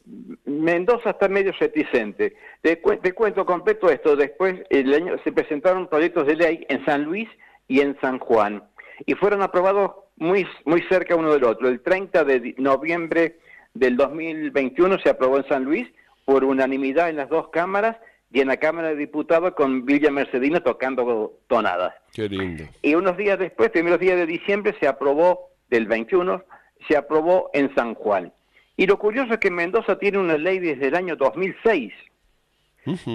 Mendoza 0.46 1.12
está 1.12 1.30
medio 1.30 1.54
reticente. 1.58 2.36
Te, 2.62 2.82
cu- 2.82 2.98
te 2.98 3.14
cuento 3.14 3.46
completo 3.46 3.90
esto. 3.90 4.16
Después 4.18 4.56
el 4.70 4.94
año, 4.94 5.16
se 5.24 5.32
presentaron 5.32 5.88
proyectos 5.88 6.28
de 6.28 6.36
ley 6.36 6.66
en 6.68 6.84
San 6.84 7.04
Luis 7.04 7.30
y 7.70 7.80
en 7.80 7.98
San 8.02 8.20
Juan. 8.20 8.62
Y 9.06 9.16
fueron 9.16 9.42
aprobados 9.42 9.92
muy, 10.18 10.48
muy 10.66 10.82
cerca 10.84 11.16
uno 11.16 11.34
del 11.34 11.44
otro. 11.44 11.68
El 11.68 11.82
30 11.82 12.24
de 12.24 12.56
noviembre 12.58 13.40
del 13.74 13.98
2021 13.98 15.00
se 15.00 15.10
aprobó 15.10 15.38
en 15.38 15.48
San 15.48 15.64
Luis 15.64 15.88
por 16.26 16.44
unanimidad 16.44 17.10
en 17.10 17.18
las 17.18 17.30
dos 17.30 17.50
cámaras 17.50 17.98
y 18.32 18.40
en 18.40 18.48
la 18.48 18.58
Cámara 18.58 18.90
de 18.90 18.96
Diputados 18.96 19.54
con 19.56 19.86
Villa 19.86 20.12
Mercedino 20.12 20.62
tocando 20.62 21.34
tonadas. 21.48 21.94
Qué 22.14 22.30
lindo. 22.30 22.64
Y 22.82 22.96
unos 22.96 23.18
días 23.18 23.38
después, 23.40 23.70
primeros 23.72 24.00
días 24.00 24.18
de 24.18 24.26
diciembre, 24.26 24.76
se 24.80 24.88
aprobó, 24.88 25.50
del 25.70 25.88
21, 25.88 26.44
se 26.88 26.98
aprobó 26.98 27.50
en 27.54 27.74
San 27.76 27.94
Juan. 27.96 28.32
Y 28.78 28.88
lo 28.88 28.98
curioso 28.98 29.34
es 29.34 29.40
que 29.40 29.52
Mendoza 29.52 30.00
tiene 30.00 30.18
una 30.18 30.38
ley 30.38 30.60
desde 30.60 30.88
el 30.88 30.96
año 30.96 31.16
2006. 31.16 31.94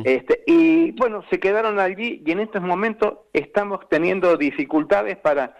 Este, 0.04 0.44
y 0.46 0.92
bueno, 0.92 1.24
se 1.28 1.40
quedaron 1.40 1.80
allí 1.80 2.22
y 2.24 2.30
en 2.30 2.38
estos 2.38 2.62
momentos 2.62 3.14
estamos 3.32 3.80
teniendo 3.88 4.36
dificultades 4.36 5.16
para, 5.16 5.56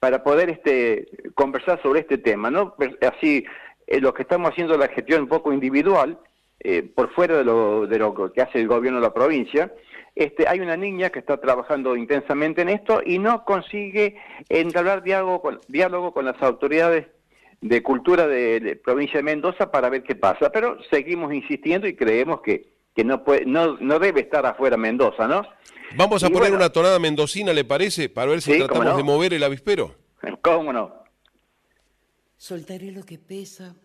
para 0.00 0.22
poder 0.22 0.50
este, 0.50 1.08
conversar 1.34 1.80
sobre 1.82 2.00
este 2.00 2.18
tema. 2.18 2.50
¿no? 2.50 2.74
Pues, 2.74 2.90
Así, 3.00 3.44
eh, 3.86 4.00
lo 4.00 4.14
que 4.14 4.22
estamos 4.22 4.50
haciendo 4.50 4.76
la 4.76 4.88
gestión 4.88 5.22
un 5.22 5.28
poco 5.28 5.52
individual, 5.52 6.18
eh, 6.60 6.82
por 6.82 7.12
fuera 7.14 7.38
de 7.38 7.44
lo, 7.44 7.86
de 7.86 7.98
lo 7.98 8.32
que 8.32 8.42
hace 8.42 8.60
el 8.60 8.68
gobierno 8.68 9.00
de 9.00 9.06
la 9.06 9.14
provincia, 9.14 9.72
este, 10.14 10.48
hay 10.48 10.60
una 10.60 10.76
niña 10.76 11.10
que 11.10 11.20
está 11.20 11.40
trabajando 11.40 11.96
intensamente 11.96 12.62
en 12.62 12.70
esto 12.70 13.00
y 13.04 13.18
no 13.18 13.44
consigue 13.44 14.16
entablar 14.48 15.02
diálogo 15.02 15.40
con, 15.40 15.60
diálogo 15.68 16.12
con 16.12 16.24
las 16.24 16.40
autoridades 16.42 17.06
de 17.60 17.82
cultura 17.82 18.26
de, 18.26 18.60
de 18.60 18.76
provincia 18.76 19.18
de 19.18 19.24
Mendoza 19.24 19.70
para 19.70 19.88
ver 19.88 20.02
qué 20.02 20.16
pasa. 20.16 20.50
Pero 20.50 20.78
seguimos 20.90 21.32
insistiendo 21.32 21.86
y 21.86 21.94
creemos 21.94 22.40
que, 22.40 22.66
que 22.98 23.04
no, 23.04 23.22
puede, 23.22 23.46
no, 23.46 23.76
no 23.78 24.00
debe 24.00 24.22
estar 24.22 24.44
afuera 24.44 24.76
Mendoza, 24.76 25.28
¿no? 25.28 25.42
Vamos 25.96 26.24
a 26.24 26.26
Y 26.26 26.30
poner 26.30 26.48
bueno. 26.50 26.56
una 26.56 26.70
tonada 26.72 26.98
mendocina, 26.98 27.52
¿le 27.52 27.64
parece? 27.64 28.08
Para 28.08 28.32
ver 28.32 28.42
si 28.42 28.50
Sí, 28.50 28.58
tratamos 28.58 28.86
no. 28.86 28.96
de 28.96 29.02
mover 29.04 29.32
el 29.34 29.44
avispero. 29.44 29.94
¿Cómo 30.42 30.72
no? 30.72 30.92
Soltaré 32.36 32.90
lo 32.90 33.04
que 33.04 33.16
pesa, 33.16 33.76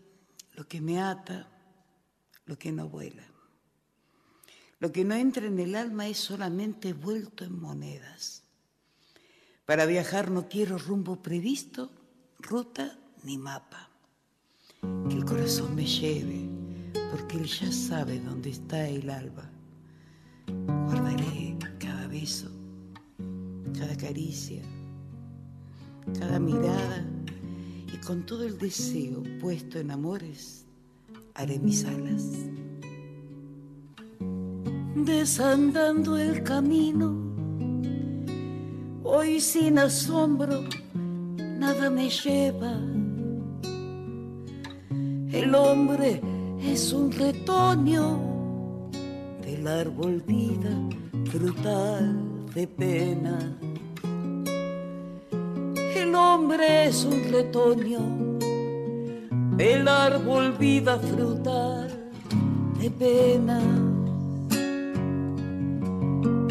lo 0.54 0.68
que 0.68 0.82
me 0.82 1.00
ata, 1.00 1.48
lo 2.46 2.58
que 2.58 2.72
no 2.72 2.90
vuela. 2.90 3.22
Lo 4.80 4.92
que 4.92 5.06
no 5.06 5.14
entra 5.14 5.46
en 5.46 5.60
el 5.60 5.76
alma 5.76 6.08
es 6.08 6.18
solamente 6.18 6.94
vuelto 6.94 7.44
en 7.44 7.62
monedas. 7.62 8.42
Para 9.68 9.86
viajar 9.86 10.32
no 10.32 10.50
quiero 10.50 10.80
rumbo 10.80 11.22
previsto, 11.22 11.92
ruta 12.40 12.98
ni 13.22 13.38
mapa. 13.38 13.92
Que 15.08 15.16
el 15.16 15.24
corazón 15.24 15.76
me 15.76 15.86
lleve, 15.86 16.50
porque 17.12 17.38
él 17.38 17.46
ya 17.46 17.72
sabe 17.72 18.20
dónde 18.20 18.50
está 18.50 18.88
el 18.88 19.10
alba. 19.10 19.50
Guardaré 20.86 21.58
cada 21.80 22.08
beso, 22.08 22.50
cada 23.78 23.96
caricia, 23.96 24.62
cada 26.20 26.40
mirada 26.40 27.06
y 27.94 27.98
con 27.98 28.26
todo 28.26 28.44
el 28.44 28.58
deseo 28.58 29.24
puesto 29.40 29.80
en 29.80 29.92
amores, 29.92 30.66
haré 31.36 31.60
mis 31.60 31.86
alas. 31.86 32.24
Desandando 34.96 36.18
el 36.18 36.44
camino, 36.44 37.16
hoy 39.04 39.40
sin 39.40 39.80
asombro, 39.80 40.64
nada 41.36 41.90
me 41.90 42.10
lleva. 42.10 42.80
El 45.32 45.56
hombre 45.56 46.22
es 46.66 46.94
un 46.94 47.12
retoño 47.12 48.20
del 49.42 49.68
árbol 49.68 50.24
vida 50.26 50.72
frutal 51.30 52.18
de 52.54 52.68
pena. 52.68 53.58
El 55.96 56.16
hombre 56.16 56.86
es 56.86 57.04
un 57.04 57.32
retoño 57.32 58.00
del 59.58 59.88
árbol 59.88 60.54
vida 60.54 60.98
frutal 60.98 62.12
de 62.80 62.90
pena. 62.92 63.60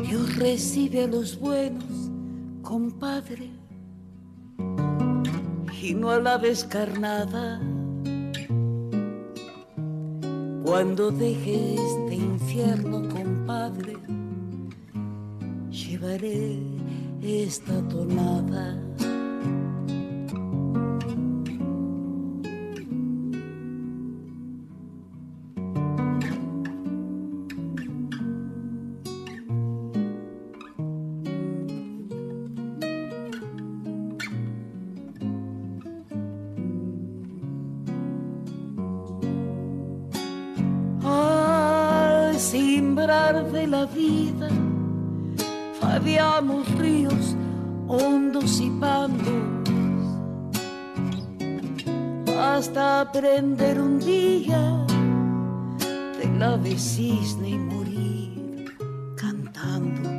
Dios 0.03 0.37
recibe 0.37 1.05
a 1.05 1.07
los 1.07 1.39
buenos, 1.39 2.11
compadre, 2.63 3.51
y 5.81 5.95
no 5.95 6.11
a 6.11 6.21
la 6.21 6.39
descarnada. 6.39 7.61
Cuando 10.73 11.11
deje 11.11 11.75
este 11.75 12.15
infierno, 12.15 13.07
compadre, 13.11 13.95
llevaré 15.71 16.57
esta 17.21 17.87
tonada. 17.89 18.81
La 43.83 43.87
vida, 43.87 44.49
fadeamos 45.81 46.69
ríos 46.79 47.37
hondos 47.89 48.61
y 48.61 48.71
pandos, 48.71 50.07
hasta 52.39 53.01
aprender 53.01 53.81
un 53.81 53.99
día 53.99 54.87
del 56.19 56.43
ave 56.43 56.79
cisne 56.79 57.49
y 57.51 57.59
morir 57.59 58.77
cantando, 59.17 60.11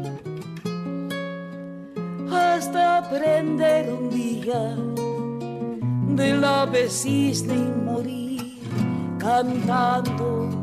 hasta 2.35 2.97
aprender 2.97 3.93
un 3.93 4.09
día 4.09 4.75
del 6.15 6.43
ave 6.43 6.89
cisne 6.89 7.55
y 7.55 7.85
morir 7.85 8.59
cantando. 9.19 10.62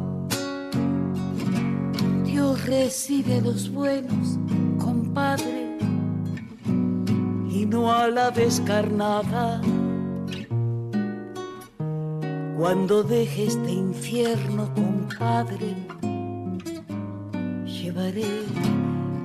Dios 2.40 2.64
recibe 2.64 3.42
los 3.42 3.70
buenos, 3.70 4.38
compadre, 4.82 5.76
y 7.50 7.66
no 7.66 7.92
a 7.92 8.08
la 8.08 8.30
descarnada. 8.30 9.60
Cuando 12.56 13.02
deje 13.02 13.44
este 13.44 13.72
infierno, 13.72 14.72
compadre, 14.74 15.76
llevaré 17.66 18.24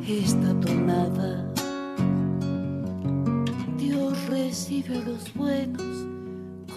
esta 0.06 0.54
tonada. 0.60 1.54
Dios 3.78 4.28
recibe 4.28 5.02
los 5.06 5.34
buenos, 5.34 6.06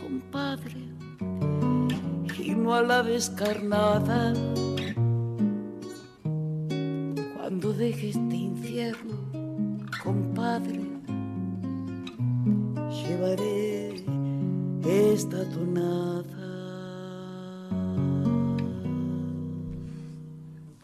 compadre, 0.00 0.86
y 2.38 2.54
no 2.54 2.74
a 2.74 2.82
la 2.82 3.02
descarnada. 3.02 4.34
Deje 7.78 8.08
este 8.08 8.34
infierno, 8.34 9.14
compadre, 10.02 10.80
llevaré 12.90 13.94
esta 14.84 15.48
tonada. 15.50 16.24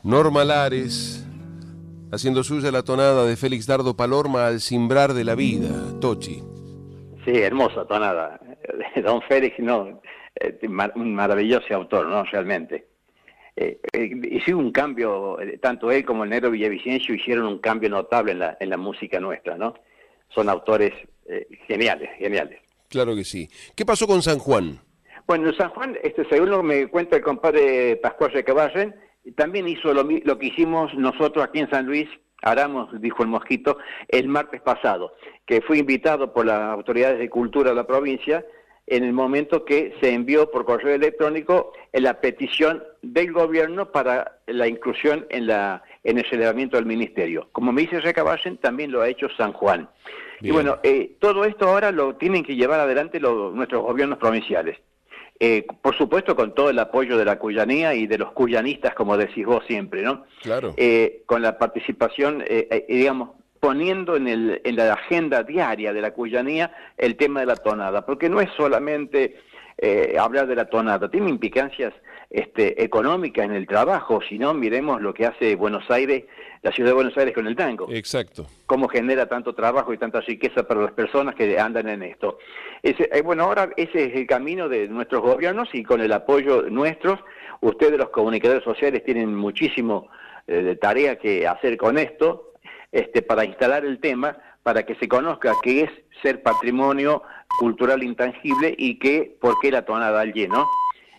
Norma 0.05 0.45
Lares, 0.45 1.27
haciendo 2.13 2.45
suya 2.45 2.71
la 2.71 2.85
tonada 2.85 3.27
de 3.27 3.37
Félix 3.37 3.67
Dardo 3.67 3.97
Palorma 3.97 4.47
al 4.47 4.61
simbrar 4.61 5.15
de 5.15 5.25
la 5.25 5.35
vida. 5.35 5.71
Tochi. 6.01 6.45
Sí, 7.25 7.33
hermosa 7.33 7.85
tonada. 7.87 8.39
Don 9.05 9.21
Félix, 9.23 9.59
no, 9.59 10.01
eh, 10.37 10.61
un 10.95 11.13
maravilloso 11.13 11.75
autor, 11.75 12.07
¿no? 12.07 12.23
Realmente. 12.23 12.94
Eh, 13.57 13.81
eh, 13.93 14.11
hizo 14.33 14.59
un 14.59 14.73
cambio, 14.73 15.41
eh, 15.41 15.59
tanto 15.59 15.93
él 15.93 16.05
como 16.05 16.25
el 16.25 16.31
negro 16.31 16.51
Villavicencio 16.51 17.15
hicieron 17.15 17.47
un 17.47 17.59
cambio 17.59 17.89
notable 17.89 18.33
en 18.33 18.41
la, 18.41 18.57
en 18.59 18.69
la 18.69 18.77
música 18.77 19.21
nuestra, 19.21 19.57
¿no? 19.57 19.75
Son 20.29 20.49
autores 20.49 20.93
eh, 21.27 21.47
geniales, 21.69 22.11
geniales. 22.19 22.61
Claro 22.89 23.15
que 23.15 23.25
sí. 23.25 23.49
¿Qué 23.77 23.87
pasó 23.87 24.07
con 24.07 24.23
San 24.23 24.39
Juan? 24.39 24.81
Bueno, 25.27 25.49
en 25.49 25.57
San 25.57 25.71
Juan, 25.71 25.97
este, 26.03 26.29
según 26.29 26.51
lo 26.51 26.59
que 26.59 26.67
me 26.67 26.87
cuenta 26.89 27.17
el 27.17 27.23
compadre 27.23 27.97
Pascual 27.97 28.33
Recabarren, 28.33 28.95
también 29.37 29.69
hizo 29.69 29.95
lo, 29.95 30.03
lo 30.03 30.39
que 30.39 30.47
hicimos 30.47 30.93
nosotros 30.95 31.45
aquí 31.45 31.61
en 31.61 31.71
San 31.71 31.87
Luis 31.87 32.09
Aramos, 32.43 32.91
dijo 33.01 33.23
el 33.23 33.31
mosquito, 33.31 33.79
el 34.09 34.29
martes 34.29 34.61
pasado, 34.61 35.15
que 35.47 35.63
fue 35.63 35.79
invitado 35.79 36.35
por 36.35 36.45
las 36.45 36.61
autoridades 36.61 37.19
de 37.19 37.31
cultura 37.31 37.71
de 37.71 37.77
la 37.77 37.87
provincia 37.87 38.45
en 38.87 39.05
el 39.05 39.13
momento 39.13 39.65
que 39.65 39.95
se 40.01 40.13
envió 40.13 40.51
por 40.51 40.65
correo 40.65 40.95
electrónico 40.95 41.73
la 41.93 42.21
petición 42.21 42.85
del 43.03 43.33
gobierno 43.33 43.91
para 43.91 44.41
la 44.47 44.69
inclusión 44.69 45.27
en, 45.31 45.47
la, 45.47 45.83
en 46.03 46.19
el 46.19 46.29
celebramiento 46.29 46.77
del 46.77 46.87
ministerio. 46.87 47.49
Como 47.53 47.73
me 47.73 47.83
dice 47.83 48.01
Recaballen, 48.01 48.59
también 48.59 48.93
lo 48.93 49.01
ha 49.01 49.09
hecho 49.09 49.29
San 49.37 49.53
Juan. 49.53 49.89
Y 50.41 50.51
bueno, 50.51 50.79
eh, 50.83 51.17
todo 51.21 51.45
esto 51.45 51.69
ahora 51.69 51.91
lo 51.91 52.17
tienen 52.17 52.45
que 52.45 52.57
llevar 52.57 52.81
adelante 52.81 53.19
los, 53.19 53.55
nuestros 53.55 53.83
gobiernos 53.83 54.19
provinciales. 54.19 54.79
Eh, 55.41 55.67
por 55.83 55.97
supuesto, 55.97 56.37
con 56.37 56.55
todo 56.55 56.71
el 56.71 56.79
apoyo 56.79 57.17
de 57.17 57.25
la 57.25 57.39
cuyanía 57.39 57.95
y 57.95 58.07
de 58.07 58.19
los 58.19 58.33
cuyanistas, 58.33 58.95
como 58.95 59.17
decís 59.17 59.45
vos 59.45 59.65
siempre, 59.67 60.03
¿no? 60.03 60.25
Claro. 60.43 60.75
Eh, 60.77 61.23
con 61.27 61.43
la 61.43 61.59
participación, 61.59 62.43
eh, 62.43 62.69
eh, 62.71 62.85
digamos, 62.89 63.31
poniendo 63.65 64.15
en, 64.17 64.29
el, 64.29 64.61
en 64.63 64.77
la 64.77 64.93
agenda 64.93 65.43
diaria 65.43 65.95
de 65.95 66.03
la 66.03 66.11
cuyanía 66.11 66.71
el 66.99 67.17
tema 67.17 67.41
de 67.41 67.47
la 67.47 67.57
tonada, 67.57 68.05
porque 68.05 68.29
no 68.29 68.43
es 68.43 68.51
solamente 68.59 69.39
eh, 69.79 70.17
hablar 70.21 70.47
de 70.47 70.55
la 70.55 70.67
tonada, 70.67 71.11
tiene 71.11 71.31
implicancias 71.31 71.95
este, 72.29 72.85
económicas 72.85 73.47
en 73.47 73.53
el 73.53 73.67
trabajo, 73.67 74.21
si 74.29 74.39
no, 74.39 74.53
miremos 74.53 75.01
lo 75.01 75.15
que 75.15 75.25
hace 75.25 75.57
Buenos 75.57 75.91
Aires, 75.91 76.25
la 76.61 76.73
ciudad 76.73 76.91
de 76.91 76.95
Buenos 76.95 77.17
Aires 77.17 77.35
con 77.35 77.47
el 77.47 77.57
tango 77.57 77.89
Exacto. 77.91 78.47
cómo 78.67 78.87
genera 78.87 79.31
tanto 79.31 79.55
trabajo 79.55 79.95
y 79.95 79.99
tanta 79.99 80.21
riqueza 80.21 80.69
para 80.69 80.83
las 80.83 80.93
personas 80.93 81.35
que 81.35 81.59
andan 81.59 81.89
en 81.89 82.03
esto. 82.03 82.37
Ese, 82.83 83.09
eh, 83.11 83.23
bueno, 83.23 83.45
ahora 83.45 83.71
ese 83.79 84.05
es 84.05 84.15
el 84.15 84.27
camino 84.27 84.69
de 84.69 84.89
nuestros 84.89 85.23
gobiernos 85.23 85.71
y 85.73 85.83
con 85.85 86.03
el 86.03 86.13
apoyo 86.13 86.65
nuestros, 86.69 87.19
ustedes 87.63 87.97
los 87.97 88.11
comunicadores 88.11 88.63
sociales 88.63 89.03
tienen 89.05 89.35
muchísimo 89.35 90.09
eh, 90.47 90.63
de 90.63 90.77
tarea 90.77 91.17
que 91.17 91.49
hacer 91.49 91.79
con 91.79 91.97
esto, 91.97 92.54
este, 92.95 93.23
para 93.23 93.45
instalar 93.45 93.85
el 93.85 93.99
tema, 93.99 94.39
para 94.63 94.85
que 94.85 94.95
se 94.95 95.09
conozca 95.09 95.53
qué 95.65 95.83
es 95.83 95.91
ser 96.23 96.43
patrimonio 96.43 97.25
cultural 97.59 98.05
intangible 98.05 98.73
y 98.79 99.01
que, 99.01 99.37
por 99.41 99.59
qué 99.61 99.73
la 99.73 99.85
tonada 99.85 100.21
al 100.21 100.33
lleno. 100.33 100.69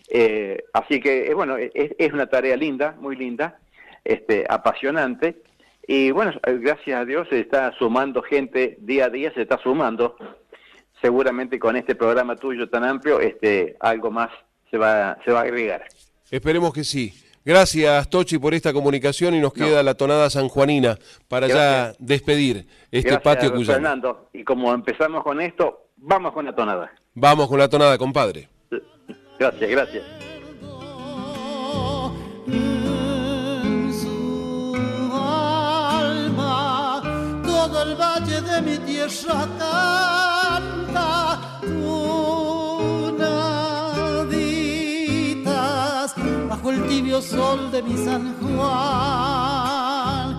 Eh, 0.08 0.64
así 0.72 1.00
que, 1.00 1.26
eh, 1.26 1.34
bueno, 1.34 1.58
es, 1.58 1.70
es 1.74 2.12
una 2.14 2.28
tarea 2.28 2.56
linda, 2.56 2.96
muy 2.98 3.14
linda, 3.14 3.58
este, 4.04 4.46
apasionante. 4.48 5.42
Y 5.86 6.12
bueno, 6.12 6.32
eh, 6.46 6.58
gracias 6.58 6.98
a 6.98 7.04
Dios 7.04 7.28
se 7.28 7.40
está 7.40 7.70
sumando 7.78 8.22
gente 8.22 8.78
día 8.80 9.04
a 9.04 9.10
día, 9.10 9.30
se 9.34 9.42
está 9.42 9.58
sumando. 9.58 10.16
Seguramente 11.02 11.58
con 11.58 11.76
este 11.76 11.94
programa 11.94 12.36
tuyo 12.36 12.70
tan 12.70 12.84
amplio, 12.84 13.20
este, 13.20 13.76
algo 13.80 14.10
más 14.10 14.30
se 14.70 14.78
va, 14.78 15.18
se 15.26 15.30
va 15.30 15.40
a 15.40 15.42
agregar. 15.42 15.84
Esperemos 16.30 16.72
que 16.72 16.84
sí. 16.84 17.12
Gracias, 17.46 18.10
Tochi, 18.10 18.38
por 18.40 18.54
esta 18.54 18.72
comunicación 18.72 19.32
y 19.36 19.38
nos 19.38 19.52
queda 19.52 19.80
la 19.84 19.94
tonada 19.94 20.28
sanjuanina 20.28 20.98
para 21.28 21.46
ya 21.46 21.92
despedir 22.00 22.66
este 22.90 23.08
Gracias, 23.10 23.22
patio 23.22 23.52
cuyano. 23.52 23.72
Fernando. 23.74 24.28
Y 24.32 24.42
como 24.42 24.74
empezamos 24.74 25.22
con 25.22 25.40
esto, 25.40 25.86
vamos 25.96 26.32
con 26.32 26.44
la 26.44 26.52
tonada. 26.56 26.90
Vamos 27.14 27.46
con 27.48 27.60
la 27.60 27.68
tonada, 27.68 27.96
compadre. 27.98 28.48
Gracias, 29.38 29.70
gracias. 29.70 30.02
en 32.48 33.92
su 33.92 34.72
alma 35.14 37.00
todo 37.44 37.82
el 37.84 37.94
valle 37.94 38.40
de 38.40 38.60
mi 38.62 38.76
tierra 38.78 39.46
canta 39.56 41.25
el 46.76 46.88
tibio 46.88 47.22
sol 47.22 47.70
de 47.70 47.82
mi 47.82 47.96
San 48.04 48.36
Juan 48.40 49.76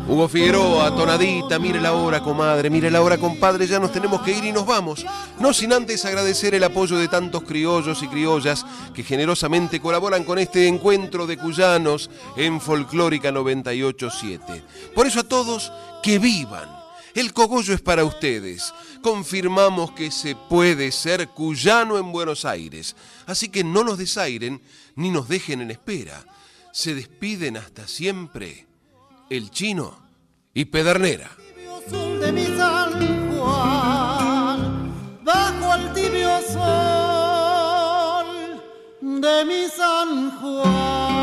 Hugo 0.08 0.30
Figueroa, 0.30 0.96
tonadita, 0.96 1.60
mire 1.60 1.82
la 1.82 1.92
hora, 1.92 2.22
comadre, 2.22 2.70
mire 2.70 2.90
la 2.90 3.02
hora, 3.02 3.18
compadre, 3.18 3.68
ya 3.68 3.78
nos 3.78 3.92
tenemos 3.92 4.22
que 4.22 4.32
ir 4.32 4.46
y 4.46 4.54
nos 4.54 4.66
vamos. 4.66 5.06
No 5.38 5.52
sin 5.52 5.74
antes 5.74 6.06
agradecer 6.06 6.56
el 6.56 6.64
apoyo 6.64 6.98
de 6.98 7.10
tantos 7.10 7.44
criollos 7.44 8.02
y 8.04 8.08
criollas 8.08 8.66
que 8.94 9.04
generosamente 9.04 9.82
colaboran 9.82 10.24
con 10.24 10.40
este 10.40 10.66
encuentro 10.70 11.28
de 11.28 11.36
cuyanos 11.36 12.10
en 12.38 12.62
Folclórica 12.62 13.34
987. 13.34 14.64
Por 14.96 15.08
eso 15.08 15.20
a 15.20 15.24
todos, 15.24 15.74
que 16.02 16.20
vivan. 16.20 16.70
El 17.14 17.34
cogollo 17.34 17.74
es 17.74 17.82
para 17.82 18.06
ustedes. 18.06 18.74
Confirmamos 19.02 19.92
que 19.92 20.12
se 20.12 20.36
puede 20.36 20.92
ser 20.92 21.28
cuyano 21.30 21.98
en 21.98 22.12
Buenos 22.12 22.46
Aires. 22.46 22.96
Así 23.26 23.50
que 23.50 23.64
no 23.64 23.84
nos 23.84 23.98
desairen 23.98 24.62
ni 24.98 25.10
nos 25.10 25.30
dejen 25.30 25.62
en 25.62 25.72
espera. 25.72 26.26
Se 26.74 26.94
despiden 26.94 27.56
hasta 27.56 27.88
siempre 27.88 28.68
el 29.30 29.50
chino 29.52 29.98
y 30.54 30.66
Pedernera. 30.66 31.32
Bajo 35.24 35.76
el 35.76 35.94
tibio 35.94 36.42
sol 36.52 38.28
de 39.02 39.46
mi 39.46 39.68
San 39.70 40.32
Juan. 40.42 41.17